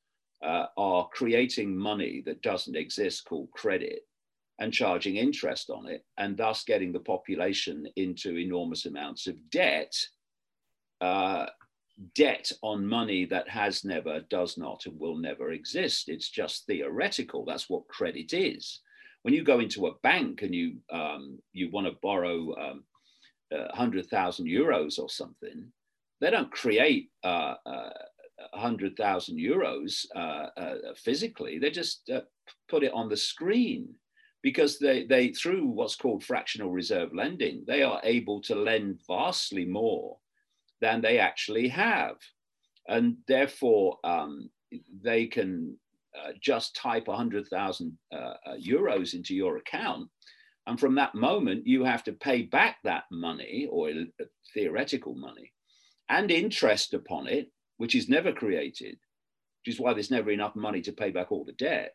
uh, 0.42 0.66
are 0.76 1.08
creating 1.12 1.76
money 1.76 2.22
that 2.24 2.42
doesn't 2.42 2.76
exist 2.76 3.24
called 3.24 3.50
credit 3.50 4.00
and 4.60 4.72
charging 4.72 5.16
interest 5.16 5.70
on 5.70 5.88
it, 5.88 6.04
and 6.18 6.36
thus 6.36 6.64
getting 6.64 6.92
the 6.92 7.00
population 7.00 7.88
into 7.96 8.36
enormous 8.36 8.84
amounts 8.86 9.26
of 9.26 9.36
debt. 9.50 9.94
Debt 12.14 12.50
on 12.62 12.86
money 12.86 13.26
that 13.26 13.48
has 13.48 13.84
never, 13.84 14.20
does 14.30 14.56
not, 14.56 14.86
and 14.86 14.98
will 14.98 15.16
never 15.16 15.52
exist. 15.52 16.08
It's 16.08 16.30
just 16.30 16.66
theoretical. 16.66 17.44
That's 17.44 17.68
what 17.68 17.88
credit 17.88 18.32
is. 18.32 18.80
When 19.22 19.34
you 19.34 19.44
go 19.44 19.60
into 19.60 19.86
a 19.86 19.98
bank 20.02 20.42
and 20.42 20.54
you 20.54 20.76
um, 20.90 21.38
you 21.52 21.70
want 21.70 21.86
to 21.86 21.98
borrow 22.00 22.54
um, 22.56 22.84
hundred 23.72 24.06
thousand 24.06 24.46
euros 24.46 24.98
or 24.98 25.10
something, 25.10 25.70
they 26.20 26.30
don't 26.30 26.50
create 26.50 27.10
uh, 27.22 27.54
uh, 27.66 27.90
100,000 28.52 29.38
euros 29.38 30.06
uh, 30.14 30.48
uh, 30.56 30.74
physically. 30.96 31.58
They 31.58 31.70
just 31.70 32.10
uh, 32.10 32.22
put 32.68 32.82
it 32.82 32.92
on 32.92 33.08
the 33.08 33.16
screen 33.16 33.94
because 34.42 34.78
they, 34.78 35.04
they, 35.04 35.28
through 35.28 35.66
what's 35.66 35.96
called 35.96 36.24
fractional 36.24 36.70
reserve 36.70 37.10
lending, 37.14 37.64
they 37.66 37.82
are 37.82 38.00
able 38.04 38.40
to 38.42 38.54
lend 38.54 39.00
vastly 39.06 39.66
more 39.66 40.16
than 40.80 41.00
they 41.00 41.18
actually 41.18 41.68
have. 41.68 42.16
And 42.88 43.16
therefore, 43.28 43.98
um, 44.04 44.50
they 45.02 45.26
can 45.26 45.76
uh, 46.18 46.32
just 46.40 46.74
type 46.76 47.06
100,000 47.06 47.98
uh, 48.12 48.16
uh, 48.16 48.34
euros 48.60 49.14
into 49.14 49.34
your 49.34 49.58
account. 49.58 50.08
And 50.66 50.78
from 50.78 50.94
that 50.96 51.14
moment, 51.14 51.66
you 51.66 51.84
have 51.84 52.04
to 52.04 52.12
pay 52.12 52.42
back 52.42 52.78
that 52.84 53.04
money 53.10 53.68
or 53.70 53.90
uh, 53.90 54.24
theoretical 54.54 55.14
money 55.14 55.52
and 56.08 56.30
interest 56.30 56.94
upon 56.94 57.28
it, 57.28 57.50
which 57.76 57.94
is 57.94 58.08
never 58.08 58.32
created, 58.32 58.98
which 59.60 59.74
is 59.74 59.80
why 59.80 59.94
there's 59.94 60.10
never 60.10 60.30
enough 60.30 60.56
money 60.56 60.80
to 60.82 60.92
pay 60.92 61.10
back 61.10 61.30
all 61.30 61.44
the 61.44 61.52
debt. 61.52 61.94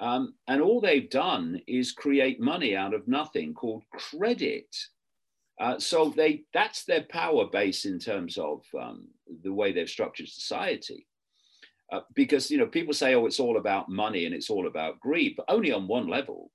Um, 0.00 0.34
and 0.48 0.60
all 0.60 0.80
they've 0.80 1.08
done 1.08 1.60
is 1.66 1.92
create 1.92 2.40
money 2.40 2.76
out 2.76 2.94
of 2.94 3.08
nothing 3.08 3.54
called 3.54 3.84
credit. 3.92 4.66
Uh, 5.60 5.78
so 5.78 6.12
they 6.16 6.42
that's 6.52 6.84
their 6.84 7.02
power 7.02 7.46
base 7.46 7.84
in 7.84 7.98
terms 7.98 8.38
of 8.38 8.62
um, 8.78 9.08
the 9.42 9.52
way 9.52 9.72
they've 9.72 9.88
structured 9.88 10.28
society. 10.28 11.06
Uh, 11.92 12.00
because 12.14 12.50
you 12.50 12.58
know 12.58 12.66
people 12.66 12.94
say, 12.94 13.14
oh, 13.14 13.26
it's 13.26 13.40
all 13.40 13.56
about 13.56 13.88
money 13.88 14.26
and 14.26 14.34
it's 14.34 14.50
all 14.50 14.66
about 14.66 14.98
greed, 15.00 15.34
but 15.36 15.46
only 15.48 15.70
on 15.70 15.86
one 15.86 16.08
level. 16.08 16.50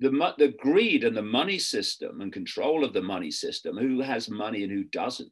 The, 0.00 0.10
the 0.38 0.54
greed 0.58 1.04
and 1.04 1.16
the 1.16 1.22
money 1.22 1.58
system 1.58 2.20
and 2.20 2.32
control 2.32 2.84
of 2.84 2.92
the 2.92 3.02
money 3.02 3.30
system, 3.30 3.76
who 3.76 4.00
has 4.00 4.28
money 4.28 4.64
and 4.64 4.72
who 4.72 4.84
doesn't, 4.84 5.30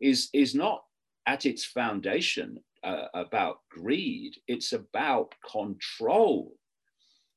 is, 0.00 0.28
is 0.32 0.54
not 0.54 0.82
at 1.26 1.46
its 1.46 1.64
foundation 1.64 2.58
uh, 2.84 3.06
about 3.14 3.58
greed. 3.70 4.34
It's 4.46 4.72
about 4.72 5.34
control. 5.50 6.52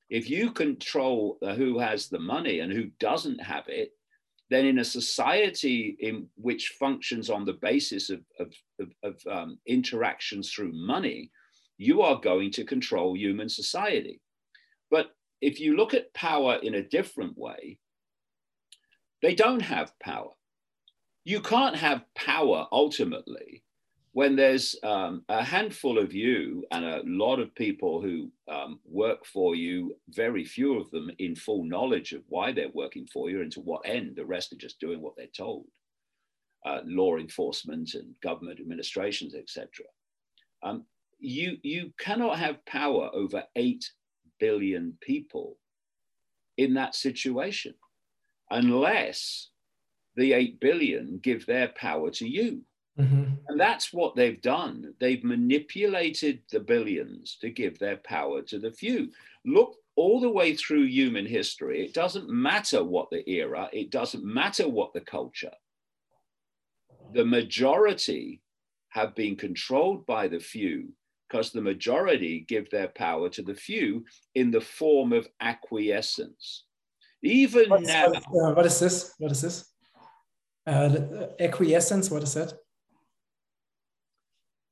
If 0.10 0.30
you 0.30 0.52
control 0.52 1.38
uh, 1.42 1.56
who 1.56 1.80
has 1.80 2.10
the 2.10 2.20
money 2.20 2.60
and 2.60 2.72
who 2.72 2.86
doesn't 3.00 3.40
have 3.40 3.68
it, 3.68 3.92
then 4.50 4.66
in 4.66 4.80
a 4.80 4.86
society 4.86 5.98
in 6.00 6.28
which 6.36 6.76
functions 6.80 7.30
on 7.30 7.46
the 7.46 7.58
basis 7.62 8.10
of, 8.10 8.22
of, 8.40 8.54
of, 8.80 8.90
of 9.04 9.16
um, 9.32 9.58
interactions 9.66 10.52
through 10.52 10.72
money, 10.74 11.32
you 11.78 12.02
are 12.02 12.20
going 12.20 12.52
to 12.52 12.64
control 12.64 13.18
human 13.18 13.50
society. 13.50 14.22
But 14.92 15.08
if 15.42 15.60
you 15.60 15.76
look 15.76 15.94
at 15.94 16.14
power 16.14 16.60
in 16.62 16.76
a 16.76 16.84
different 16.84 17.38
way, 17.38 17.80
they 19.22 19.36
don't 19.36 19.62
have 19.62 19.98
power. 20.00 20.32
You 21.24 21.42
can't 21.42 21.76
have 21.76 22.06
power 22.14 22.68
ultimately 22.72 23.65
when 24.16 24.38
there's 24.38 24.78
um, 24.82 25.24
a 25.28 25.44
handful 25.44 26.00
of 26.00 26.14
you 26.14 26.64
and 26.72 26.86
a 26.86 27.02
lot 27.04 27.38
of 27.38 27.54
people 27.54 28.02
who 28.02 28.32
um, 28.50 28.80
work 28.86 29.26
for 29.26 29.56
you, 29.56 29.94
very 30.08 30.46
few 30.46 30.80
of 30.80 30.90
them 30.92 31.12
in 31.20 31.36
full 31.36 31.66
knowledge 31.66 32.14
of 32.14 32.24
why 32.30 32.54
they're 32.54 32.70
working 32.74 33.06
for 33.12 33.30
you 33.30 33.42
and 33.42 33.52
to 33.52 33.60
what 33.60 33.82
end, 33.84 34.16
the 34.16 34.26
rest 34.26 34.54
are 34.54 34.58
just 34.58 34.80
doing 34.80 35.02
what 35.02 35.18
they're 35.18 35.28
told. 35.36 35.66
Uh, 36.66 36.80
law 36.86 37.18
enforcement 37.18 37.94
and 37.94 38.16
government 38.24 38.62
administrations, 38.62 39.36
etc. 39.36 39.68
Um, 40.64 40.86
you, 41.20 41.58
you 41.62 41.92
cannot 42.00 42.40
have 42.40 42.66
power 42.66 43.10
over 43.14 43.44
8 43.58 43.84
billion 44.40 44.98
people 45.02 45.58
in 46.56 46.74
that 46.76 46.96
situation 46.96 47.74
unless 48.50 49.50
the 50.16 50.32
8 50.32 50.62
billion 50.62 51.20
give 51.22 51.46
their 51.46 51.68
power 51.76 52.10
to 52.12 52.26
you 52.26 52.62
Mm-hmm. 53.00 53.34
And 53.50 53.60
that's 53.60 53.92
what 53.92 54.16
they've 54.16 54.42
done. 54.42 54.94
They've 55.00 55.24
manipulated 55.24 56.42
the 56.52 56.62
billions 56.62 57.38
to 57.42 57.50
give 57.50 57.78
their 57.78 57.98
power 57.98 58.42
to 58.44 58.60
the 58.60 58.72
few. 58.72 59.10
Look 59.46 59.76
all 59.96 60.20
the 60.20 60.30
way 60.30 60.56
through 60.56 60.84
human 60.84 61.26
history. 61.26 61.84
It 61.86 61.94
doesn't 61.94 62.30
matter 62.30 62.84
what 62.84 63.10
the 63.10 63.30
era, 63.30 63.70
it 63.74 63.92
doesn't 63.92 64.24
matter 64.24 64.68
what 64.68 64.94
the 64.94 65.02
culture. 65.02 65.54
The 67.14 67.26
majority 67.26 68.42
have 68.90 69.16
been 69.16 69.36
controlled 69.36 70.06
by 70.06 70.28
the 70.28 70.40
few 70.40 70.94
because 71.30 71.52
the 71.52 71.62
majority 71.62 72.46
give 72.48 72.70
their 72.70 72.90
power 72.90 73.30
to 73.30 73.42
the 73.42 73.56
few 73.56 74.06
in 74.36 74.52
the 74.52 74.62
form 74.62 75.12
of 75.12 75.28
acquiescence. 75.42 76.64
Even 77.24 77.70
What's, 77.70 77.88
now. 77.88 78.08
What 78.08 78.18
is, 78.18 78.26
uh, 78.26 78.54
what 78.54 78.66
is 78.66 78.80
this? 78.80 79.14
What 79.18 79.32
is 79.32 79.42
this? 79.42 79.72
Uh, 80.68 81.28
acquiescence, 81.40 82.10
what 82.10 82.24
is 82.24 82.34
that? 82.34 82.54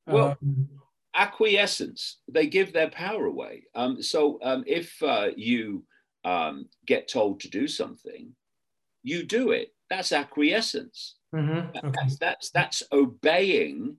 Well, 0.08 0.38
um, 0.42 0.68
acquiescence, 1.16 2.20
they 2.28 2.48
give 2.48 2.74
their 2.74 2.90
power 2.90 3.26
away. 3.26 3.64
Um, 3.76 4.02
so 4.02 4.40
um, 4.44 4.64
if 4.68 5.02
uh, 5.02 5.30
you 5.36 5.86
um, 6.26 6.68
get 6.86 7.08
told 7.08 7.40
to 7.42 7.50
do 7.50 7.68
something, 7.68 8.36
you 9.04 9.24
do 9.24 9.52
it. 9.52 9.70
That's 9.90 10.12
acquiescence. 10.12 11.16
Mm-hmm. 11.36 11.78
Okay. 11.78 11.90
That's, 11.94 12.18
that's, 12.18 12.50
that's 12.52 12.84
obeying 12.92 13.98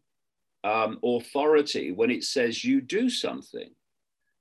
um, 0.64 0.98
authority 1.04 1.92
when 1.92 2.10
it 2.10 2.24
says 2.24 2.64
you 2.64 2.80
do 2.80 3.08
something. 3.08 3.70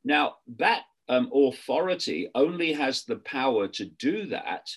Now, 0.04 0.36
that 0.58 0.84
um, 1.10 1.30
authority 1.34 2.30
only 2.34 2.74
has 2.74 3.04
the 3.04 3.18
power 3.18 3.68
to 3.70 3.86
do 3.86 4.28
that 4.28 4.70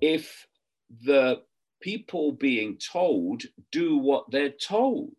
if 0.00 0.46
the 1.04 1.42
people 1.80 2.32
being 2.32 2.78
told 2.78 3.42
do 3.70 3.96
what 3.98 4.30
they're 4.30 4.50
told. 4.50 5.12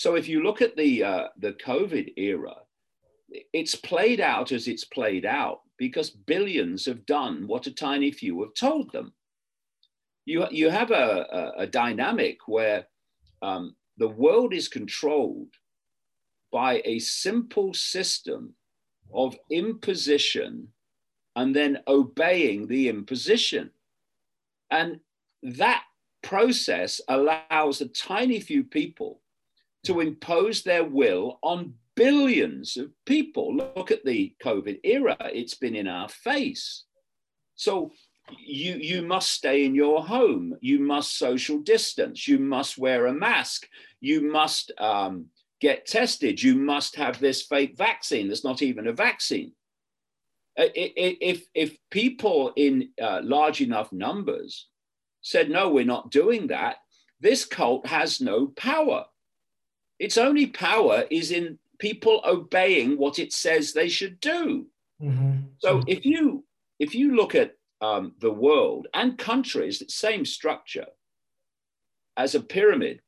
So 0.00 0.14
if 0.14 0.28
you 0.28 0.42
look 0.42 0.62
at 0.62 0.78
the 0.78 1.04
uh, 1.04 1.28
the 1.36 1.52
COVID 1.52 2.14
era, 2.16 2.56
it's 3.52 3.74
played 3.74 4.18
out 4.18 4.50
as 4.50 4.66
it's 4.66 4.86
played 4.86 5.26
out 5.26 5.60
because 5.76 6.08
billions 6.08 6.86
have 6.86 7.04
done 7.04 7.46
what 7.46 7.66
a 7.66 7.74
tiny 7.74 8.10
few 8.10 8.40
have 8.40 8.54
told 8.54 8.90
them. 8.92 9.12
You, 10.24 10.46
you 10.50 10.70
have 10.70 10.90
a, 10.90 11.26
a, 11.30 11.62
a 11.64 11.66
dynamic 11.66 12.38
where 12.48 12.86
um, 13.42 13.76
the 13.98 14.08
world 14.08 14.54
is 14.54 14.68
controlled 14.68 15.52
by 16.50 16.80
a 16.86 16.98
simple 16.98 17.74
system 17.74 18.54
of 19.12 19.36
imposition 19.50 20.68
and 21.36 21.54
then 21.54 21.76
obeying 21.86 22.68
the 22.68 22.88
imposition. 22.88 23.70
And 24.70 25.00
that 25.42 25.84
process 26.22 27.02
allows 27.06 27.82
a 27.82 27.88
tiny 27.88 28.40
few 28.40 28.64
people 28.64 29.20
to 29.84 30.00
impose 30.00 30.62
their 30.62 30.84
will 30.84 31.38
on 31.42 31.74
billions 31.96 32.76
of 32.76 32.90
people. 33.06 33.56
Look 33.56 33.90
at 33.90 34.04
the 34.04 34.34
COVID 34.42 34.80
era, 34.84 35.16
it's 35.20 35.54
been 35.54 35.74
in 35.74 35.86
our 35.86 36.08
face. 36.08 36.84
So 37.56 37.92
you, 38.38 38.74
you 38.74 39.02
must 39.02 39.32
stay 39.32 39.64
in 39.64 39.74
your 39.74 40.02
home, 40.04 40.56
you 40.60 40.78
must 40.78 41.18
social 41.18 41.58
distance, 41.58 42.28
you 42.28 42.38
must 42.38 42.78
wear 42.78 43.06
a 43.06 43.12
mask, 43.12 43.66
you 44.00 44.30
must 44.30 44.72
um, 44.78 45.26
get 45.60 45.86
tested, 45.86 46.42
you 46.42 46.54
must 46.54 46.96
have 46.96 47.18
this 47.18 47.42
fake 47.42 47.76
vaccine 47.76 48.28
that's 48.28 48.44
not 48.44 48.62
even 48.62 48.86
a 48.86 48.92
vaccine. 48.92 49.52
If, 50.56 51.44
if 51.54 51.76
people 51.90 52.52
in 52.56 52.90
uh, 53.00 53.20
large 53.22 53.60
enough 53.60 53.92
numbers 53.92 54.68
said, 55.22 55.50
no, 55.50 55.70
we're 55.70 55.84
not 55.84 56.10
doing 56.10 56.48
that, 56.48 56.76
this 57.20 57.44
cult 57.44 57.86
has 57.86 58.20
no 58.20 58.48
power. 58.48 59.04
Its 60.00 60.16
only 60.16 60.46
power 60.46 61.04
is 61.10 61.30
in 61.30 61.58
people 61.78 62.22
obeying 62.24 62.96
what 62.96 63.18
it 63.18 63.32
says 63.34 63.72
they 63.72 63.88
should 63.88 64.18
do. 64.20 64.66
Mm-hmm. 65.00 65.40
So 65.58 65.82
if 65.86 66.04
you 66.06 66.44
if 66.78 66.94
you 66.94 67.14
look 67.14 67.34
at 67.34 67.52
um, 67.82 68.14
the 68.18 68.32
world 68.32 68.88
and 68.94 69.18
countries, 69.18 69.78
the 69.78 69.90
same 69.90 70.24
structure 70.24 70.86
as 72.16 72.34
a 72.34 72.40
pyramid, 72.40 73.00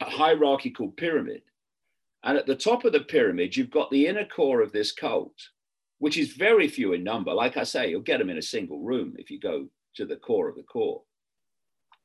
a 0.00 0.06
hierarchical 0.06 0.88
pyramid. 0.88 1.42
And 2.24 2.38
at 2.38 2.46
the 2.46 2.56
top 2.56 2.84
of 2.86 2.92
the 2.92 3.00
pyramid, 3.00 3.54
you've 3.54 3.70
got 3.70 3.90
the 3.90 4.06
inner 4.06 4.24
core 4.24 4.62
of 4.62 4.72
this 4.72 4.92
cult, 4.92 5.34
which 5.98 6.16
is 6.16 6.32
very 6.32 6.68
few 6.68 6.94
in 6.94 7.04
number. 7.04 7.34
Like 7.34 7.58
I 7.58 7.64
say, 7.64 7.90
you'll 7.90 8.00
get 8.00 8.18
them 8.18 8.30
in 8.30 8.38
a 8.38 8.42
single 8.42 8.80
room 8.80 9.14
if 9.18 9.30
you 9.30 9.38
go 9.38 9.68
to 9.96 10.06
the 10.06 10.16
core 10.16 10.48
of 10.48 10.56
the 10.56 10.62
core. 10.62 11.02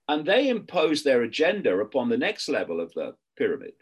And 0.10 0.26
they 0.26 0.50
impose 0.50 1.04
their 1.04 1.22
agenda 1.22 1.78
upon 1.78 2.10
the 2.10 2.18
next 2.18 2.50
level 2.50 2.82
of 2.82 2.94
the 2.94 3.16
pyramid. 3.38 3.74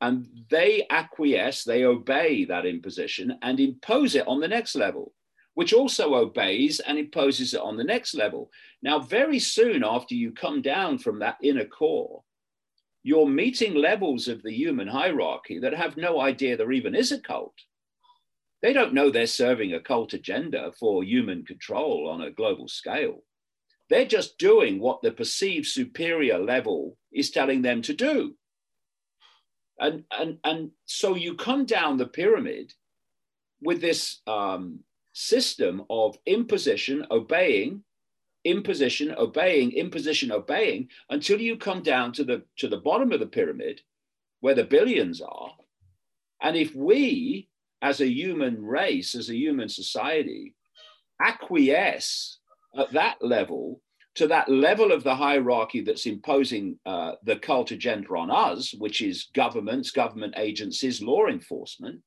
And 0.00 0.26
they 0.50 0.86
acquiesce, 0.90 1.64
they 1.64 1.84
obey 1.84 2.44
that 2.46 2.66
imposition 2.66 3.38
and 3.40 3.60
impose 3.60 4.14
it 4.14 4.26
on 4.26 4.40
the 4.40 4.48
next 4.48 4.74
level, 4.74 5.12
which 5.54 5.72
also 5.72 6.14
obeys 6.14 6.80
and 6.80 6.98
imposes 6.98 7.54
it 7.54 7.60
on 7.60 7.76
the 7.76 7.84
next 7.84 8.14
level. 8.14 8.50
Now, 8.82 8.98
very 8.98 9.38
soon 9.38 9.84
after 9.84 10.14
you 10.14 10.32
come 10.32 10.60
down 10.60 10.98
from 10.98 11.20
that 11.20 11.36
inner 11.42 11.66
core, 11.66 12.24
you're 13.04 13.28
meeting 13.28 13.74
levels 13.74 14.28
of 14.28 14.42
the 14.42 14.52
human 14.52 14.88
hierarchy 14.88 15.58
that 15.60 15.74
have 15.74 15.96
no 15.96 16.20
idea 16.20 16.56
there 16.56 16.72
even 16.72 16.94
is 16.94 17.12
a 17.12 17.20
cult. 17.20 17.54
They 18.62 18.72
don't 18.72 18.94
know 18.94 19.10
they're 19.10 19.26
serving 19.26 19.74
a 19.74 19.80
cult 19.80 20.12
agenda 20.14 20.72
for 20.78 21.02
human 21.02 21.44
control 21.44 22.08
on 22.08 22.22
a 22.22 22.30
global 22.30 22.68
scale. 22.68 23.24
They're 23.90 24.06
just 24.06 24.38
doing 24.38 24.78
what 24.78 25.02
the 25.02 25.10
perceived 25.10 25.66
superior 25.66 26.38
level 26.38 26.96
is 27.12 27.30
telling 27.30 27.62
them 27.62 27.82
to 27.82 27.92
do. 27.92 28.36
And, 29.82 30.04
and, 30.16 30.38
and 30.44 30.70
so 30.86 31.16
you 31.16 31.34
come 31.34 31.66
down 31.66 31.96
the 31.96 32.06
pyramid 32.06 32.72
with 33.60 33.80
this 33.80 34.20
um, 34.28 34.78
system 35.12 35.82
of 35.90 36.16
imposition, 36.24 37.04
obeying, 37.10 37.82
imposition, 38.44 39.12
obeying, 39.18 39.72
imposition, 39.72 40.30
obeying, 40.30 40.88
until 41.10 41.40
you 41.40 41.56
come 41.56 41.82
down 41.82 42.12
to 42.12 42.24
the 42.24 42.42
to 42.58 42.68
the 42.68 42.78
bottom 42.78 43.10
of 43.10 43.18
the 43.18 43.26
pyramid, 43.26 43.80
where 44.40 44.54
the 44.54 44.64
billions 44.64 45.20
are. 45.20 45.52
And 46.40 46.56
if 46.56 46.74
we, 46.76 47.48
as 47.82 48.00
a 48.00 48.08
human 48.08 48.64
race, 48.64 49.16
as 49.16 49.30
a 49.30 49.36
human 49.36 49.68
society, 49.68 50.54
acquiesce 51.20 52.38
at 52.78 52.92
that 52.92 53.16
level 53.20 53.80
to 54.14 54.26
that 54.26 54.48
level 54.48 54.92
of 54.92 55.04
the 55.04 55.14
hierarchy 55.14 55.80
that's 55.80 56.06
imposing 56.06 56.78
uh, 56.84 57.12
the 57.22 57.36
cult 57.36 57.70
agenda 57.70 58.10
on 58.10 58.30
us, 58.30 58.74
which 58.74 59.00
is 59.00 59.28
governments, 59.34 59.90
government 59.90 60.34
agencies, 60.36 61.02
law 61.02 61.26
enforcement, 61.26 62.00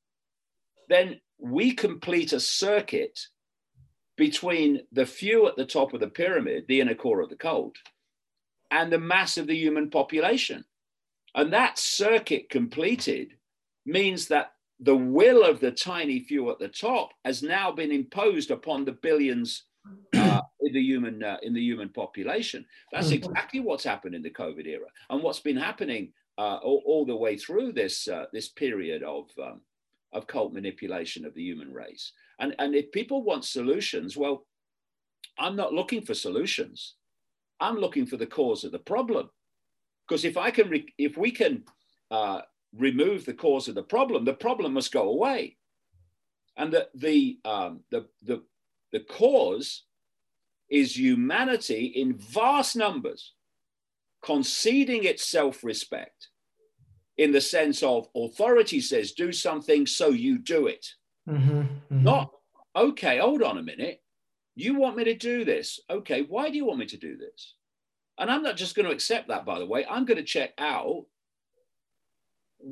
then 0.87 1.19
we 1.39 1.71
complete 1.71 2.31
a 2.31 2.39
circuit 2.39 3.19
between 4.17 4.81
the 4.91 5.05
few 5.05 5.47
at 5.47 5.55
the 5.55 5.65
top 5.65 5.93
of 5.93 5.99
the 5.99 6.07
pyramid, 6.07 6.65
the 6.67 6.79
inner 6.79 6.95
core 6.95 7.21
of 7.21 7.29
the 7.29 7.35
cult, 7.35 7.75
and 8.71 8.91
the 8.91 8.99
mass 8.99 9.37
of 9.37 9.47
the 9.47 9.57
human 9.57 9.89
population. 9.89 10.63
And 11.33 11.51
that 11.53 11.77
circuit 11.77 12.49
completed 12.49 13.33
means 13.85 14.27
that 14.27 14.51
the 14.79 14.95
will 14.95 15.43
of 15.43 15.59
the 15.59 15.71
tiny 15.71 16.19
few 16.19 16.49
at 16.51 16.59
the 16.59 16.67
top 16.67 17.11
has 17.23 17.43
now 17.43 17.71
been 17.71 17.91
imposed 17.91 18.51
upon 18.51 18.85
the 18.85 18.91
billions 18.91 19.63
uh, 20.15 20.41
in 20.61 20.73
the 20.73 20.81
human 20.81 21.23
uh, 21.23 21.37
in 21.43 21.53
the 21.53 21.61
human 21.61 21.89
population. 21.89 22.65
That's 22.91 23.07
mm-hmm. 23.07 23.29
exactly 23.29 23.59
what's 23.59 23.83
happened 23.83 24.15
in 24.15 24.21
the 24.21 24.29
COVID 24.29 24.65
era, 24.65 24.87
and 25.09 25.21
what's 25.21 25.39
been 25.39 25.57
happening 25.57 26.11
uh, 26.37 26.57
all, 26.63 26.83
all, 26.85 27.05
the 27.05 27.15
way 27.15 27.37
through 27.37 27.73
this 27.73 28.07
uh, 28.07 28.25
this 28.33 28.49
period 28.49 29.03
of 29.03 29.29
um, 29.41 29.61
of 30.15 30.27
cult 30.27 30.53
manipulation 30.53 31.25
of 31.25 31.33
the 31.33 31.43
human 31.43 31.71
race. 31.71 32.13
And, 32.39 32.55
and 32.57 32.73
if 32.73 32.91
people 32.91 33.23
want 33.23 33.45
solutions, 33.45 34.17
well, 34.17 34.47
I'm 35.37 35.55
not 35.55 35.73
looking 35.73 36.01
for 36.01 36.13
solutions. 36.13 36.95
I'm 37.59 37.77
looking 37.77 38.05
for 38.05 38.17
the 38.17 38.25
cause 38.25 38.63
of 38.63 38.71
the 38.71 38.79
problem. 38.79 39.29
Because 40.07 40.25
if 40.25 40.37
I 40.37 40.51
can, 40.51 40.69
re- 40.69 40.93
if 40.97 41.17
we 41.17 41.31
can 41.31 41.63
uh, 42.11 42.41
remove 42.73 43.25
the 43.25 43.33
cause 43.33 43.67
of 43.67 43.75
the 43.75 43.83
problem, 43.83 44.23
the 44.23 44.33
problem 44.33 44.73
must 44.73 44.93
go 44.93 45.09
away. 45.09 45.57
And 46.57 46.71
the, 46.71 46.87
the, 46.95 47.39
um, 47.43 47.81
the, 47.91 48.07
the, 48.23 48.43
the 48.91 48.99
cause 48.99 49.83
is 50.69 50.97
humanity 50.97 51.85
in 51.85 52.17
vast 52.17 52.75
numbers 52.75 53.33
conceding 54.23 55.03
its 55.03 55.27
self 55.27 55.63
respect 55.63 56.29
in 57.17 57.31
the 57.31 57.41
sense 57.41 57.81
of 57.83 58.09
authority 58.15 58.81
says 58.81 59.13
do 59.13 59.31
something, 59.31 59.85
so 59.85 60.09
you 60.09 60.37
do 60.37 60.67
it. 60.67 60.85
Mm-hmm, 61.29 61.59
mm-hmm. 61.59 62.03
Not, 62.03 62.31
okay, 62.75 63.19
hold 63.19 63.41
on 63.41 63.57
a 63.57 63.63
minute. 63.63 64.01
You 64.55 64.75
want 64.75 64.97
me 64.97 65.03
to 65.05 65.15
do 65.15 65.45
this. 65.45 65.79
Okay, 65.89 66.21
why 66.23 66.49
do 66.49 66.57
you 66.57 66.65
want 66.65 66.79
me 66.79 66.85
to 66.87 66.97
do 66.97 67.17
this? 67.17 67.55
And 68.17 68.31
I'm 68.31 68.43
not 68.43 68.57
just 68.57 68.75
going 68.75 68.85
to 68.85 68.93
accept 68.93 69.27
that, 69.27 69.45
by 69.45 69.59
the 69.59 69.65
way. 69.65 69.85
I'm 69.89 70.05
going 70.05 70.17
to 70.17 70.23
check 70.23 70.53
out 70.57 71.05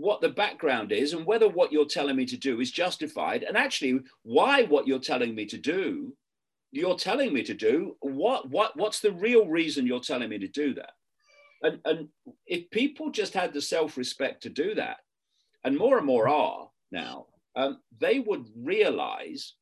what 0.04 0.22
the 0.22 0.30
background 0.30 0.92
is 0.92 1.14
and 1.14 1.26
whether 1.26 1.48
what 1.48 1.72
you're 1.72 1.86
telling 1.86 2.16
me 2.16 2.26
to 2.26 2.38
do 2.38 2.60
is 2.60 2.72
justified 2.72 3.44
and 3.44 3.56
actually 3.56 4.00
why 4.24 4.64
what 4.64 4.88
you're 4.88 5.00
telling 5.00 5.34
me 5.34 5.46
to 5.46 5.58
do 5.58 6.14
you're 6.72 6.98
telling 6.98 7.32
me 7.32 7.44
to 7.44 7.54
do 7.54 7.96
what 8.02 8.50
what 8.50 8.76
what's 8.76 9.00
the 9.00 9.12
real 9.12 9.46
reason 9.48 9.88
you're 9.88 10.00
telling 10.00 10.30
me 10.30 10.38
to 10.38 10.48
do 10.48 10.74
that 10.74 10.94
and, 11.64 11.80
and 11.86 12.10
if 12.46 12.70
people 12.70 13.10
just 13.10 13.34
had 13.34 13.54
the 13.54 13.62
self 13.62 13.98
respect 13.98 14.44
to 14.44 14.50
do 14.50 14.76
that, 14.76 14.98
and 15.64 15.78
more 15.78 15.98
and 15.98 16.06
more 16.06 16.28
are 16.28 16.68
now, 16.92 17.28
um, 17.56 17.80
they 18.00 18.20
would 18.20 18.46
realize 18.56 19.54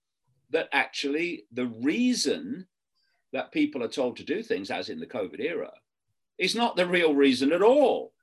that 0.50 0.68
actually 0.74 1.46
the 1.54 1.68
reason 1.68 2.68
that 3.34 3.52
people 3.52 3.84
are 3.84 3.88
told 3.88 4.18
to 4.18 4.24
do 4.24 4.42
things, 4.42 4.72
as 4.72 4.90
in 4.90 5.00
the 5.00 5.06
COVID 5.06 5.40
era, 5.40 5.72
is 6.40 6.56
not 6.56 6.76
the 6.76 6.88
real 6.88 7.14
reason 7.14 7.54
at 7.54 7.62
all. 7.62 8.14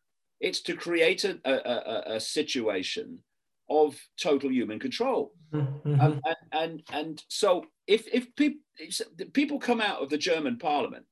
It's 0.40 0.60
to 0.62 0.74
create 0.74 1.24
a, 1.24 1.38
a, 1.44 1.52
a, 1.52 2.16
a 2.16 2.20
situation 2.20 3.18
of 3.70 4.00
total 4.20 4.50
human 4.50 4.78
control. 4.78 5.32
Mm-hmm. 5.52 6.00
Um, 6.00 6.20
and, 6.24 6.36
and, 6.52 6.82
and 6.92 7.24
so 7.28 7.64
if, 7.86 8.06
if 8.12 8.34
people, 8.36 8.60
people 9.32 9.58
come 9.58 9.80
out 9.80 10.02
of 10.02 10.10
the 10.10 10.18
German 10.18 10.58
parliament 10.58 11.04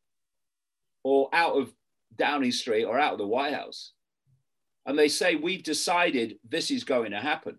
or 1.05 1.29
out 1.33 1.57
of 1.57 1.73
Downing 2.17 2.53
Street 2.53 2.85
or 2.85 2.99
out 2.99 3.13
of 3.13 3.19
the 3.19 3.27
White 3.27 3.55
House, 3.55 3.93
and 4.87 4.99
they 4.99 5.09
say, 5.09 5.35
We've 5.35 5.63
decided 5.63 6.39
this 6.49 6.71
is 6.71 6.85
going 6.85 7.11
to 7.11 7.21
happen. 7.21 7.59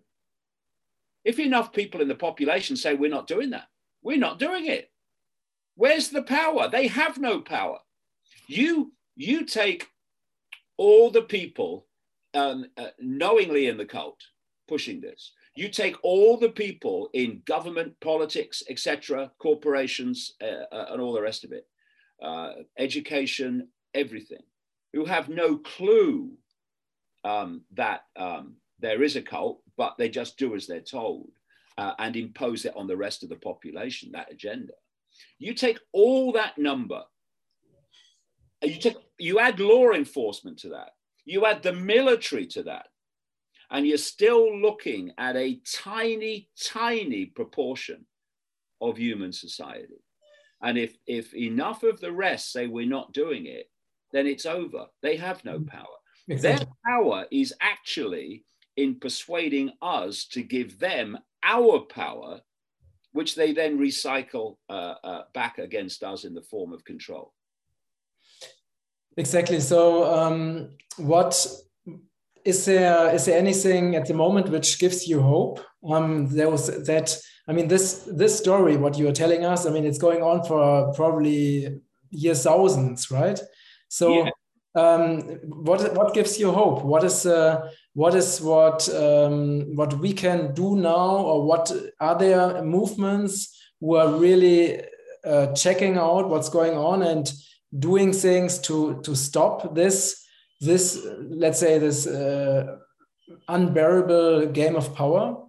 If 1.24 1.38
enough 1.38 1.72
people 1.72 2.00
in 2.00 2.08
the 2.08 2.14
population 2.14 2.76
say, 2.76 2.94
We're 2.94 3.10
not 3.10 3.26
doing 3.26 3.50
that, 3.50 3.68
we're 4.02 4.16
not 4.16 4.38
doing 4.38 4.66
it. 4.66 4.90
Where's 5.76 6.08
the 6.08 6.22
power? 6.22 6.68
They 6.68 6.88
have 6.88 7.18
no 7.18 7.40
power. 7.40 7.78
You, 8.48 8.92
you 9.14 9.44
take 9.44 9.86
all 10.78 11.10
the 11.10 11.22
people 11.22 11.86
um, 12.34 12.66
uh, 12.76 12.88
knowingly 12.98 13.66
in 13.66 13.76
the 13.76 13.84
cult 13.84 14.20
pushing 14.68 15.00
this. 15.00 15.32
You 15.54 15.68
take 15.68 15.96
all 16.02 16.36
the 16.36 16.50
people 16.50 17.10
in 17.14 17.42
government, 17.46 17.98
politics, 18.00 18.62
etc., 18.68 19.32
corporations, 19.38 20.34
uh, 20.42 20.72
uh, 20.72 20.86
and 20.90 21.00
all 21.00 21.12
the 21.12 21.22
rest 21.22 21.44
of 21.44 21.52
it, 21.52 21.66
uh, 22.22 22.52
education, 22.78 23.68
everything, 23.94 24.42
who 24.92 25.04
have 25.04 25.28
no 25.28 25.56
clue 25.56 26.30
um, 27.24 27.62
that 27.74 28.02
um, 28.16 28.54
there 28.78 29.02
is 29.02 29.16
a 29.16 29.22
cult, 29.22 29.60
but 29.76 29.96
they 29.98 30.08
just 30.08 30.38
do 30.38 30.54
as 30.54 30.66
they're 30.66 30.80
told 30.80 31.30
uh, 31.78 31.94
and 31.98 32.16
impose 32.16 32.64
it 32.64 32.76
on 32.76 32.86
the 32.86 32.96
rest 32.96 33.22
of 33.22 33.28
the 33.28 33.36
population, 33.36 34.12
that 34.12 34.30
agenda. 34.30 34.74
You 35.38 35.54
take 35.54 35.80
all 35.92 36.32
that 36.32 36.58
number, 36.58 37.02
you, 38.62 38.78
take, 38.78 38.96
you 39.18 39.38
add 39.38 39.60
law 39.60 39.92
enforcement 39.92 40.58
to 40.60 40.70
that, 40.70 40.90
you 41.24 41.46
add 41.46 41.62
the 41.62 41.72
military 41.72 42.46
to 42.46 42.62
that, 42.64 42.86
and 43.70 43.86
you're 43.86 43.98
still 43.98 44.58
looking 44.60 45.12
at 45.18 45.36
a 45.36 45.60
tiny, 45.72 46.48
tiny 46.62 47.26
proportion 47.26 48.06
of 48.80 48.96
human 48.96 49.32
society. 49.32 50.02
And 50.62 50.78
if, 50.78 50.96
if 51.06 51.34
enough 51.34 51.82
of 51.82 52.00
the 52.00 52.12
rest 52.12 52.52
say 52.52 52.66
we're 52.66 52.86
not 52.86 53.12
doing 53.12 53.46
it, 53.46 53.70
then 54.12 54.26
it's 54.26 54.46
over. 54.46 54.86
They 55.02 55.16
have 55.16 55.44
no 55.44 55.58
mm. 55.58 55.66
power. 55.66 55.84
Exactly. 56.28 56.66
Their 56.66 56.74
power 56.84 57.26
is 57.30 57.54
actually 57.60 58.44
in 58.76 58.96
persuading 58.96 59.72
us 59.82 60.26
to 60.32 60.42
give 60.42 60.78
them 60.78 61.18
our 61.42 61.80
power, 61.80 62.40
which 63.12 63.34
they 63.34 63.52
then 63.52 63.78
recycle 63.78 64.56
uh, 64.68 64.94
uh, 65.02 65.22
back 65.34 65.58
against 65.58 66.02
us 66.02 66.24
in 66.24 66.34
the 66.34 66.42
form 66.42 66.72
of 66.72 66.84
control. 66.84 67.32
Exactly. 69.18 69.58
So, 69.58 70.04
um, 70.04 70.70
what 70.96 71.46
is 72.44 72.64
there? 72.64 73.12
Is 73.12 73.24
there 73.24 73.36
anything 73.36 73.96
at 73.96 74.06
the 74.06 74.14
moment 74.14 74.48
which 74.48 74.78
gives 74.78 75.08
you 75.08 75.20
hope? 75.20 75.60
Um, 75.84 76.28
there 76.28 76.48
was 76.48 76.68
that. 76.86 77.18
I 77.48 77.52
mean, 77.52 77.66
this 77.66 78.04
this 78.06 78.38
story, 78.38 78.76
what 78.76 78.96
you 78.96 79.08
are 79.08 79.12
telling 79.12 79.44
us. 79.44 79.66
I 79.66 79.70
mean, 79.70 79.84
it's 79.84 79.98
going 79.98 80.22
on 80.22 80.44
for 80.44 80.94
probably 80.94 81.80
years, 82.10 82.44
thousands, 82.44 83.10
right? 83.10 83.40
So, 83.88 84.24
yeah. 84.24 84.30
um, 84.76 85.20
what 85.64 85.96
what 85.96 86.14
gives 86.14 86.38
you 86.38 86.52
hope? 86.52 86.84
What 86.84 87.02
is 87.02 87.26
uh, 87.26 87.72
what 87.94 88.14
is 88.14 88.40
what 88.40 88.88
um, 88.94 89.74
what 89.74 89.98
we 89.98 90.12
can 90.12 90.54
do 90.54 90.76
now, 90.76 91.16
or 91.16 91.44
what 91.44 91.72
are 91.98 92.16
there 92.16 92.62
movements 92.62 93.60
who 93.80 93.96
are 93.96 94.12
really 94.12 94.80
uh, 95.24 95.52
checking 95.54 95.98
out 95.98 96.28
what's 96.28 96.48
going 96.48 96.76
on 96.76 97.02
and 97.02 97.32
doing 97.76 98.12
things 98.12 98.58
to 98.60 99.00
to 99.02 99.14
stop 99.14 99.74
this 99.74 100.24
this 100.60 101.06
let's 101.20 101.60
say 101.60 101.78
this 101.78 102.06
uh, 102.06 102.78
unbearable 103.48 104.46
game 104.46 104.76
of 104.76 104.94
power? 104.94 105.44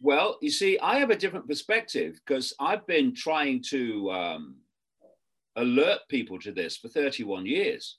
Well, 0.00 0.38
you 0.42 0.50
see, 0.50 0.78
I 0.80 0.98
have 0.98 1.10
a 1.10 1.16
different 1.16 1.46
perspective 1.46 2.20
because 2.26 2.52
I've 2.58 2.86
been 2.86 3.14
trying 3.14 3.62
to 3.70 4.10
um, 4.10 4.56
alert 5.56 6.00
people 6.08 6.38
to 6.40 6.52
this 6.52 6.76
for 6.76 6.88
31 6.88 7.46
years. 7.46 7.98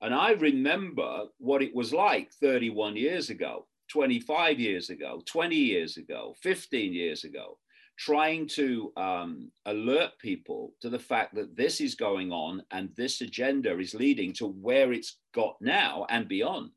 And 0.00 0.14
I 0.14 0.32
remember 0.32 1.26
what 1.38 1.62
it 1.62 1.74
was 1.74 1.92
like 1.92 2.32
31 2.32 2.96
years 2.96 3.30
ago, 3.30 3.66
25 3.90 4.58
years 4.58 4.90
ago, 4.90 5.22
20 5.26 5.56
years 5.56 5.96
ago, 5.96 6.34
15 6.42 6.92
years 6.92 7.24
ago, 7.24 7.58
trying 7.96 8.46
to 8.48 8.92
um, 8.96 9.50
alert 9.66 10.10
people 10.18 10.72
to 10.80 10.90
the 10.90 10.98
fact 10.98 11.34
that 11.34 11.56
this 11.56 11.80
is 11.80 11.94
going 11.94 12.32
on 12.32 12.62
and 12.70 12.90
this 12.96 13.20
agenda 13.20 13.78
is 13.78 13.94
leading 13.94 14.32
to 14.32 14.46
where 14.46 14.92
it's 14.92 15.18
got 15.32 15.56
now 15.60 16.06
and 16.10 16.28
beyond. 16.28 16.70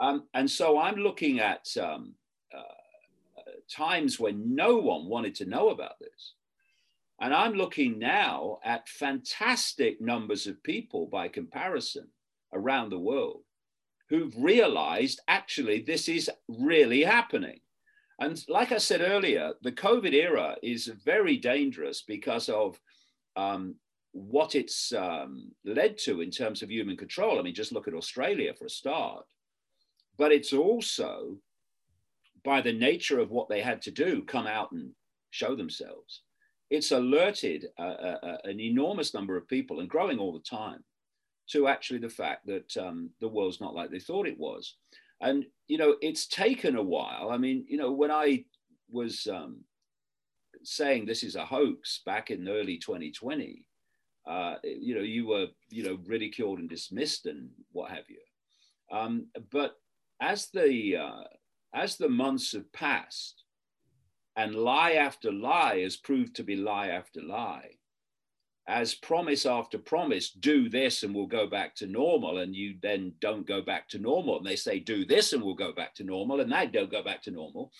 Um, 0.00 0.28
and 0.34 0.48
so 0.48 0.78
I'm 0.78 0.96
looking 0.96 1.40
at 1.40 1.66
um, 1.80 2.14
uh, 2.56 2.60
times 3.68 4.20
when 4.20 4.54
no 4.54 4.76
one 4.76 5.06
wanted 5.06 5.34
to 5.36 5.46
know 5.46 5.70
about 5.70 5.98
this. 5.98 6.34
And 7.20 7.34
I'm 7.34 7.54
looking 7.54 7.98
now 7.98 8.58
at 8.64 8.88
fantastic 8.88 10.00
numbers 10.00 10.46
of 10.46 10.62
people 10.62 11.06
by 11.06 11.26
comparison 11.26 12.06
around 12.52 12.90
the 12.90 12.98
world 12.98 13.42
who've 14.08 14.34
realized 14.38 15.20
actually 15.28 15.82
this 15.82 16.08
is 16.08 16.30
really 16.48 17.02
happening. 17.02 17.60
And 18.20 18.42
like 18.48 18.72
I 18.72 18.78
said 18.78 19.00
earlier, 19.00 19.52
the 19.62 19.72
COVID 19.72 20.12
era 20.12 20.56
is 20.62 20.86
very 21.04 21.36
dangerous 21.36 22.02
because 22.02 22.48
of 22.48 22.80
um, 23.36 23.76
what 24.12 24.54
it's 24.54 24.92
um, 24.92 25.52
led 25.64 25.98
to 25.98 26.20
in 26.20 26.30
terms 26.30 26.62
of 26.62 26.70
human 26.70 26.96
control. 26.96 27.38
I 27.38 27.42
mean, 27.42 27.54
just 27.54 27.72
look 27.72 27.86
at 27.86 27.94
Australia 27.94 28.52
for 28.54 28.66
a 28.66 28.70
start. 28.70 29.24
But 30.16 30.32
it's 30.32 30.52
also, 30.52 31.36
by 32.44 32.60
the 32.60 32.72
nature 32.72 33.20
of 33.20 33.30
what 33.30 33.48
they 33.48 33.60
had 33.60 33.80
to 33.82 33.92
do, 33.92 34.22
come 34.22 34.48
out 34.48 34.72
and 34.72 34.90
show 35.30 35.54
themselves. 35.54 36.22
It's 36.70 36.90
alerted 36.90 37.66
an 37.78 38.60
enormous 38.60 39.14
number 39.14 39.36
of 39.36 39.48
people 39.48 39.80
and 39.80 39.88
growing 39.88 40.18
all 40.18 40.32
the 40.32 40.40
time 40.40 40.84
to 41.50 41.68
actually 41.68 42.00
the 42.00 42.08
fact 42.08 42.46
that 42.46 42.76
um, 42.76 43.10
the 43.20 43.28
world's 43.28 43.60
not 43.60 43.74
like 43.74 43.90
they 43.90 44.00
thought 44.00 44.26
it 44.26 44.38
was. 44.38 44.76
And, 45.20 45.46
you 45.66 45.78
know, 45.78 45.96
it's 46.00 46.26
taken 46.26 46.76
a 46.76 46.82
while. 46.82 47.30
I 47.30 47.38
mean, 47.38 47.64
you 47.68 47.76
know, 47.76 47.92
when 47.92 48.10
I 48.10 48.44
was 48.90 49.26
um, 49.26 49.64
saying 50.62 51.06
this 51.06 51.22
is 51.22 51.36
a 51.36 51.44
hoax 51.44 52.00
back 52.06 52.30
in 52.30 52.48
early 52.48 52.78
2020, 52.78 53.64
uh, 54.28 54.56
you 54.62 54.94
know, 54.94 55.00
you 55.00 55.26
were, 55.26 55.46
you 55.70 55.82
know, 55.82 55.98
ridiculed 56.06 56.58
and 56.58 56.68
dismissed 56.68 57.26
and 57.26 57.48
what 57.72 57.90
have 57.90 58.04
you. 58.08 58.18
Um, 58.90 59.26
but 59.50 59.76
as 60.20 60.48
the 60.52 60.96
uh, 60.96 61.24
as 61.74 61.96
the 61.96 62.08
months 62.08 62.52
have 62.52 62.70
passed, 62.72 63.44
and 64.36 64.54
lie 64.54 64.92
after 64.92 65.32
lie 65.32 65.78
has 65.78 65.96
proved 65.96 66.36
to 66.36 66.44
be 66.44 66.56
lie 66.56 66.88
after 66.88 67.20
lie, 67.20 67.70
as 68.68 68.94
promise 68.94 69.46
after 69.46 69.78
promise, 69.78 70.30
do 70.30 70.68
this 70.68 71.02
and 71.02 71.14
we'll 71.14 71.26
go 71.26 71.46
back 71.46 71.74
to 71.76 71.86
normal, 71.86 72.38
and 72.38 72.54
you 72.54 72.74
then 72.82 73.14
don't 73.20 73.46
go 73.46 73.62
back 73.62 73.88
to 73.88 73.98
normal, 73.98 74.36
and 74.36 74.46
they 74.46 74.56
say 74.56 74.78
do 74.78 75.06
this 75.06 75.32
and 75.32 75.42
we'll 75.42 75.54
go 75.54 75.72
back 75.72 75.94
to 75.94 76.04
normal, 76.04 76.40
and 76.40 76.52
they 76.52 76.66
don't 76.66 76.92
go 76.92 77.02
back 77.02 77.22
to 77.22 77.30
normal. 77.30 77.72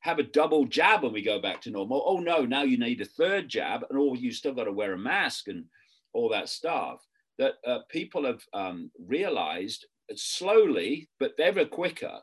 Have 0.00 0.18
a 0.18 0.22
double 0.22 0.66
jab 0.66 1.02
and 1.02 1.14
we 1.14 1.22
go 1.22 1.40
back 1.40 1.62
to 1.62 1.70
normal. 1.70 2.02
Oh 2.04 2.18
no, 2.18 2.44
now 2.44 2.62
you 2.62 2.78
need 2.78 3.00
a 3.00 3.06
third 3.06 3.48
jab, 3.48 3.84
and 3.88 3.98
all 3.98 4.14
you 4.14 4.32
still 4.32 4.52
got 4.52 4.64
to 4.64 4.72
wear 4.72 4.92
a 4.92 4.98
mask 4.98 5.48
and 5.48 5.64
all 6.12 6.28
that 6.28 6.50
stuff. 6.50 7.02
That 7.38 7.54
uh, 7.66 7.78
people 7.88 8.26
have 8.26 8.42
um, 8.52 8.90
realized 8.98 9.86
slowly, 10.14 11.08
but 11.18 11.32
ever 11.40 11.64
quicker, 11.64 12.18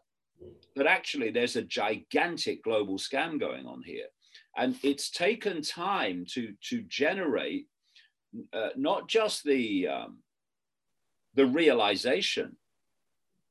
that 0.75 0.85
actually 0.85 1.31
there's 1.31 1.55
a 1.55 1.63
gigantic 1.63 2.63
global 2.63 2.97
scam 2.97 3.39
going 3.39 3.65
on 3.65 3.81
here. 3.83 4.05
And 4.57 4.75
it's 4.83 5.09
taken 5.09 5.61
time 5.61 6.25
to, 6.33 6.53
to 6.69 6.81
generate 6.83 7.65
uh, 8.53 8.69
not 8.75 9.07
just 9.07 9.43
the, 9.43 9.87
um, 9.87 10.17
the 11.35 11.45
realization 11.45 12.55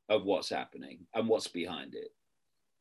of 0.09 0.25
what's 0.25 0.51
happening 0.51 1.01
and 1.15 1.29
what's 1.29 1.49
behind 1.49 1.95
it, 1.95 2.13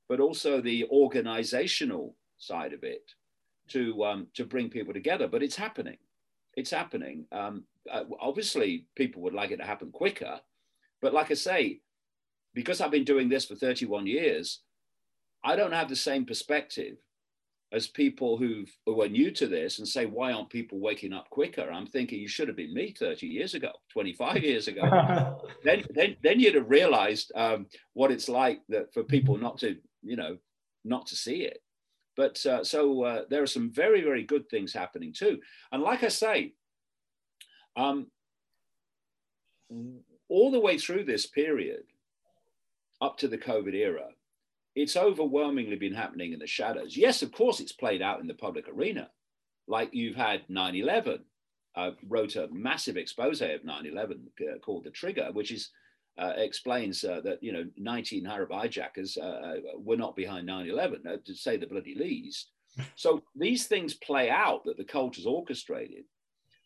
but 0.07 0.19
also 0.19 0.61
the 0.61 0.85
organizational 0.85 2.15
side 2.37 2.73
of 2.73 2.83
it 2.83 3.03
to, 3.69 4.03
um, 4.03 4.27
to 4.33 4.45
bring 4.45 4.69
people 4.69 4.93
together. 4.93 5.27
But 5.27 5.43
it's 5.43 5.55
happening. 5.55 5.97
It's 6.55 6.71
happening. 6.71 7.25
Um, 7.31 7.63
uh, 7.91 8.03
obviously, 8.19 8.85
people 8.95 9.21
would 9.21 9.33
like 9.33 9.51
it 9.51 9.57
to 9.57 9.65
happen 9.65 9.91
quicker. 9.91 10.39
But 11.01 11.13
like 11.13 11.31
I 11.31 11.35
say, 11.35 11.81
because 12.53 12.81
I've 12.81 12.91
been 12.91 13.03
doing 13.03 13.29
this 13.29 13.45
for 13.45 13.55
31 13.55 14.07
years, 14.07 14.61
I 15.43 15.55
don't 15.55 15.71
have 15.71 15.89
the 15.89 15.95
same 15.95 16.25
perspective 16.25 16.97
as 17.71 17.87
people 17.87 18.37
who 18.37 18.65
who 18.85 19.01
are 19.01 19.09
new 19.09 19.31
to 19.31 19.47
this 19.47 19.79
and 19.79 19.87
say, 19.87 20.05
why 20.05 20.31
aren't 20.31 20.49
people 20.49 20.79
waking 20.79 21.13
up 21.13 21.29
quicker? 21.29 21.69
I'm 21.71 21.85
thinking 21.85 22.19
you 22.19 22.27
should 22.27 22.47
have 22.47 22.57
been 22.57 22.73
me 22.73 22.93
30 22.97 23.27
years 23.27 23.53
ago, 23.53 23.71
25 23.93 24.43
years 24.43 24.67
ago. 24.67 25.39
then, 25.63 25.83
then, 25.93 26.15
then 26.23 26.39
you'd 26.39 26.55
have 26.55 26.69
realized 26.69 27.31
um, 27.35 27.67
what 27.93 28.11
it's 28.11 28.29
like 28.29 28.61
that 28.69 28.93
for 28.93 29.03
people 29.03 29.37
not 29.37 29.59
to, 29.59 29.77
you 30.01 30.15
know, 30.15 30.37
not 30.83 31.05
to 31.07 31.15
see 31.15 31.43
it. 31.43 31.61
But 32.17 32.43
uh, 32.45 32.63
so 32.63 33.03
uh, 33.03 33.21
there 33.29 33.43
are 33.43 33.47
some 33.47 33.71
very, 33.71 34.01
very 34.01 34.23
good 34.23 34.49
things 34.49 34.73
happening 34.73 35.13
too. 35.13 35.39
And 35.71 35.83
like 35.83 36.03
I 36.03 36.09
say, 36.09 36.53
um, 37.77 38.07
all 40.27 40.51
the 40.51 40.59
way 40.59 40.77
through 40.77 41.05
this 41.05 41.27
period, 41.27 41.83
up 43.01 43.17
to 43.19 43.27
the 43.27 43.37
COVID 43.37 43.73
era, 43.73 44.09
it's 44.79 44.95
overwhelmingly 44.95 45.75
been 45.75 45.93
happening 45.93 46.31
in 46.31 46.39
the 46.39 46.47
shadows. 46.47 46.95
Yes, 46.95 47.21
of 47.21 47.33
course, 47.33 47.59
it's 47.59 47.73
played 47.73 48.01
out 48.01 48.21
in 48.21 48.27
the 48.27 48.33
public 48.33 48.65
arena. 48.69 49.09
Like 49.67 49.89
you've 49.93 50.15
had 50.15 50.43
9 50.47 50.73
11. 50.73 51.19
I 51.75 51.91
wrote 52.07 52.37
a 52.37 52.47
massive 52.49 52.95
expose 52.95 53.41
of 53.41 53.65
9 53.65 53.85
11 53.85 54.27
uh, 54.41 54.59
called 54.59 54.85
The 54.85 54.91
Trigger, 54.91 55.29
which 55.33 55.51
is 55.51 55.69
uh, 56.17 56.33
explains 56.37 57.03
uh, 57.03 57.19
that 57.25 57.43
you 57.43 57.51
know 57.51 57.65
19 57.77 58.25
Arab 58.25 58.51
hijackers 58.51 59.17
uh, 59.17 59.25
uh 59.25 59.55
were 59.77 59.97
not 59.97 60.15
behind 60.15 60.47
9/11, 60.47 61.05
uh, 61.05 61.17
to 61.25 61.35
say 61.35 61.57
the 61.57 61.67
bloody 61.67 61.95
least. 61.95 62.51
So 62.95 63.23
these 63.35 63.67
things 63.67 63.95
play 63.95 64.29
out 64.29 64.63
that 64.65 64.77
the 64.77 64.85
cult 64.85 65.17
has 65.17 65.25
orchestrated, 65.25 66.05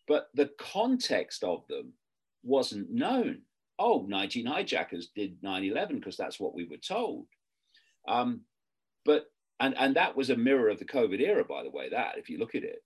but 0.08 0.28
the 0.36 0.52
context 0.60 1.44
of 1.44 1.66
them 1.68 1.94
wasn't 2.44 2.92
known. 2.92 3.42
Oh, 3.80 4.06
19 4.08 4.46
hijackers 4.46 5.10
did 5.16 5.42
9/11 5.42 5.96
because 5.96 6.18
that's 6.18 6.40
what 6.40 6.54
we 6.54 6.66
were 6.66 6.78
told. 6.78 7.26
Um, 8.08 8.42
but 9.06 9.26
and 9.60 9.76
and 9.78 9.96
that 9.96 10.16
was 10.16 10.30
a 10.30 10.36
mirror 10.36 10.70
of 10.70 10.80
the 10.80 10.86
COVID 10.86 11.20
era, 11.22 11.44
by 11.44 11.64
the 11.64 11.72
way. 11.72 11.90
That 11.90 12.18
if 12.18 12.30
you 12.30 12.38
look 12.38 12.56
at 12.56 12.64
it, 12.64 12.84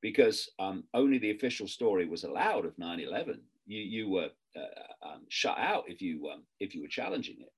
because 0.00 0.50
um, 0.58 0.84
only 0.94 1.18
the 1.18 1.30
official 1.30 1.66
story 1.66 2.06
was 2.06 2.24
allowed 2.24 2.64
of 2.66 2.76
9/11. 2.76 3.38
You 3.66 3.80
you 3.80 4.08
were 4.08 4.30
uh, 4.56 5.06
um, 5.08 5.22
shut 5.28 5.58
out 5.58 5.84
if 5.86 6.02
you 6.02 6.28
um, 6.28 6.42
if 6.60 6.74
you 6.74 6.82
were 6.82 6.88
challenging 6.88 7.36
it. 7.40 7.52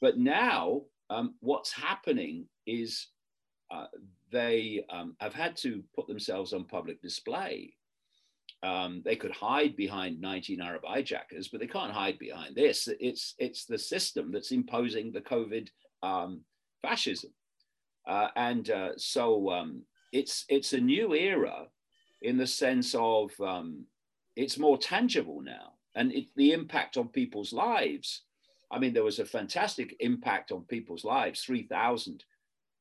But 0.00 0.18
now, 0.18 0.82
um, 1.10 1.34
what's 1.40 1.72
happening 1.72 2.46
is 2.66 3.08
uh, 3.70 3.86
they 4.30 4.84
um, 4.90 5.16
have 5.20 5.34
had 5.34 5.56
to 5.58 5.82
put 5.94 6.06
themselves 6.06 6.52
on 6.52 6.64
public 6.64 7.02
display. 7.02 7.74
They 9.04 9.16
could 9.16 9.32
hide 9.32 9.76
behind 9.76 10.20
19 10.20 10.60
Arab 10.60 10.82
hijackers, 10.84 11.48
but 11.48 11.60
they 11.60 11.66
can't 11.66 11.92
hide 11.92 12.18
behind 12.18 12.56
this. 12.56 12.88
It's 13.00 13.34
it's 13.38 13.64
the 13.66 13.78
system 13.78 14.32
that's 14.32 14.52
imposing 14.52 15.12
the 15.12 15.20
COVID 15.20 15.68
um, 16.02 16.42
fascism, 16.82 17.30
uh, 18.06 18.28
and 18.36 18.70
uh, 18.70 18.90
so 18.96 19.80
it's 20.12 20.44
it's 20.48 20.72
a 20.72 20.80
new 20.80 21.14
era 21.14 21.66
in 22.22 22.36
the 22.36 22.46
sense 22.46 22.94
of 22.94 23.30
it's 24.36 24.58
more 24.58 24.78
tangible 24.78 25.40
now 25.40 25.72
and 25.98 26.12
it, 26.12 26.26
the 26.36 26.52
impact 26.52 26.96
on 26.96 27.08
people's 27.08 27.52
lives. 27.52 28.22
I 28.70 28.78
mean, 28.78 28.92
there 28.92 29.02
was 29.02 29.18
a 29.18 29.24
fantastic 29.24 29.96
impact 29.98 30.52
on 30.52 30.62
people's 30.62 31.04
lives 31.04 31.42
3,000 31.42 32.24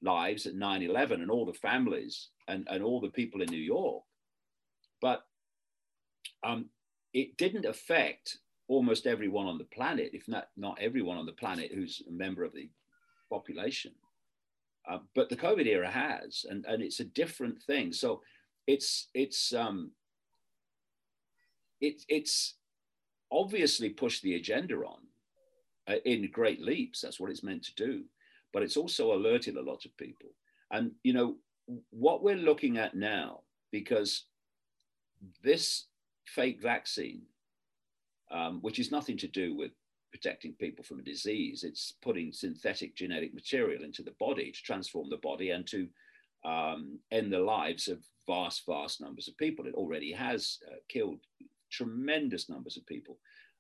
lives 0.03 0.45
at 0.45 0.53
9 0.53 0.84
11 0.84 1.22
and 1.22 1.32
all 1.32 1.45
the 1.45 1.53
families 1.53 2.30
and, 2.47 2.68
and 2.70 2.84
all 2.84 3.01
the 3.01 3.09
people 3.09 3.41
in 3.41 3.49
New 3.49 3.57
York. 3.57 4.03
But 5.01 5.24
um, 6.43 6.65
it 7.13 7.38
didn't 7.38 7.65
affect 7.65 8.38
almost 8.68 9.07
everyone 9.07 9.47
on 9.47 9.57
the 9.57 9.63
planet, 9.63 10.11
if 10.13 10.28
not, 10.28 10.49
not 10.55 10.78
everyone 10.80 11.18
on 11.18 11.26
the 11.26 11.32
planet 11.32 11.72
who's 11.74 12.03
a 12.07 12.11
member 12.11 12.43
of 12.43 12.53
the 12.53 12.70
population. 13.30 13.94
Uh, 14.90 15.00
but 15.16 15.30
the 15.30 15.36
COVID 15.36 15.66
era 15.66 15.90
has, 15.90 16.46
and, 16.50 16.66
and 16.66 16.82
it's 16.82 17.00
a 17.02 17.06
different 17.06 17.62
thing. 17.62 17.92
So 17.92 18.22
it's 18.68 19.10
it's 19.14 19.54
um, 19.54 19.92
it, 21.82 22.04
it's 22.08 22.56
obviously 23.32 23.90
pushed 23.90 24.24
the 24.24 24.36
agenda 24.36 24.76
on 24.76 25.00
uh, 25.88 26.00
in 26.06 26.30
great 26.32 26.62
leaps. 26.62 27.02
That's 27.02 27.20
what 27.20 27.32
it's 27.32 27.44
meant 27.44 27.64
to 27.66 27.76
do. 27.76 28.04
But 28.54 28.64
it's 28.64 28.78
also 28.78 29.14
alerted 29.14 29.58
a 29.58 29.62
lot 29.62 29.86
of 29.86 29.96
people. 29.98 30.30
And, 30.72 30.92
you 31.04 31.14
know, 31.14 31.36
what 31.90 32.24
we're 32.24 32.36
looking 32.36 32.78
at 32.78 32.96
now, 32.96 33.42
because 33.72 34.26
this 35.44 35.88
fake 36.26 36.62
vaccine, 36.62 37.24
um, 38.32 38.60
which 38.62 38.80
is 38.80 38.92
nothing 38.92 39.18
to 39.18 39.28
do 39.28 39.56
with 39.56 39.72
protecting 40.12 40.53
people 40.53 40.84
from 40.84 40.99
a 40.99 41.03
disease, 41.03 41.64
it's 41.64 41.93
putting 42.01 42.32
synthetic 42.32 42.95
genetic 42.95 43.34
material 43.34 43.84
into 43.84 44.03
the 44.03 44.16
body 44.20 44.51
to 44.51 44.62
transform 44.64 45.10
the 45.10 45.18
body 45.18 45.51
and 45.51 45.68
to 45.68 45.88
um, 46.45 46.99
end 47.12 47.32
the 47.32 47.39
lives 47.39 47.88
of 47.88 47.99
vast, 48.28 48.64
vast 48.68 49.01
numbers 49.01 49.28
of 49.28 49.38
people. 49.38 49.66
It 49.66 49.76
already 49.76 50.12
has 50.12 50.60
uh, 50.68 50.76
killed 50.89 51.20
tremendous 51.72 52.49
numbers 52.49 52.78
of 52.78 52.86
people. 52.86 53.18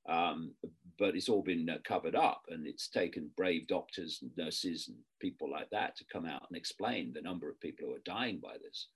Um, 0.09 0.53
but 0.97 1.15
it's 1.15 1.29
all 1.29 1.43
been 1.43 1.69
uh, 1.69 1.77
covered 1.83 2.15
up, 2.15 2.43
and 2.49 2.65
it's 2.65 2.87
taken 2.87 3.29
brave 3.35 3.67
doctors 3.67 4.19
and 4.21 4.31
nurses 4.37 4.87
and 4.87 4.97
people 5.19 5.51
like 5.51 5.69
that 5.71 5.97
to 5.97 6.05
come 6.11 6.25
out 6.25 6.43
and 6.47 6.57
explain 6.57 7.11
the 7.13 7.21
number 7.21 7.49
of 7.49 7.59
people 7.59 7.87
who 7.87 7.93
are 7.93 7.99
dying 8.05 8.39
by 8.41 8.53
this 8.63 8.87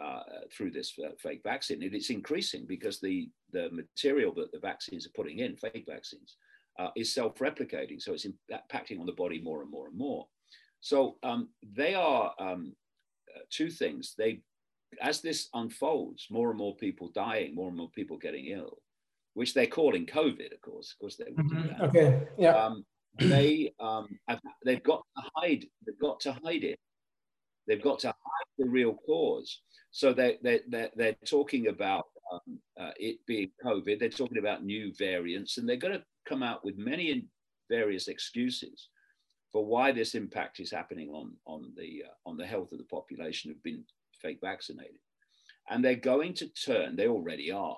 uh, 0.00 0.22
through 0.54 0.70
this 0.70 0.94
uh, 1.04 1.10
fake 1.18 1.40
vaccine. 1.42 1.82
And 1.82 1.94
it's 1.94 2.10
increasing 2.10 2.66
because 2.66 3.00
the 3.00 3.30
the 3.52 3.70
material 3.70 4.32
that 4.34 4.52
the 4.52 4.58
vaccines 4.58 5.06
are 5.06 5.16
putting 5.16 5.38
in, 5.38 5.56
fake 5.56 5.84
vaccines, 5.88 6.36
uh, 6.78 6.88
is 6.96 7.14
self-replicating, 7.14 8.00
so 8.00 8.12
it's 8.12 8.26
impacting 8.26 9.00
on 9.00 9.06
the 9.06 9.12
body 9.12 9.40
more 9.40 9.62
and 9.62 9.70
more 9.70 9.88
and 9.88 9.96
more. 9.96 10.26
So 10.80 11.16
um, 11.22 11.48
they 11.62 11.94
are 11.94 12.34
um, 12.38 12.74
uh, 13.34 13.40
two 13.50 13.70
things. 13.70 14.14
They 14.16 14.40
as 15.00 15.20
this 15.20 15.48
unfolds, 15.54 16.26
more 16.30 16.50
and 16.50 16.58
more 16.58 16.76
people 16.76 17.10
dying, 17.14 17.54
more 17.54 17.68
and 17.68 17.76
more 17.76 17.90
people 17.90 18.18
getting 18.18 18.46
ill, 18.46 18.78
which 19.34 19.54
they're 19.54 19.66
calling 19.66 20.06
COVID, 20.06 20.52
of 20.52 20.60
course. 20.60 20.92
Of 20.92 20.98
course, 20.98 21.16
they 21.16 21.32
would 21.34 21.46
mm-hmm. 21.46 21.62
do 21.62 21.68
that. 21.68 21.80
Okay. 21.82 22.26
Yeah. 22.38 22.56
Um, 22.56 22.84
they 23.18 23.72
um, 23.80 24.06
have, 24.28 24.40
they've 24.64 24.82
got 24.82 25.02
to 25.16 25.22
hide. 25.36 25.64
They've 25.86 25.98
got 25.98 26.20
to 26.20 26.32
hide 26.44 26.64
it 26.64 26.78
They've 27.66 27.82
got 27.82 28.00
to 28.00 28.08
hide 28.08 28.46
the 28.58 28.68
real 28.68 28.94
cause. 28.94 29.60
So 29.90 30.12
they, 30.12 30.38
they, 30.42 30.60
they're, 30.68 30.90
they're 30.96 31.16
talking 31.26 31.68
about 31.68 32.06
um, 32.32 32.58
uh, 32.80 32.90
it 32.96 33.18
being 33.26 33.50
COVID, 33.64 33.98
they're 33.98 34.08
talking 34.08 34.38
about 34.38 34.64
new 34.64 34.92
variants, 34.98 35.58
and 35.58 35.68
they're 35.68 35.76
going 35.76 35.98
to 35.98 36.04
come 36.26 36.42
out 36.42 36.64
with 36.64 36.76
many 36.78 37.10
and 37.10 37.24
various 37.68 38.08
excuses 38.08 38.88
for 39.50 39.64
why 39.64 39.92
this 39.92 40.14
impact 40.14 40.60
is 40.60 40.70
happening 40.70 41.10
on, 41.10 41.32
on, 41.46 41.72
the, 41.76 42.04
uh, 42.06 42.28
on 42.28 42.36
the 42.36 42.46
health 42.46 42.72
of 42.72 42.78
the 42.78 42.84
population 42.84 43.50
who've 43.50 43.62
been 43.62 43.84
fake 44.20 44.38
vaccinated. 44.40 44.96
And 45.68 45.84
they're 45.84 45.94
going 45.94 46.34
to 46.34 46.48
turn, 46.48 46.96
they 46.96 47.06
already 47.06 47.52
are, 47.52 47.76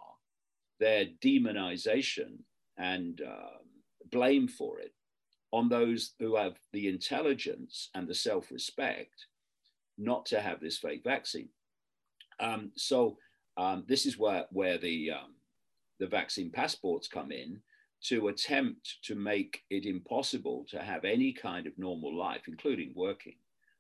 their 0.81 1.07
demonization 1.23 2.39
and 2.79 3.21
um, 3.27 3.65
blame 4.11 4.49
for 4.49 4.81
it 4.81 4.93
on 5.53 5.69
those 5.69 6.15
who 6.19 6.37
have 6.37 6.55
the 6.73 6.89
intelligence 6.89 7.91
and 7.95 8.09
the 8.09 8.15
self 8.15 8.51
respect 8.51 9.27
not 9.99 10.27
to 10.27 10.41
have 10.41 10.61
this 10.61 10.79
fake 10.79 11.03
vaccine. 11.05 11.49
Um, 12.41 12.73
so, 12.77 13.17
um, 13.57 13.85
this 13.87 14.07
is 14.07 14.19
where, 14.19 14.47
where 14.51 14.79
the, 14.79 15.13
um, 15.13 15.35
the 16.01 16.09
vaccine 16.09 16.51
passports 16.51 17.07
come 17.07 17.31
in 17.31 17.61
to 18.05 18.29
attempt 18.29 18.99
to 19.03 19.15
make 19.15 19.63
it 19.71 19.87
impossible 19.87 20.67
to 20.69 20.79
have 20.79 21.05
any 21.05 21.33
kind 21.33 21.67
of 21.67 21.79
normal 21.79 22.15
life, 22.15 22.43
including 22.49 22.93
working, 22.95 23.37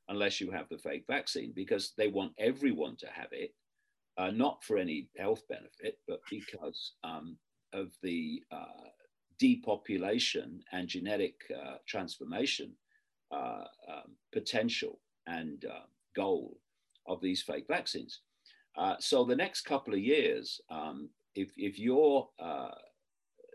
unless 0.09 0.41
you 0.41 0.51
have 0.51 0.68
the 0.70 0.79
fake 0.79 1.05
vaccine, 1.07 1.53
because 1.55 1.93
they 1.97 2.09
want 2.09 2.33
everyone 2.39 2.97
to 2.97 3.07
have 3.07 3.29
it, 3.33 3.55
uh, 4.16 4.31
not 4.31 4.62
for 4.64 4.79
any 4.79 5.09
health 5.16 5.43
benefit, 5.49 5.99
but 6.09 6.20
because 6.31 6.93
um, 7.03 7.37
of 7.72 7.89
the 8.03 8.43
uh, 8.51 8.89
depopulation 9.39 10.61
and 10.72 10.89
genetic 10.89 11.35
uh, 11.55 11.77
transformation 11.87 12.72
uh, 13.31 13.64
um, 13.89 14.16
potential 14.33 15.01
and 15.27 15.64
uh, 15.64 15.87
goal 16.14 16.57
of 17.07 17.20
these 17.20 17.43
fake 17.43 17.66
vaccines. 17.68 18.20
Uh, 18.77 18.95
so 19.01 19.25
the 19.25 19.37
next 19.37 19.62
couple 19.62 19.93
of 19.93 20.01
years, 20.01 20.61
um, 20.70 21.09
if, 21.35 21.51
if 21.57 21.79
you're 21.79 22.29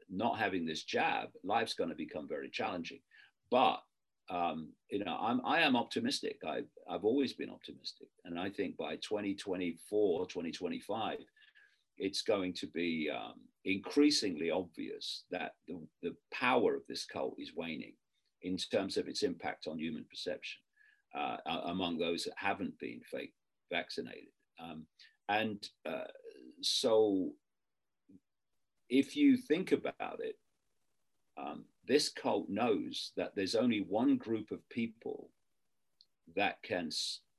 not 0.09 0.39
having 0.39 0.65
this 0.65 0.83
jab, 0.83 1.29
life's 1.43 1.73
going 1.73 1.89
to 1.89 1.95
become 1.95 2.27
very 2.27 2.49
challenging. 2.49 2.99
But 3.51 3.81
um, 4.29 4.73
you 4.89 5.03
know, 5.03 5.17
I'm 5.19 5.41
I 5.45 5.61
am 5.61 5.75
optimistic. 5.75 6.37
I've 6.47 6.69
I've 6.89 7.05
always 7.05 7.33
been 7.33 7.49
optimistic, 7.49 8.07
and 8.25 8.39
I 8.39 8.49
think 8.49 8.77
by 8.77 8.95
2024, 8.97 10.27
2025, 10.27 11.17
it's 11.97 12.21
going 12.21 12.53
to 12.53 12.67
be 12.67 13.09
um, 13.13 13.33
increasingly 13.65 14.51
obvious 14.51 15.23
that 15.31 15.53
the, 15.67 15.79
the 16.01 16.15
power 16.31 16.75
of 16.75 16.83
this 16.87 17.05
cult 17.05 17.35
is 17.37 17.55
waning 17.55 17.93
in 18.43 18.55
terms 18.57 18.97
of 18.97 19.07
its 19.07 19.23
impact 19.23 19.67
on 19.67 19.77
human 19.77 20.05
perception 20.09 20.59
uh, 21.15 21.37
among 21.65 21.97
those 21.97 22.23
that 22.23 22.33
haven't 22.37 22.77
been 22.79 23.01
fake 23.11 23.33
vaccinated. 23.71 24.29
Um, 24.63 24.85
and 25.27 25.67
uh, 25.85 26.07
so 26.61 27.31
if 28.89 29.15
you 29.15 29.37
think 29.37 29.71
about 29.71 30.19
it, 30.19 30.35
um, 31.37 31.65
this 31.87 32.09
cult 32.09 32.49
knows 32.49 33.11
that 33.15 33.33
there's 33.35 33.55
only 33.55 33.79
one 33.79 34.17
group 34.17 34.51
of 34.51 34.67
people 34.69 35.29
that 36.35 36.61
can 36.63 36.89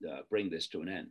uh, 0.09 0.21
bring 0.31 0.51
this 0.51 0.69
to 0.69 0.81
an 0.81 0.89
end, 0.89 1.11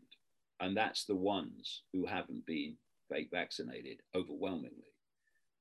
and 0.59 0.75
that's 0.75 1.05
the 1.05 1.15
ones 1.15 1.83
who 1.93 2.05
haven't 2.05 2.45
been 2.45 2.75
fake 3.09 3.29
vaccinated 3.31 4.01
overwhelmingly. 4.15 4.93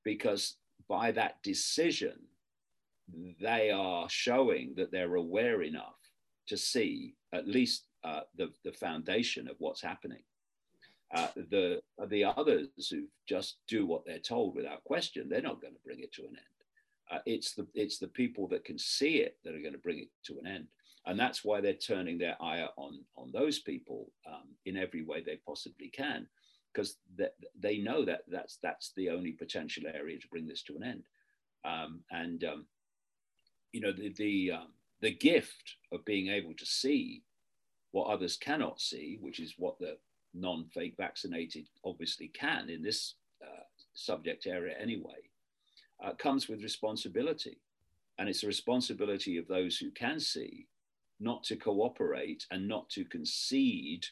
Because 0.03 0.55
by 0.87 1.11
that 1.11 1.41
decision, 1.43 2.17
they 3.41 3.71
are 3.71 4.09
showing 4.09 4.73
that 4.77 4.91
they're 4.91 5.15
aware 5.15 5.61
enough 5.61 5.97
to 6.47 6.57
see 6.57 7.15
at 7.33 7.47
least 7.47 7.85
uh, 8.03 8.21
the, 8.37 8.49
the 8.63 8.71
foundation 8.71 9.47
of 9.47 9.55
what's 9.59 9.81
happening. 9.81 10.23
Uh, 11.13 11.27
the 11.49 11.81
the 12.07 12.23
others 12.23 12.67
who 12.91 13.05
just 13.27 13.57
do 13.67 13.85
what 13.85 14.05
they're 14.05 14.19
told 14.19 14.55
without 14.55 14.83
question, 14.83 15.27
they're 15.27 15.41
not 15.41 15.61
going 15.61 15.73
to 15.73 15.79
bring 15.83 15.99
it 16.01 16.13
to 16.13 16.21
an 16.21 16.29
end. 16.29 16.59
Uh, 17.11 17.19
it's 17.25 17.53
the 17.53 17.65
it's 17.73 17.97
the 17.97 18.07
people 18.07 18.47
that 18.47 18.63
can 18.63 18.77
see 18.77 19.17
it 19.17 19.37
that 19.43 19.55
are 19.55 19.61
going 19.61 19.73
to 19.73 19.79
bring 19.79 19.99
it 19.99 20.09
to 20.23 20.37
an 20.37 20.45
end, 20.45 20.67
and 21.07 21.19
that's 21.19 21.43
why 21.43 21.59
they're 21.59 21.73
turning 21.73 22.19
their 22.19 22.37
eye 22.39 22.67
on 22.77 22.99
on 23.15 23.31
those 23.31 23.59
people 23.59 24.11
um, 24.27 24.49
in 24.65 24.77
every 24.77 25.03
way 25.03 25.21
they 25.21 25.39
possibly 25.47 25.89
can, 25.89 26.27
because 26.71 26.97
they, 27.15 27.29
they 27.59 27.77
know 27.79 28.05
that 28.05 28.21
that's 28.27 28.57
that's 28.61 28.91
the 28.95 29.09
only 29.09 29.31
potential 29.31 29.83
area 29.91 30.19
to 30.19 30.27
bring 30.27 30.47
this 30.47 30.61
to 30.61 30.75
an 30.75 30.83
end, 30.83 31.03
um, 31.65 32.01
and 32.11 32.43
um, 32.43 32.67
you 33.71 33.81
know 33.81 33.91
the 33.91 34.09
the 34.09 34.51
um, 34.51 34.67
the 35.01 35.11
gift 35.11 35.77
of 35.91 36.05
being 36.05 36.27
able 36.27 36.53
to 36.53 36.65
see 36.67 37.23
what 37.91 38.07
others 38.07 38.37
cannot 38.37 38.79
see, 38.79 39.17
which 39.19 39.39
is 39.39 39.55
what 39.57 39.79
the 39.79 39.97
non-fake 40.33 40.95
vaccinated 40.97 41.67
obviously 41.83 42.27
can 42.27 42.69
in 42.69 42.81
this 42.81 43.15
uh, 43.43 43.63
subject 43.93 44.47
area 44.47 44.75
anyway, 44.79 45.29
uh, 46.03 46.13
comes 46.13 46.47
with 46.47 46.63
responsibility. 46.63 47.57
And 48.17 48.27
it's 48.27 48.41
the 48.41 48.47
responsibility 48.47 49.37
of 49.37 49.47
those 49.47 49.77
who 49.77 49.91
can 49.91 50.19
see 50.19 50.67
not 51.19 51.43
to 51.45 51.55
cooperate 51.55 52.45
and 52.51 52.67
not 52.67 52.89
to 52.89 53.05
concede, 53.05 54.05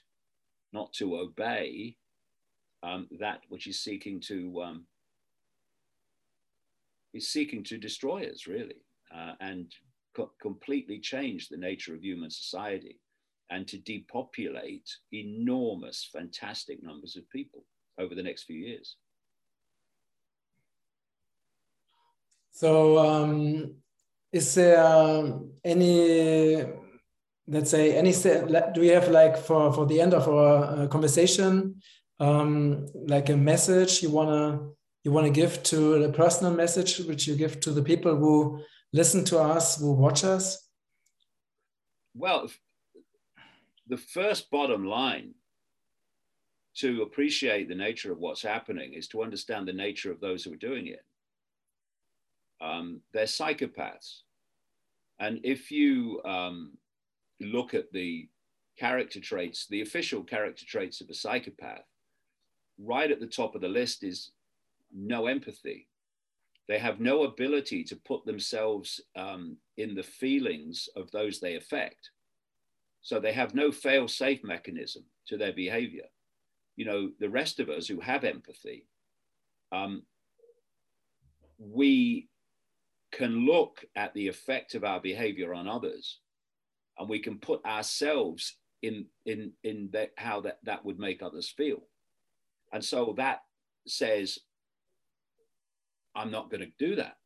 not 0.74 0.94
to 0.94 1.18
obey 1.18 1.96
um, 2.84 3.08
that 3.20 3.42
which 3.50 3.68
is 3.68 3.80
seeking 3.80 4.20
to 4.22 4.62
um, 4.62 4.86
is 7.14 7.30
seeking 7.30 7.64
to 7.64 7.78
destroy 7.78 8.30
us 8.30 8.48
really 8.48 8.84
uh, 9.14 9.34
and 9.40 9.74
co- 10.16 10.32
completely 10.42 11.00
change 11.00 11.48
the 11.48 11.58
nature 11.58 11.96
of 11.96 12.04
human 12.04 12.30
society 12.30 13.00
and 13.50 13.68
to 13.68 13.78
depopulate 13.78 14.90
enormous, 15.12 16.10
fantastic 16.12 16.84
numbers 16.84 17.16
of 17.16 17.30
people 17.30 17.64
over 18.00 18.14
the 18.16 18.24
next 18.24 18.44
few 18.44 18.58
years. 18.58 18.98
So, 22.52 22.98
um, 22.98 23.76
is 24.32 24.56
there 24.56 25.32
any, 25.64 26.66
let's 27.48 27.70
say, 27.70 27.96
any, 27.96 28.12
do 28.12 28.82
we 28.82 28.88
have 28.88 29.10
like 29.10 29.38
for, 29.38 29.72
for 29.72 29.86
the 29.86 30.02
end 30.02 30.14
of 30.14 30.28
our 30.28 30.84
uh, 30.84 30.88
conversation, 30.88 31.82
um, 32.20 32.88
like 32.94 33.30
a 33.30 33.38
message 33.38 34.02
you 34.02 34.10
wanna 34.10 34.70
you 35.04 35.12
wanna 35.12 35.30
give 35.30 35.62
to 35.64 36.04
a 36.04 36.12
personal 36.12 36.52
message 36.52 36.98
which 37.00 37.28
you 37.28 37.36
give 37.36 37.60
to 37.62 37.72
the 37.72 37.82
people 37.82 38.16
who 38.16 38.60
listen 38.92 39.24
to 39.26 39.40
us, 39.40 39.80
who 39.80 39.94
watch 39.94 40.24
us? 40.24 40.68
Well, 42.14 42.50
the 43.88 43.98
first 43.98 44.50
bottom 44.52 44.86
line 44.86 45.34
to 46.76 47.02
appreciate 47.02 47.68
the 47.68 47.76
nature 47.76 48.12
of 48.12 48.20
what's 48.20 48.42
happening 48.42 48.94
is 48.94 49.08
to 49.08 49.24
understand 49.24 49.68
the 49.68 49.74
nature 49.74 50.12
of 50.12 50.20
those 50.20 50.44
who 50.44 50.54
are 50.54 50.58
doing 50.58 50.88
it. 50.88 51.04
Um, 52.62 53.02
they're 53.14 53.26
psychopaths. 53.26 54.22
And 55.20 55.40
if 55.44 55.72
you 55.72 56.22
um, 56.24 56.78
look 57.40 57.74
at 57.74 57.92
the 57.92 58.28
character 58.78 59.20
traits, 59.20 59.66
the 59.68 59.82
official 59.82 60.24
character 60.24 60.66
traits 60.66 61.02
of 61.02 61.10
a 61.10 61.16
psychopath, 61.16 61.86
right 62.78 63.10
at 63.10 63.20
the 63.20 63.26
top 63.28 63.56
of 63.56 63.62
the 63.62 63.68
list 63.68 64.04
is 64.04 64.32
no 64.94 65.26
empathy. 65.26 65.88
They 66.68 66.78
have 66.78 67.00
no 67.00 67.24
ability 67.24 67.86
to 67.86 67.96
put 67.96 68.26
themselves 68.26 69.02
um, 69.16 69.58
in 69.78 69.96
the 69.96 70.04
feelings 70.04 70.90
of 70.96 71.10
those 71.12 71.40
they 71.40 71.56
affect. 71.56 72.12
So 73.02 73.20
they 73.20 73.34
have 73.34 73.56
no 73.56 73.72
fail 73.72 74.08
safe 74.08 74.44
mechanism 74.44 75.04
to 75.28 75.38
their 75.38 75.54
behavior. 75.54 76.06
You 76.76 76.86
know, 76.86 77.12
the 77.20 77.30
rest 77.30 77.60
of 77.60 77.70
us 77.70 77.88
who 77.88 78.00
have 78.02 78.24
empathy, 78.24 78.86
um, 79.72 80.04
we 81.58 82.30
can 83.12 83.46
look 83.46 83.84
at 83.96 84.14
the 84.14 84.28
effect 84.28 84.76
of 84.76 84.84
our 84.84 85.00
behavior 85.00 85.54
on 85.54 85.68
others 85.68 86.20
and 87.00 87.10
we 87.10 87.20
can 87.20 87.40
put 87.40 87.64
ourselves 87.66 88.58
in 88.82 89.06
in 89.26 89.52
in 89.64 89.90
that 89.92 90.12
how 90.18 90.42
that 90.42 90.60
that 90.64 90.84
would 90.86 91.00
make 91.00 91.24
others 91.24 91.50
feel 91.50 91.80
and 92.74 92.84
so 92.84 93.14
that 93.18 93.40
says 93.88 94.38
i'm 96.16 96.30
not 96.30 96.52
going 96.52 96.62
to 96.62 96.72
do 96.78 96.96
that 96.96 97.18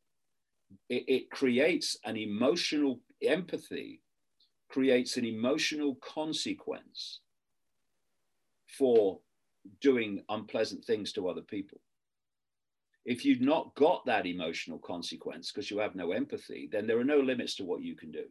it, 0.90 1.04
it 1.08 1.32
creates 1.32 1.98
an 2.06 2.16
emotional 2.16 3.02
empathy 3.22 4.02
creates 4.72 5.18
an 5.18 5.26
emotional 5.26 5.96
consequence 5.96 7.20
for 8.78 9.20
doing 9.82 10.24
unpleasant 10.30 10.84
things 10.86 11.12
to 11.12 11.28
other 11.28 11.42
people. 11.42 11.80
If 13.06 13.26
you've 13.26 13.42
not 13.42 13.76
got 13.76 14.06
that 14.06 14.26
emotional 14.26 14.80
consequence 14.80 15.52
because 15.52 15.70
you 15.70 15.80
have 15.80 15.96
no 15.96 16.12
empathy, 16.12 16.70
then 16.72 16.88
there 16.88 17.00
are 17.00 17.04
no 17.04 17.20
limits 17.20 17.56
to 17.56 17.66
what 17.66 17.82
you 17.82 17.96
can 17.96 18.12
do. 18.12 18.24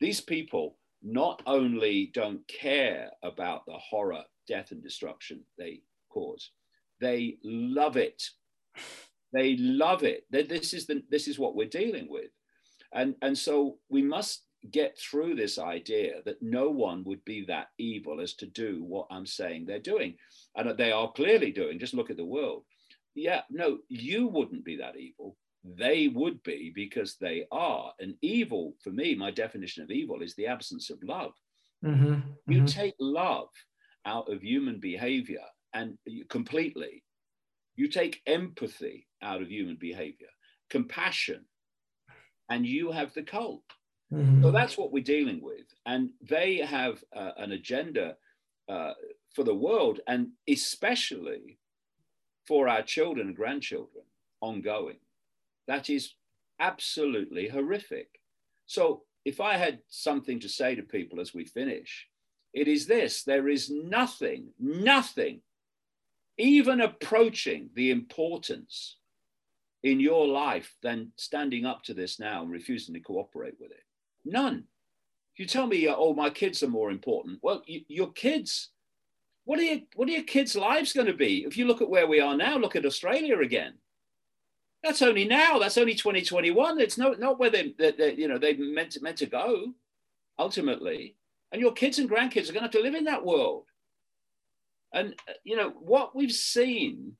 These 0.00 0.20
people 0.20 0.78
not 1.02 1.42
only 1.46 2.10
don't 2.12 2.46
care 2.48 3.10
about 3.22 3.64
the 3.66 3.78
horror, 3.78 4.24
death, 4.48 4.72
and 4.72 4.82
destruction 4.82 5.44
they 5.58 5.82
cause, 6.08 6.50
they 7.00 7.36
love 7.44 7.96
it. 7.96 8.22
They 9.32 9.56
love 9.56 10.02
it. 10.02 10.24
This 10.30 10.74
is, 10.74 10.86
the, 10.86 11.02
this 11.10 11.28
is 11.28 11.38
what 11.38 11.54
we're 11.54 11.68
dealing 11.68 12.08
with. 12.10 12.30
And, 12.92 13.14
and 13.22 13.36
so 13.36 13.78
we 13.88 14.02
must 14.02 14.42
get 14.70 14.98
through 14.98 15.34
this 15.34 15.58
idea 15.58 16.22
that 16.24 16.42
no 16.42 16.70
one 16.70 17.02
would 17.04 17.24
be 17.24 17.44
that 17.46 17.68
evil 17.78 18.20
as 18.20 18.34
to 18.34 18.46
do 18.46 18.84
what 18.84 19.06
I'm 19.10 19.26
saying 19.26 19.66
they're 19.66 19.78
doing. 19.78 20.14
And 20.56 20.76
they 20.76 20.92
are 20.92 21.12
clearly 21.12 21.50
doing. 21.50 21.78
Just 21.78 21.94
look 21.94 22.10
at 22.10 22.16
the 22.16 22.24
world. 22.24 22.64
Yeah, 23.14 23.42
no, 23.50 23.78
you 23.88 24.28
wouldn't 24.28 24.64
be 24.64 24.76
that 24.76 24.96
evil. 24.96 25.36
They 25.64 26.08
would 26.08 26.42
be 26.42 26.72
because 26.74 27.16
they 27.16 27.46
are. 27.52 27.92
And 28.00 28.14
evil, 28.22 28.74
for 28.82 28.90
me, 28.90 29.14
my 29.14 29.30
definition 29.30 29.82
of 29.82 29.90
evil 29.90 30.22
is 30.22 30.34
the 30.34 30.46
absence 30.46 30.90
of 30.90 31.02
love. 31.02 31.32
Mm-hmm. 31.84 32.20
You 32.48 32.58
mm-hmm. 32.58 32.66
take 32.66 32.94
love 32.98 33.48
out 34.06 34.32
of 34.32 34.42
human 34.42 34.80
behavior 34.80 35.44
and 35.74 35.98
you, 36.04 36.24
completely, 36.24 37.02
you 37.76 37.88
take 37.88 38.20
empathy 38.26 39.06
out 39.22 39.42
of 39.42 39.50
human 39.50 39.76
behavior, 39.76 40.28
compassion, 40.70 41.44
and 42.48 42.66
you 42.66 42.90
have 42.90 43.14
the 43.14 43.22
cult. 43.22 43.62
Mm-hmm. 44.12 44.42
So 44.42 44.50
that's 44.50 44.76
what 44.76 44.92
we're 44.92 45.02
dealing 45.02 45.40
with. 45.42 45.66
And 45.86 46.10
they 46.20 46.58
have 46.58 47.02
uh, 47.14 47.30
an 47.36 47.52
agenda 47.52 48.16
uh, 48.68 48.92
for 49.34 49.44
the 49.44 49.54
world 49.54 50.00
and 50.06 50.28
especially 50.48 51.58
for 52.46 52.68
our 52.68 52.82
children 52.82 53.28
and 53.28 53.36
grandchildren 53.36 54.04
ongoing. 54.40 54.98
That 55.66 55.88
is 55.88 56.14
absolutely 56.60 57.48
horrific. 57.48 58.20
So 58.66 59.02
if 59.24 59.40
I 59.40 59.56
had 59.56 59.80
something 59.88 60.40
to 60.40 60.48
say 60.48 60.74
to 60.74 60.82
people 60.82 61.20
as 61.20 61.32
we 61.32 61.44
finish, 61.44 62.08
it 62.52 62.68
is 62.68 62.86
this 62.86 63.22
there 63.22 63.48
is 63.48 63.70
nothing, 63.70 64.48
nothing 64.58 65.40
even 66.38 66.80
approaching 66.80 67.70
the 67.74 67.90
importance 67.90 68.96
in 69.82 70.00
your 70.00 70.26
life 70.26 70.74
than 70.82 71.12
standing 71.16 71.66
up 71.66 71.82
to 71.84 71.94
this 71.94 72.18
now 72.18 72.42
and 72.42 72.50
refusing 72.50 72.94
to 72.94 73.00
cooperate 73.00 73.54
with 73.60 73.70
it. 73.70 73.84
None. 74.24 74.64
You 75.36 75.46
tell 75.46 75.66
me, 75.66 75.88
oh, 75.88 76.14
my 76.14 76.30
kids 76.30 76.62
are 76.62 76.68
more 76.68 76.90
important. 76.90 77.38
Well, 77.42 77.62
you, 77.66 77.82
your 77.88 78.12
kids, 78.12 78.70
what 79.44 79.58
are, 79.58 79.62
your, 79.62 79.78
what 79.94 80.08
are 80.08 80.12
your 80.12 80.24
kids' 80.24 80.54
lives 80.54 80.92
going 80.92 81.06
to 81.06 81.14
be? 81.14 81.44
If 81.44 81.56
you 81.56 81.66
look 81.66 81.80
at 81.82 81.88
where 81.88 82.06
we 82.06 82.20
are 82.20 82.36
now, 82.36 82.58
look 82.58 82.76
at 82.76 82.86
Australia 82.86 83.38
again. 83.40 83.74
That's 84.82 85.02
only 85.02 85.24
now. 85.24 85.58
That's 85.58 85.78
only 85.78 85.94
2021. 85.94 86.80
It's 86.80 86.98
not, 86.98 87.18
not 87.18 87.38
where 87.38 87.50
they, 87.50 87.74
they, 87.78 87.92
they 87.92 88.14
you 88.14 88.28
know, 88.28 88.38
they 88.38 88.54
meant 88.54 88.98
meant 89.00 89.18
to 89.18 89.26
go 89.26 89.74
ultimately. 90.38 91.16
And 91.52 91.60
your 91.60 91.72
kids 91.72 91.98
and 91.98 92.10
grandkids 92.10 92.48
are 92.48 92.52
going 92.52 92.54
to 92.54 92.60
have 92.62 92.70
to 92.72 92.80
live 92.80 92.94
in 92.94 93.04
that 93.04 93.24
world. 93.24 93.66
And, 94.92 95.14
uh, 95.28 95.32
you 95.44 95.56
know, 95.56 95.70
what 95.70 96.14
we've 96.14 96.32
seen 96.32 97.16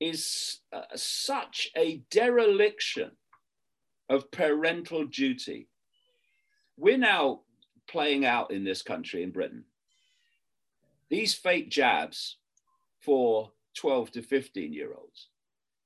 is 0.00 0.60
uh, 0.72 0.82
such 0.94 1.70
a 1.76 2.02
dereliction 2.10 3.12
of 4.08 4.30
parental 4.30 5.04
duty. 5.06 5.68
We're 6.76 6.98
now 6.98 7.40
playing 7.88 8.24
out 8.24 8.50
in 8.50 8.64
this 8.64 8.82
country, 8.82 9.22
in 9.22 9.30
Britain, 9.30 9.64
these 11.10 11.34
fake 11.34 11.70
jabs 11.70 12.38
for 13.00 13.52
12 13.76 14.12
to 14.12 14.22
15 14.22 14.72
year 14.72 14.94
olds. 14.96 15.28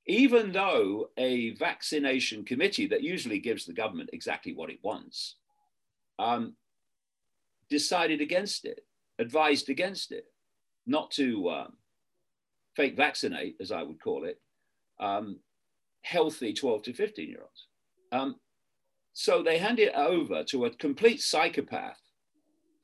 Even 0.05 0.53
though 0.53 1.09
a 1.17 1.49
vaccination 1.55 2.45
committee 2.45 2.87
that 2.87 3.03
usually 3.03 3.39
gives 3.39 3.65
the 3.65 3.73
government 3.73 4.09
exactly 4.13 4.53
what 4.53 4.69
it 4.69 4.79
wants 4.81 5.35
um, 6.17 6.53
decided 7.69 8.21
against 8.21 8.63
it, 8.63 8.85
advised 9.19 9.69
against 9.69 10.13
it 10.13 10.25
not 10.85 11.11
to 11.11 11.49
um, 11.49 11.73
fake 12.75 12.95
vaccinate, 12.95 13.57
as 13.59 13.71
I 13.71 13.83
would 13.83 14.01
call 14.01 14.23
it, 14.23 14.39
um, 14.99 15.39
healthy 16.01 16.53
12 16.53 16.83
to 16.83 16.93
15 16.93 17.27
year 17.27 17.41
olds. 17.41 18.33
So 19.19 19.41
they 19.41 19.57
hand 19.57 19.79
it 19.79 19.95
over 19.95 20.43
to 20.43 20.65
a 20.65 20.69
complete 20.69 21.23
psychopath, 21.23 21.99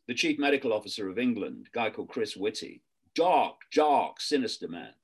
the 0.08 0.16
chief 0.16 0.40
medical 0.40 0.74
officer 0.74 1.08
of 1.08 1.20
England, 1.20 1.68
a 1.72 1.78
guy 1.78 1.92
called 1.92 2.10
Chris 2.10 2.36
Whitty, 2.36 2.82
dark, 3.14 3.58
dark, 3.72 4.20
sinister 4.20 4.68
man, 4.68 4.96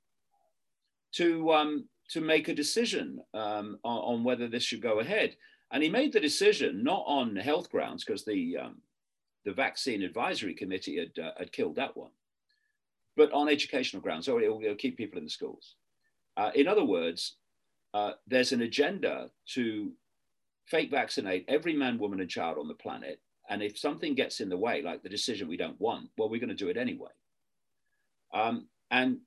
to, 1.12 1.52
um, 1.52 1.88
to 2.10 2.20
make 2.20 2.48
a 2.48 2.54
decision 2.54 3.20
um, 3.32 3.78
on, 3.84 3.98
on, 3.98 4.24
whether 4.24 4.48
this 4.48 4.64
should 4.64 4.82
go 4.82 4.98
ahead. 4.98 5.36
And 5.70 5.84
he 5.84 5.88
made 5.88 6.12
the 6.12 6.18
decision 6.18 6.82
not 6.82 7.04
on 7.06 7.36
health 7.36 7.70
grounds, 7.70 8.04
because 8.04 8.24
the, 8.24 8.56
um, 8.56 8.78
the 9.44 9.52
vaccine 9.52 10.02
advisory 10.02 10.52
committee 10.52 10.98
had, 10.98 11.24
uh, 11.24 11.30
had 11.38 11.52
killed 11.52 11.76
that 11.76 11.96
one 11.96 12.10
but 13.16 13.32
on 13.32 13.48
educational 13.48 14.02
grounds. 14.02 14.26
So 14.26 14.40
it'll, 14.40 14.60
it'll 14.62 14.74
keep 14.74 14.96
people 14.96 15.18
in 15.18 15.24
the 15.24 15.30
schools. 15.30 15.76
Uh, 16.36 16.50
in 16.56 16.66
other 16.66 16.84
words, 16.84 17.36
uh, 17.94 18.12
there's 18.26 18.50
an 18.50 18.62
agenda 18.62 19.30
to 19.54 19.92
fake 20.66 20.90
vaccinate 20.90 21.44
every 21.48 21.74
man, 21.74 21.98
woman, 21.98 22.20
and 22.20 22.30
child 22.30 22.58
on 22.58 22.68
the 22.68 22.74
planet. 22.74 23.20
And 23.48 23.62
if 23.62 23.78
something 23.78 24.14
gets 24.14 24.40
in 24.40 24.48
the 24.48 24.56
way, 24.56 24.82
like 24.82 25.02
the 25.02 25.08
decision 25.08 25.48
we 25.48 25.56
don't 25.56 25.80
want, 25.80 26.10
well, 26.16 26.28
we're 26.28 26.40
going 26.40 26.50
to 26.50 26.54
do 26.54 26.68
it 26.68 26.76
anyway. 26.76 27.10
Um, 28.32 28.68
and 28.90 29.18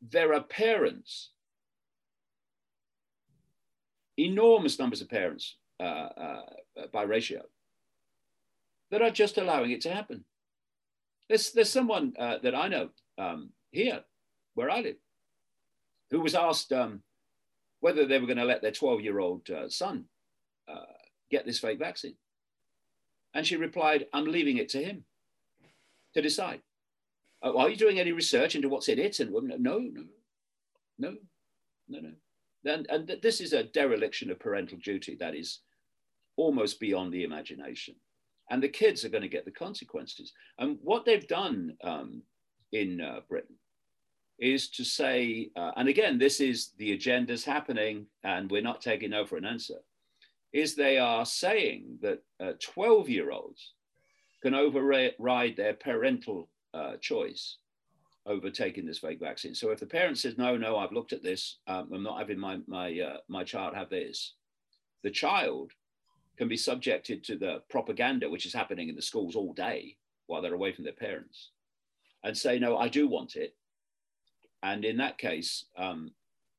there 0.00 0.32
are 0.32 0.42
parents, 0.42 1.30
enormous 4.16 4.78
numbers 4.78 5.02
of 5.02 5.08
parents 5.08 5.56
uh, 5.80 6.08
uh 6.16 6.42
by 6.92 7.02
ratio, 7.02 7.42
that 8.90 9.02
are 9.02 9.10
just 9.10 9.36
allowing 9.36 9.70
it 9.70 9.82
to 9.82 9.92
happen. 9.92 10.24
There's, 11.28 11.52
there's 11.52 11.70
someone 11.70 12.14
uh, 12.18 12.38
that 12.42 12.54
I 12.54 12.68
know 12.68 12.90
um, 13.18 13.50
here 13.70 14.00
where 14.54 14.70
I 14.70 14.80
live 14.80 14.96
who 16.12 16.20
was 16.20 16.34
asked 16.34 16.72
um, 16.72 17.02
whether 17.82 18.06
they 18.06 18.18
were 18.18 18.26
going 18.26 18.38
to 18.38 18.44
let 18.44 18.62
their 18.62 18.72
12 18.72 19.02
year 19.02 19.18
old 19.18 19.48
uh, 19.50 19.68
son 19.68 20.06
uh, 20.68 20.94
get 21.30 21.44
this 21.44 21.58
fake 21.58 21.78
vaccine. 21.78 22.14
And 23.34 23.46
she 23.46 23.56
replied, 23.56 24.06
I'm 24.12 24.24
leaving 24.24 24.56
it 24.56 24.70
to 24.70 24.82
him 24.82 25.04
to 26.14 26.22
decide. 26.22 26.62
Oh, 27.42 27.58
are 27.58 27.68
you 27.68 27.76
doing 27.76 27.98
any 27.98 28.12
research 28.12 28.54
into 28.54 28.68
what's 28.68 28.88
in 28.88 28.98
it? 28.98 29.18
And 29.20 29.32
no, 29.32 29.48
no, 29.50 29.78
no, 30.98 31.16
no, 31.88 31.98
no. 32.00 32.72
And, 32.72 32.86
and 32.88 33.16
this 33.20 33.40
is 33.40 33.52
a 33.52 33.64
dereliction 33.64 34.30
of 34.30 34.38
parental 34.38 34.78
duty 34.78 35.16
that 35.18 35.34
is 35.34 35.60
almost 36.36 36.78
beyond 36.78 37.12
the 37.12 37.24
imagination 37.24 37.96
and 38.50 38.62
the 38.62 38.68
kids 38.68 39.04
are 39.04 39.08
going 39.08 39.22
to 39.22 39.28
get 39.28 39.44
the 39.44 39.50
consequences. 39.50 40.32
And 40.58 40.78
what 40.82 41.04
they've 41.04 41.26
done 41.26 41.74
um, 41.82 42.22
in 42.70 43.00
uh, 43.00 43.20
Britain 43.28 43.56
is 44.38 44.68
to 44.70 44.84
say, 44.84 45.50
uh, 45.56 45.72
and 45.76 45.88
again, 45.88 46.18
this 46.18 46.40
is 46.40 46.70
the 46.78 46.96
agendas 46.96 47.44
happening, 47.44 48.06
and 48.24 48.50
we're 48.50 48.62
not 48.62 48.80
taking 48.80 49.10
no 49.10 49.24
for 49.24 49.36
an 49.36 49.44
answer, 49.44 49.78
is 50.52 50.74
they 50.74 50.98
are 50.98 51.24
saying 51.24 51.98
that 52.02 52.22
12 52.60 53.04
uh, 53.04 53.08
year 53.08 53.30
olds 53.30 53.72
can 54.42 54.54
override 54.54 55.56
their 55.56 55.74
parental 55.74 56.48
uh, 56.74 56.96
choice 57.00 57.58
over 58.26 58.50
taking 58.50 58.86
this 58.86 58.98
fake 58.98 59.20
vaccine. 59.20 59.54
So 59.54 59.70
if 59.70 59.80
the 59.80 59.86
parent 59.86 60.18
says, 60.18 60.38
no, 60.38 60.56
no, 60.56 60.76
I've 60.76 60.92
looked 60.92 61.12
at 61.12 61.22
this, 61.22 61.58
um, 61.66 61.90
I'm 61.92 62.02
not 62.02 62.18
having 62.18 62.38
my, 62.38 62.58
my, 62.66 62.98
uh, 63.00 63.16
my 63.28 63.44
child 63.44 63.74
have 63.74 63.90
this, 63.90 64.34
the 65.02 65.10
child 65.10 65.72
can 66.36 66.48
be 66.48 66.56
subjected 66.56 67.24
to 67.24 67.36
the 67.36 67.62
propaganda 67.68 68.28
which 68.30 68.46
is 68.46 68.54
happening 68.54 68.88
in 68.88 68.96
the 68.96 69.02
schools 69.02 69.34
all 69.34 69.52
day 69.52 69.96
while 70.26 70.40
they're 70.40 70.54
away 70.54 70.72
from 70.72 70.84
their 70.84 70.92
parents 70.92 71.50
and 72.24 72.36
say, 72.36 72.58
no, 72.58 72.78
I 72.78 72.88
do 72.88 73.08
want 73.08 73.36
it. 73.36 73.54
And 74.62 74.84
in 74.84 74.96
that 74.98 75.18
case, 75.18 75.66
um, 75.76 76.12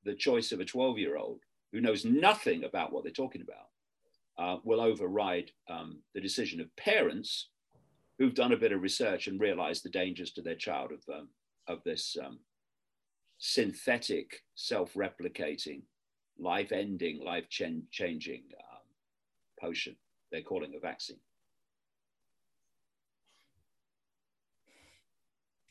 the 0.03 0.15
choice 0.15 0.51
of 0.51 0.59
a 0.59 0.65
12 0.65 0.97
year 0.97 1.17
old 1.17 1.39
who 1.71 1.81
knows 1.81 2.05
nothing 2.05 2.63
about 2.63 2.91
what 2.91 3.03
they're 3.03 3.11
talking 3.11 3.41
about 3.41 3.67
uh, 4.37 4.59
will 4.63 4.81
override 4.81 5.51
um, 5.69 5.99
the 6.13 6.21
decision 6.21 6.59
of 6.59 6.75
parents 6.75 7.49
who've 8.19 8.35
done 8.35 8.51
a 8.51 8.57
bit 8.57 8.71
of 8.71 8.81
research 8.81 9.27
and 9.27 9.39
realized 9.39 9.83
the 9.83 9.89
dangers 9.89 10.31
to 10.31 10.41
their 10.41 10.55
child 10.55 10.91
of, 10.91 11.01
um, 11.13 11.29
of 11.67 11.79
this 11.83 12.17
um, 12.23 12.39
synthetic, 13.37 14.41
self 14.55 14.93
replicating, 14.93 15.81
life 16.37 16.71
ending, 16.71 17.23
life 17.23 17.47
ch- 17.49 17.63
changing 17.91 18.43
potion 19.59 19.95
they're 20.31 20.41
calling 20.41 20.73
a 20.75 20.79
vaccine. 20.79 21.19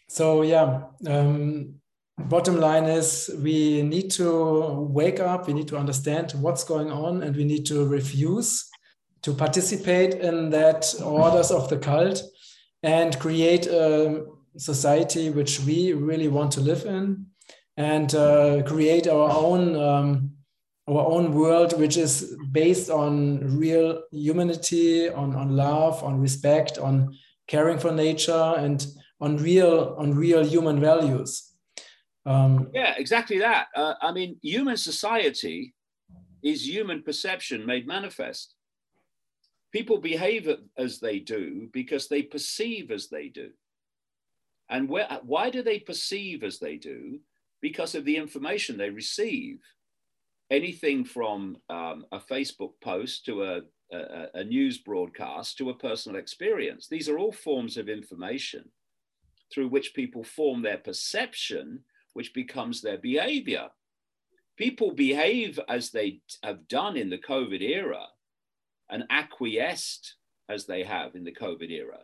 So 0.09 0.43
yeah, 0.43 0.85
um, 1.07 1.80
bottom 2.18 2.56
line 2.58 2.84
is 2.84 3.30
we 3.42 3.82
need 3.82 4.10
to 4.12 4.86
wake 4.90 5.20
up, 5.20 5.46
we 5.46 5.54
need 5.54 5.68
to 5.68 5.76
understand 5.76 6.32
what's 6.32 6.64
going 6.64 6.90
on, 6.90 7.22
and 7.22 7.36
we 7.36 7.44
need 7.44 7.66
to 7.66 7.86
refuse 7.86 8.68
to 9.22 9.32
participate 9.32 10.14
in 10.14 10.50
that 10.50 10.94
orders 11.02 11.50
of 11.50 11.68
the 11.68 11.78
cult 11.78 12.22
and 12.82 13.18
create 13.18 13.66
a 13.66 14.24
society 14.56 15.30
which 15.30 15.60
we 15.60 15.92
really 15.92 16.28
want 16.28 16.52
to 16.52 16.60
live 16.60 16.84
in 16.84 17.26
and 17.76 18.14
uh, 18.14 18.62
create 18.64 19.06
our 19.06 19.30
own 19.30 19.76
um, 19.76 20.32
our 20.88 21.06
own 21.06 21.32
world, 21.32 21.78
which 21.78 21.96
is 21.96 22.36
based 22.50 22.90
on 22.90 23.38
real 23.56 24.02
humanity, 24.10 25.08
on, 25.08 25.34
on 25.36 25.54
love, 25.54 26.02
on 26.02 26.20
respect, 26.20 26.76
on 26.76 27.16
caring 27.46 27.78
for 27.78 27.92
nature, 27.92 28.54
and 28.56 28.84
on 29.20 29.36
real 29.36 29.94
on 29.96 30.12
real 30.12 30.44
human 30.44 30.80
values. 30.80 31.51
Um, 32.24 32.70
yeah, 32.72 32.94
exactly 32.96 33.38
that. 33.38 33.66
Uh, 33.74 33.94
I 34.00 34.12
mean, 34.12 34.36
human 34.42 34.76
society 34.76 35.74
is 36.42 36.66
human 36.66 37.02
perception 37.02 37.66
made 37.66 37.86
manifest. 37.86 38.54
People 39.72 39.98
behave 39.98 40.48
as 40.76 41.00
they 41.00 41.18
do 41.18 41.68
because 41.72 42.08
they 42.08 42.22
perceive 42.22 42.90
as 42.90 43.08
they 43.08 43.28
do. 43.28 43.50
And 44.68 44.88
where, 44.88 45.06
why 45.22 45.50
do 45.50 45.62
they 45.62 45.78
perceive 45.78 46.42
as 46.42 46.58
they 46.58 46.76
do? 46.76 47.20
Because 47.60 47.94
of 47.94 48.04
the 48.04 48.16
information 48.16 48.76
they 48.76 48.90
receive. 48.90 49.60
Anything 50.50 51.04
from 51.04 51.56
um, 51.70 52.04
a 52.12 52.18
Facebook 52.18 52.72
post 52.82 53.24
to 53.24 53.44
a, 53.44 53.60
a, 53.92 54.26
a 54.34 54.44
news 54.44 54.78
broadcast 54.78 55.56
to 55.58 55.70
a 55.70 55.74
personal 55.74 56.18
experience. 56.18 56.88
These 56.88 57.08
are 57.08 57.18
all 57.18 57.32
forms 57.32 57.76
of 57.76 57.88
information 57.88 58.70
through 59.52 59.68
which 59.68 59.94
people 59.94 60.24
form 60.24 60.62
their 60.62 60.78
perception, 60.78 61.84
which 62.14 62.34
becomes 62.34 62.80
their 62.80 62.98
behavior. 62.98 63.68
People 64.56 64.92
behave 64.92 65.58
as 65.68 65.90
they 65.90 66.20
have 66.42 66.68
done 66.68 66.96
in 66.96 67.10
the 67.10 67.18
COVID 67.18 67.60
era 67.60 68.04
and 68.90 69.04
acquiesced 69.10 70.16
as 70.48 70.66
they 70.66 70.82
have 70.82 71.14
in 71.14 71.24
the 71.24 71.32
COVID 71.32 71.70
era 71.70 72.00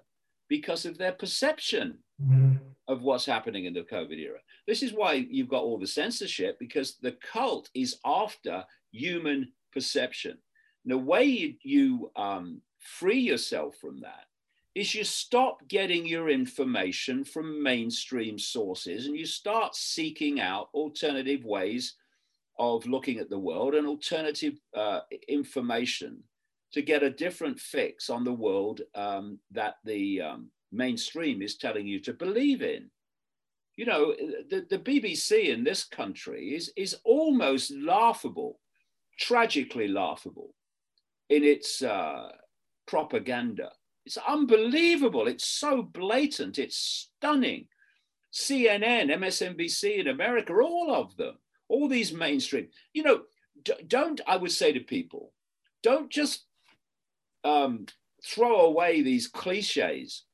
because 0.48 0.86
of 0.86 0.96
their 0.96 1.12
perception 1.12 1.98
mm-hmm. 2.22 2.56
of 2.88 3.02
what's 3.02 3.26
happening 3.26 3.66
in 3.66 3.74
the 3.74 3.82
COVID 3.82 4.18
era. 4.18 4.38
This 4.66 4.82
is 4.82 4.92
why 4.92 5.26
you've 5.30 5.48
got 5.48 5.62
all 5.62 5.78
the 5.78 5.86
censorship 5.86 6.58
because 6.58 6.96
the 6.96 7.16
cult 7.32 7.68
is 7.74 7.98
after 8.04 8.64
human 8.90 9.52
perception. 9.72 10.38
And 10.84 10.92
the 10.92 10.98
way 10.98 11.24
you, 11.24 11.54
you 11.62 12.10
um, 12.16 12.62
free 12.78 13.20
yourself 13.20 13.76
from 13.80 14.00
that 14.00 14.24
is 14.74 14.94
you 14.94 15.04
stop 15.04 15.66
getting 15.68 16.06
your 16.06 16.28
information 16.28 17.24
from 17.24 17.62
mainstream 17.62 18.38
sources 18.38 19.06
and 19.06 19.16
you 19.16 19.26
start 19.26 19.74
seeking 19.74 20.40
out 20.40 20.68
alternative 20.74 21.44
ways 21.44 21.96
of 22.58 22.86
looking 22.86 23.18
at 23.18 23.30
the 23.30 23.38
world 23.38 23.74
and 23.74 23.86
alternative 23.86 24.54
uh, 24.76 25.00
information 25.28 26.22
to 26.72 26.82
get 26.82 27.02
a 27.02 27.10
different 27.10 27.58
fix 27.58 28.10
on 28.10 28.24
the 28.24 28.32
world 28.32 28.82
um, 28.94 29.38
that 29.50 29.76
the 29.84 30.20
um, 30.20 30.50
mainstream 30.72 31.40
is 31.40 31.56
telling 31.56 31.86
you 31.86 32.00
to 32.00 32.12
believe 32.12 32.62
in. 32.62 32.90
You 33.76 33.86
know, 33.86 34.14
the, 34.50 34.66
the 34.68 34.78
BBC 34.78 35.54
in 35.54 35.62
this 35.62 35.84
country 35.84 36.54
is, 36.54 36.72
is 36.76 36.96
almost 37.04 37.72
laughable, 37.72 38.58
tragically 39.18 39.88
laughable 39.88 40.52
in 41.30 41.44
its 41.44 41.80
uh, 41.80 42.28
propaganda. 42.86 43.70
It's 44.08 44.16
unbelievable. 44.16 45.28
It's 45.28 45.46
so 45.46 45.82
blatant. 45.82 46.58
It's 46.58 46.78
stunning. 47.18 47.66
CNN, 48.32 49.14
MSNBC 49.14 49.98
in 49.98 50.08
America, 50.08 50.54
all 50.54 50.94
of 50.94 51.14
them, 51.18 51.34
all 51.68 51.90
these 51.90 52.10
mainstream. 52.10 52.68
You 52.94 53.02
know, 53.02 53.20
don't, 53.86 54.18
I 54.26 54.38
would 54.38 54.50
say 54.50 54.72
to 54.72 54.80
people, 54.80 55.34
don't 55.82 56.08
just 56.08 56.46
um, 57.44 57.84
throw 58.24 58.60
away 58.62 59.02
these 59.02 59.28
cliches 59.28 60.24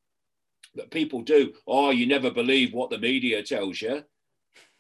that 0.76 0.92
people 0.92 1.22
do. 1.22 1.54
Oh, 1.66 1.90
you 1.90 2.06
never 2.06 2.30
believe 2.30 2.72
what 2.72 2.90
the 2.90 2.98
media 2.98 3.42
tells 3.42 3.82
you. 3.82 4.04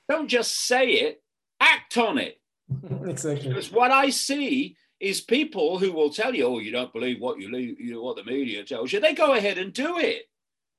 Don't 0.08 0.28
just 0.28 0.68
say 0.68 0.90
it, 0.90 1.20
act 1.58 1.98
on 1.98 2.18
it. 2.18 2.40
exactly. 3.04 3.48
Because 3.48 3.72
what 3.72 3.90
I 3.90 4.10
see 4.10 4.76
is 5.00 5.20
people 5.20 5.78
who 5.78 5.92
will 5.92 6.10
tell 6.10 6.34
you, 6.34 6.46
"Oh, 6.46 6.58
you 6.58 6.70
don't 6.70 6.92
believe 6.92 7.20
what 7.20 7.40
you, 7.40 7.48
you 7.78 8.02
what 8.02 8.16
the 8.16 8.24
media 8.24 8.64
tells 8.64 8.92
you." 8.92 9.00
They 9.00 9.14
go 9.14 9.34
ahead 9.34 9.58
and 9.58 9.72
do 9.72 9.98
it. 9.98 10.24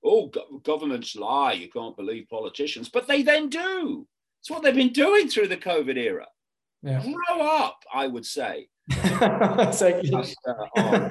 Oh, 0.04 0.28
go- 0.28 0.62
governments 0.64 1.16
lie. 1.16 1.54
You 1.54 1.70
can't 1.70 1.98
believe 1.98 2.30
politicians, 2.30 2.90
but 2.90 3.08
they 3.08 3.24
then 3.24 3.50
do. 3.50 4.08
It's 4.42 4.50
what 4.50 4.62
they've 4.64 4.76
been 4.76 4.94
doing 4.94 5.28
through 5.28 5.48
the 5.48 5.58
COVID 5.58 5.98
era. 5.98 6.28
Yeah. 6.84 7.04
Grow 7.04 7.42
up, 7.42 7.80
I 7.92 8.08
would 8.08 8.26
say. 8.26 8.68
exactly. 8.92 10.10
Just, 10.10 10.38
uh, 10.78 11.10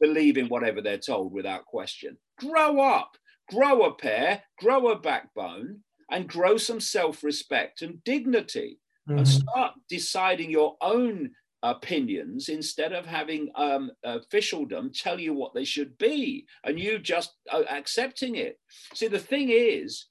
believe 0.00 0.38
in 0.38 0.46
whatever 0.46 0.80
they're 0.80 0.98
told 0.98 1.32
without 1.32 1.66
question. 1.66 2.16
Grow 2.38 2.80
up, 2.80 3.16
grow 3.50 3.82
a 3.82 3.94
pair, 3.94 4.42
grow 4.60 4.88
a 4.88 4.98
backbone, 4.98 5.80
and 6.10 6.28
grow 6.28 6.56
some 6.56 6.80
self 6.80 7.24
respect 7.24 7.82
and 7.82 8.02
dignity. 8.04 8.78
Mm-hmm. 9.08 9.18
And 9.18 9.28
start 9.28 9.72
deciding 9.88 10.50
your 10.50 10.76
own 10.82 11.30
opinions 11.62 12.48
instead 12.48 12.92
of 12.92 13.04
having 13.04 13.50
um, 13.56 13.90
officialdom 14.04 14.90
tell 14.92 15.18
you 15.18 15.34
what 15.34 15.54
they 15.54 15.64
should 15.64 15.96
be 15.98 16.46
and 16.64 16.78
you 16.78 16.98
just 16.98 17.34
uh, 17.50 17.62
accepting 17.70 18.36
it. 18.36 18.58
See, 18.94 19.08
the 19.08 19.18
thing 19.18 19.48
is, 19.50 20.06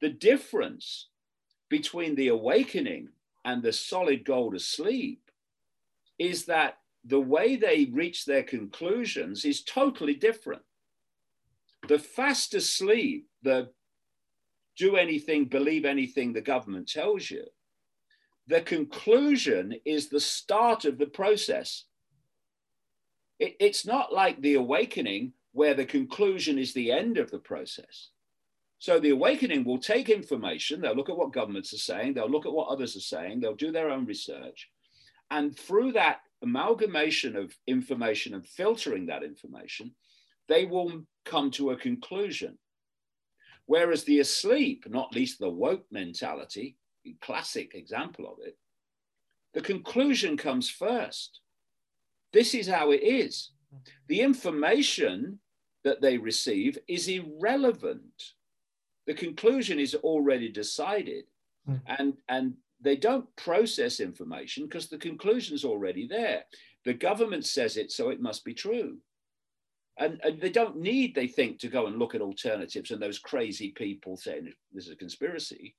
the 0.00 0.10
difference 0.10 1.08
between 1.68 2.14
the 2.14 2.28
awakening 2.28 3.08
and 3.44 3.62
the 3.62 3.72
solid 3.72 4.24
gold 4.24 4.54
asleep 4.54 5.20
is 6.18 6.46
that 6.46 6.78
the 7.04 7.20
way 7.20 7.56
they 7.56 7.88
reach 7.92 8.24
their 8.24 8.42
conclusions 8.42 9.44
is 9.44 9.62
totally 9.62 10.14
different. 10.14 10.62
The 11.88 11.98
fast 11.98 12.54
asleep, 12.54 13.28
the 13.42 13.70
do 14.76 14.96
anything, 14.96 15.46
believe 15.46 15.84
anything 15.84 16.32
the 16.32 16.40
government 16.40 16.88
tells 16.88 17.30
you, 17.30 17.44
the 18.46 18.60
conclusion 18.60 19.74
is 19.84 20.08
the 20.08 20.20
start 20.20 20.84
of 20.84 20.98
the 20.98 21.06
process. 21.06 21.84
It, 23.38 23.56
it's 23.60 23.84
not 23.84 24.12
like 24.12 24.40
the 24.40 24.54
awakening 24.54 25.32
where 25.52 25.74
the 25.74 25.86
conclusion 25.86 26.58
is 26.58 26.72
the 26.72 26.92
end 26.92 27.18
of 27.18 27.30
the 27.30 27.38
process. 27.38 28.10
So 28.78 29.00
the 29.00 29.10
awakening 29.10 29.64
will 29.64 29.78
take 29.78 30.10
information, 30.10 30.80
they'll 30.80 30.94
look 30.94 31.08
at 31.08 31.16
what 31.16 31.32
governments 31.32 31.72
are 31.72 31.78
saying, 31.78 32.14
they'll 32.14 32.30
look 32.30 32.46
at 32.46 32.52
what 32.52 32.68
others 32.68 32.94
are 32.94 33.00
saying, 33.00 33.40
they'll 33.40 33.54
do 33.54 33.72
their 33.72 33.90
own 33.90 34.04
research. 34.04 34.68
And 35.30 35.58
through 35.58 35.92
that 35.92 36.20
amalgamation 36.42 37.36
of 37.36 37.56
information 37.66 38.34
and 38.34 38.46
filtering 38.46 39.06
that 39.06 39.22
information, 39.22 39.92
they 40.48 40.66
will 40.66 41.02
come 41.24 41.50
to 41.52 41.70
a 41.70 41.76
conclusion. 41.76 42.58
Whereas 43.64 44.04
the 44.04 44.20
asleep, 44.20 44.84
not 44.88 45.14
least 45.14 45.38
the 45.38 45.50
woke 45.50 45.86
mentality, 45.90 46.76
classic 47.20 47.74
example 47.74 48.26
of 48.26 48.38
it, 48.44 48.56
the 49.54 49.60
conclusion 49.60 50.36
comes 50.36 50.68
first. 50.68 51.40
This 52.32 52.54
is 52.54 52.68
how 52.68 52.90
it 52.90 53.02
is. 53.02 53.52
The 54.08 54.20
information 54.20 55.38
that 55.84 56.00
they 56.00 56.18
receive 56.18 56.78
is 56.88 57.08
irrelevant. 57.08 58.32
The 59.06 59.14
conclusion 59.14 59.78
is 59.78 59.94
already 59.94 60.50
decided. 60.50 61.24
Mm. 61.68 61.80
And, 61.86 62.14
and 62.28 62.54
they 62.80 62.96
don't 62.96 63.34
process 63.36 64.00
information 64.00 64.64
because 64.64 64.88
the 64.88 64.98
conclusion 64.98 65.54
is 65.54 65.64
already 65.64 66.06
there. 66.06 66.44
The 66.84 66.94
government 66.94 67.46
says 67.46 67.76
it, 67.76 67.90
so 67.90 68.10
it 68.10 68.20
must 68.20 68.44
be 68.44 68.54
true. 68.54 68.98
And, 69.98 70.20
and, 70.22 70.38
they 70.40 70.50
don't 70.50 70.76
need, 70.76 71.14
they 71.14 71.26
think, 71.26 71.58
to 71.60 71.68
go 71.68 71.86
and 71.86 71.98
look 71.98 72.14
at 72.14 72.20
alternatives 72.20 72.90
and 72.90 73.00
those 73.00 73.18
crazy 73.18 73.70
people 73.70 74.18
saying 74.18 74.52
this 74.72 74.86
is 74.86 74.92
a 74.92 74.96
conspiracy 74.96 75.74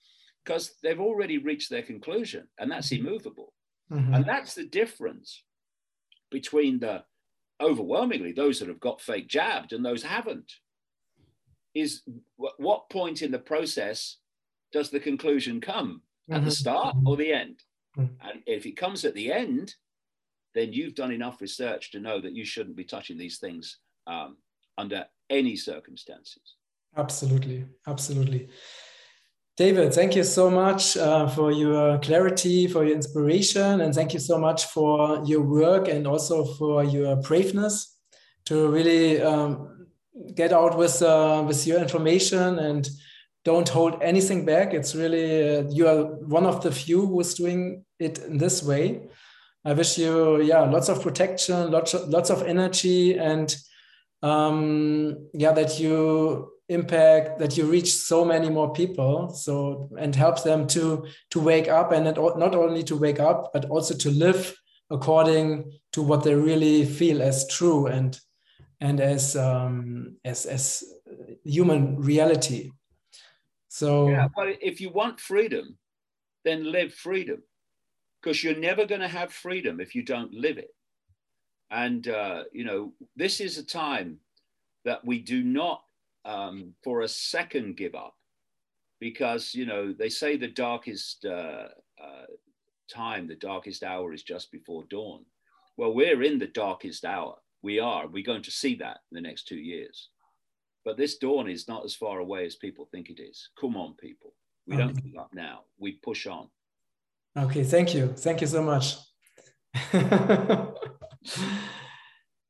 because 0.47 0.75
they've 0.81 1.01
already 1.01 1.37
reached 1.37 1.69
their 1.69 1.81
conclusion 1.81 2.47
and 2.57 2.71
that's 2.71 2.89
mm-hmm. 2.89 3.05
immovable. 3.05 3.53
Mm-hmm. 3.91 4.13
And 4.13 4.25
that's 4.25 4.55
the 4.55 4.65
difference 4.65 5.43
between 6.31 6.79
the 6.79 7.03
overwhelmingly 7.61 8.31
those 8.31 8.59
that 8.59 8.69
have 8.69 8.79
got 8.79 9.01
fake 9.01 9.27
jabbed 9.27 9.73
and 9.73 9.83
those 9.83 10.03
haven't. 10.03 10.53
Is 11.73 12.01
what 12.37 12.89
point 12.89 13.21
in 13.21 13.31
the 13.31 13.39
process 13.39 14.17
does 14.71 14.89
the 14.89 15.01
conclusion 15.01 15.59
come? 15.59 16.01
At 16.29 16.37
mm-hmm. 16.37 16.45
the 16.45 16.51
start 16.51 16.95
or 17.05 17.17
the 17.17 17.33
end? 17.33 17.61
Mm-hmm. 17.97 18.27
And 18.27 18.41
if 18.45 18.65
it 18.65 18.77
comes 18.77 19.05
at 19.05 19.13
the 19.13 19.31
end, 19.31 19.75
then 20.55 20.71
you've 20.73 20.95
done 20.95 21.11
enough 21.11 21.41
research 21.41 21.91
to 21.91 21.99
know 21.99 22.21
that 22.21 22.33
you 22.33 22.45
shouldn't 22.45 22.75
be 22.75 22.83
touching 22.83 23.17
these 23.17 23.37
things 23.37 23.79
um, 24.07 24.37
under 24.77 25.05
any 25.29 25.55
circumstances. 25.55 26.55
Absolutely, 26.95 27.65
absolutely. 27.85 28.49
David, 29.57 29.91
thank 29.91 30.15
you 30.15 30.23
so 30.23 30.51
much 30.51 30.95
uh, 30.97 31.27
for 31.27 31.51
your 31.51 31.97
clarity, 31.97 32.67
for 32.67 32.85
your 32.85 32.95
inspiration, 32.95 33.81
and 33.81 33.91
thank 33.91 34.13
you 34.13 34.19
so 34.19 34.37
much 34.37 34.65
for 34.65 35.23
your 35.25 35.41
work 35.41 35.87
and 35.87 36.05
also 36.05 36.45
for 36.45 36.83
your 36.83 37.15
braveness 37.15 37.97
to 38.45 38.67
really 38.67 39.19
um, 39.19 39.87
get 40.35 40.53
out 40.53 40.77
with 40.77 41.01
uh, 41.01 41.43
with 41.47 41.65
your 41.65 41.79
information 41.79 42.59
and 42.59 42.87
don't 43.45 43.67
hold 43.67 43.99
anything 44.03 44.45
back. 44.45 44.75
It's 44.75 44.93
really 44.93 45.57
uh, 45.57 45.63
you 45.71 45.87
are 45.87 46.03
one 46.27 46.45
of 46.45 46.61
the 46.61 46.71
few 46.71 47.07
who's 47.07 47.33
doing 47.33 47.83
it 47.97 48.19
in 48.19 48.37
this 48.37 48.61
way. 48.61 49.09
I 49.65 49.73
wish 49.73 49.97
you 49.97 50.39
yeah 50.39 50.69
lots 50.69 50.87
of 50.87 51.01
protection, 51.01 51.71
lots 51.71 51.95
of, 51.95 52.09
lots 52.09 52.29
of 52.29 52.43
energy, 52.43 53.17
and 53.17 53.55
um, 54.21 55.29
yeah 55.33 55.53
that 55.53 55.79
you 55.79 56.51
impact 56.69 57.39
that 57.39 57.57
you 57.57 57.65
reach 57.65 57.93
so 57.93 58.25
many 58.25 58.49
more 58.49 58.73
people 58.73 59.29
so 59.29 59.89
and 59.97 60.13
help 60.15 60.43
them 60.43 60.67
to 60.67 61.07
to 61.29 61.39
wake 61.39 61.69
up 61.69 61.91
and 61.93 62.03
not 62.03 62.55
only 62.55 62.83
to 62.83 62.95
wake 62.95 63.19
up 63.19 63.51
but 63.53 63.65
also 63.65 63.95
to 63.95 64.09
live 64.11 64.53
according 64.89 65.71
to 65.93 66.01
what 66.01 66.23
they 66.23 66.35
really 66.35 66.85
feel 66.85 67.21
as 67.21 67.47
true 67.47 67.87
and 67.87 68.19
and 68.81 68.99
as 68.99 69.35
um, 69.35 70.15
as 70.23 70.45
as 70.45 70.83
human 71.43 71.99
reality. 71.99 72.71
So 73.69 74.09
yeah 74.09 74.27
well 74.35 74.53
if 74.61 74.81
you 74.81 74.89
want 74.89 75.19
freedom 75.19 75.77
then 76.43 76.71
live 76.71 76.93
freedom 76.93 77.43
because 78.21 78.43
you're 78.43 78.55
never 78.57 78.85
going 78.85 79.01
to 79.01 79.07
have 79.07 79.31
freedom 79.31 79.79
if 79.79 79.95
you 79.95 80.03
don't 80.03 80.33
live 80.33 80.57
it. 80.57 80.73
And, 81.69 82.07
uh, 82.07 82.43
you 82.51 82.63
know, 82.63 82.93
this 83.15 83.39
is 83.39 83.57
a 83.57 83.65
time 83.65 84.19
that 84.85 85.05
we 85.05 85.19
do 85.19 85.43
not 85.43 85.81
um, 86.27 86.73
for 86.83 87.01
a 87.01 87.07
second 87.07 87.77
give 87.77 87.95
up 87.95 88.13
because, 88.99 89.55
you 89.55 89.65
know, 89.65 89.93
they 89.97 90.09
say 90.09 90.37
the 90.37 90.47
darkest 90.47 91.25
uh, 91.25 91.69
uh, 92.03 92.25
time, 92.93 93.27
the 93.27 93.35
darkest 93.35 93.83
hour 93.83 94.13
is 94.13 94.23
just 94.23 94.51
before 94.51 94.83
dawn. 94.89 95.25
Well, 95.77 95.93
we're 95.93 96.23
in 96.23 96.37
the 96.37 96.47
darkest 96.47 97.05
hour. 97.05 97.35
We 97.63 97.79
are. 97.79 98.07
We're 98.07 98.23
going 98.23 98.43
to 98.43 98.51
see 98.51 98.75
that 98.75 98.99
in 99.11 99.15
the 99.15 99.21
next 99.21 99.47
two 99.47 99.57
years. 99.57 100.09
But 100.83 100.97
this 100.97 101.17
dawn 101.17 101.49
is 101.49 101.67
not 101.67 101.85
as 101.85 101.95
far 101.95 102.19
away 102.19 102.45
as 102.45 102.55
people 102.55 102.87
think 102.91 103.09
it 103.09 103.19
is. 103.21 103.49
Come 103.59 103.75
on, 103.77 103.95
people. 103.95 104.33
We 104.67 104.75
okay. 104.75 104.83
don't 104.83 105.03
give 105.03 105.17
up 105.19 105.29
now. 105.33 105.61
We 105.79 105.93
push 106.03 106.27
on. 106.27 106.49
Okay, 107.37 107.63
thank 107.63 107.93
you. 107.93 108.07
Thank 108.07 108.41
you 108.41 108.47
so 108.47 108.63
much. 108.63 108.95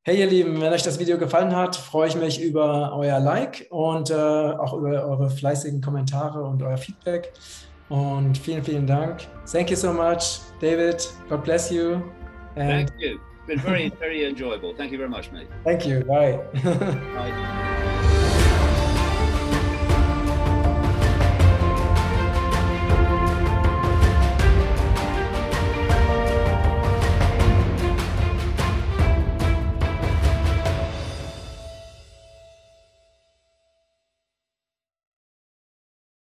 Hey 0.07 0.19
ihr 0.19 0.27
Lieben, 0.27 0.61
wenn 0.61 0.71
euch 0.71 0.83
das 0.83 0.99
Video 0.99 1.17
gefallen 1.17 1.53
hat, 1.53 1.75
freue 1.75 2.07
ich 2.07 2.15
mich 2.15 2.41
über 2.41 2.95
euer 2.95 3.19
Like 3.19 3.67
und 3.71 4.09
äh, 4.09 4.13
auch 4.13 4.71
über 4.71 5.03
eure 5.03 5.29
fleißigen 5.29 5.81
Kommentare 5.81 6.41
und 6.45 6.63
euer 6.63 6.77
Feedback. 6.77 7.33
Und 7.89 8.37
vielen, 8.37 8.63
vielen 8.63 8.87
Dank. 8.87 9.27
Thank 9.51 9.69
you 9.69 9.75
so 9.75 9.91
much, 9.91 10.39
David. 10.61 11.05
God 11.27 11.43
bless 11.43 11.69
you. 11.69 11.95
And 12.55 12.87
Thank 12.87 12.91
you. 12.99 13.19
Been 13.47 13.59
very, 13.59 13.91
very 13.99 14.23
enjoyable. 14.23 14.73
Thank 14.77 14.93
you 14.93 14.97
very 14.97 15.09
much, 15.09 15.29
mate. 15.33 15.49
Thank 15.65 15.85
you. 15.85 15.99
Bye. 16.05 16.39
Bye. 16.63 17.63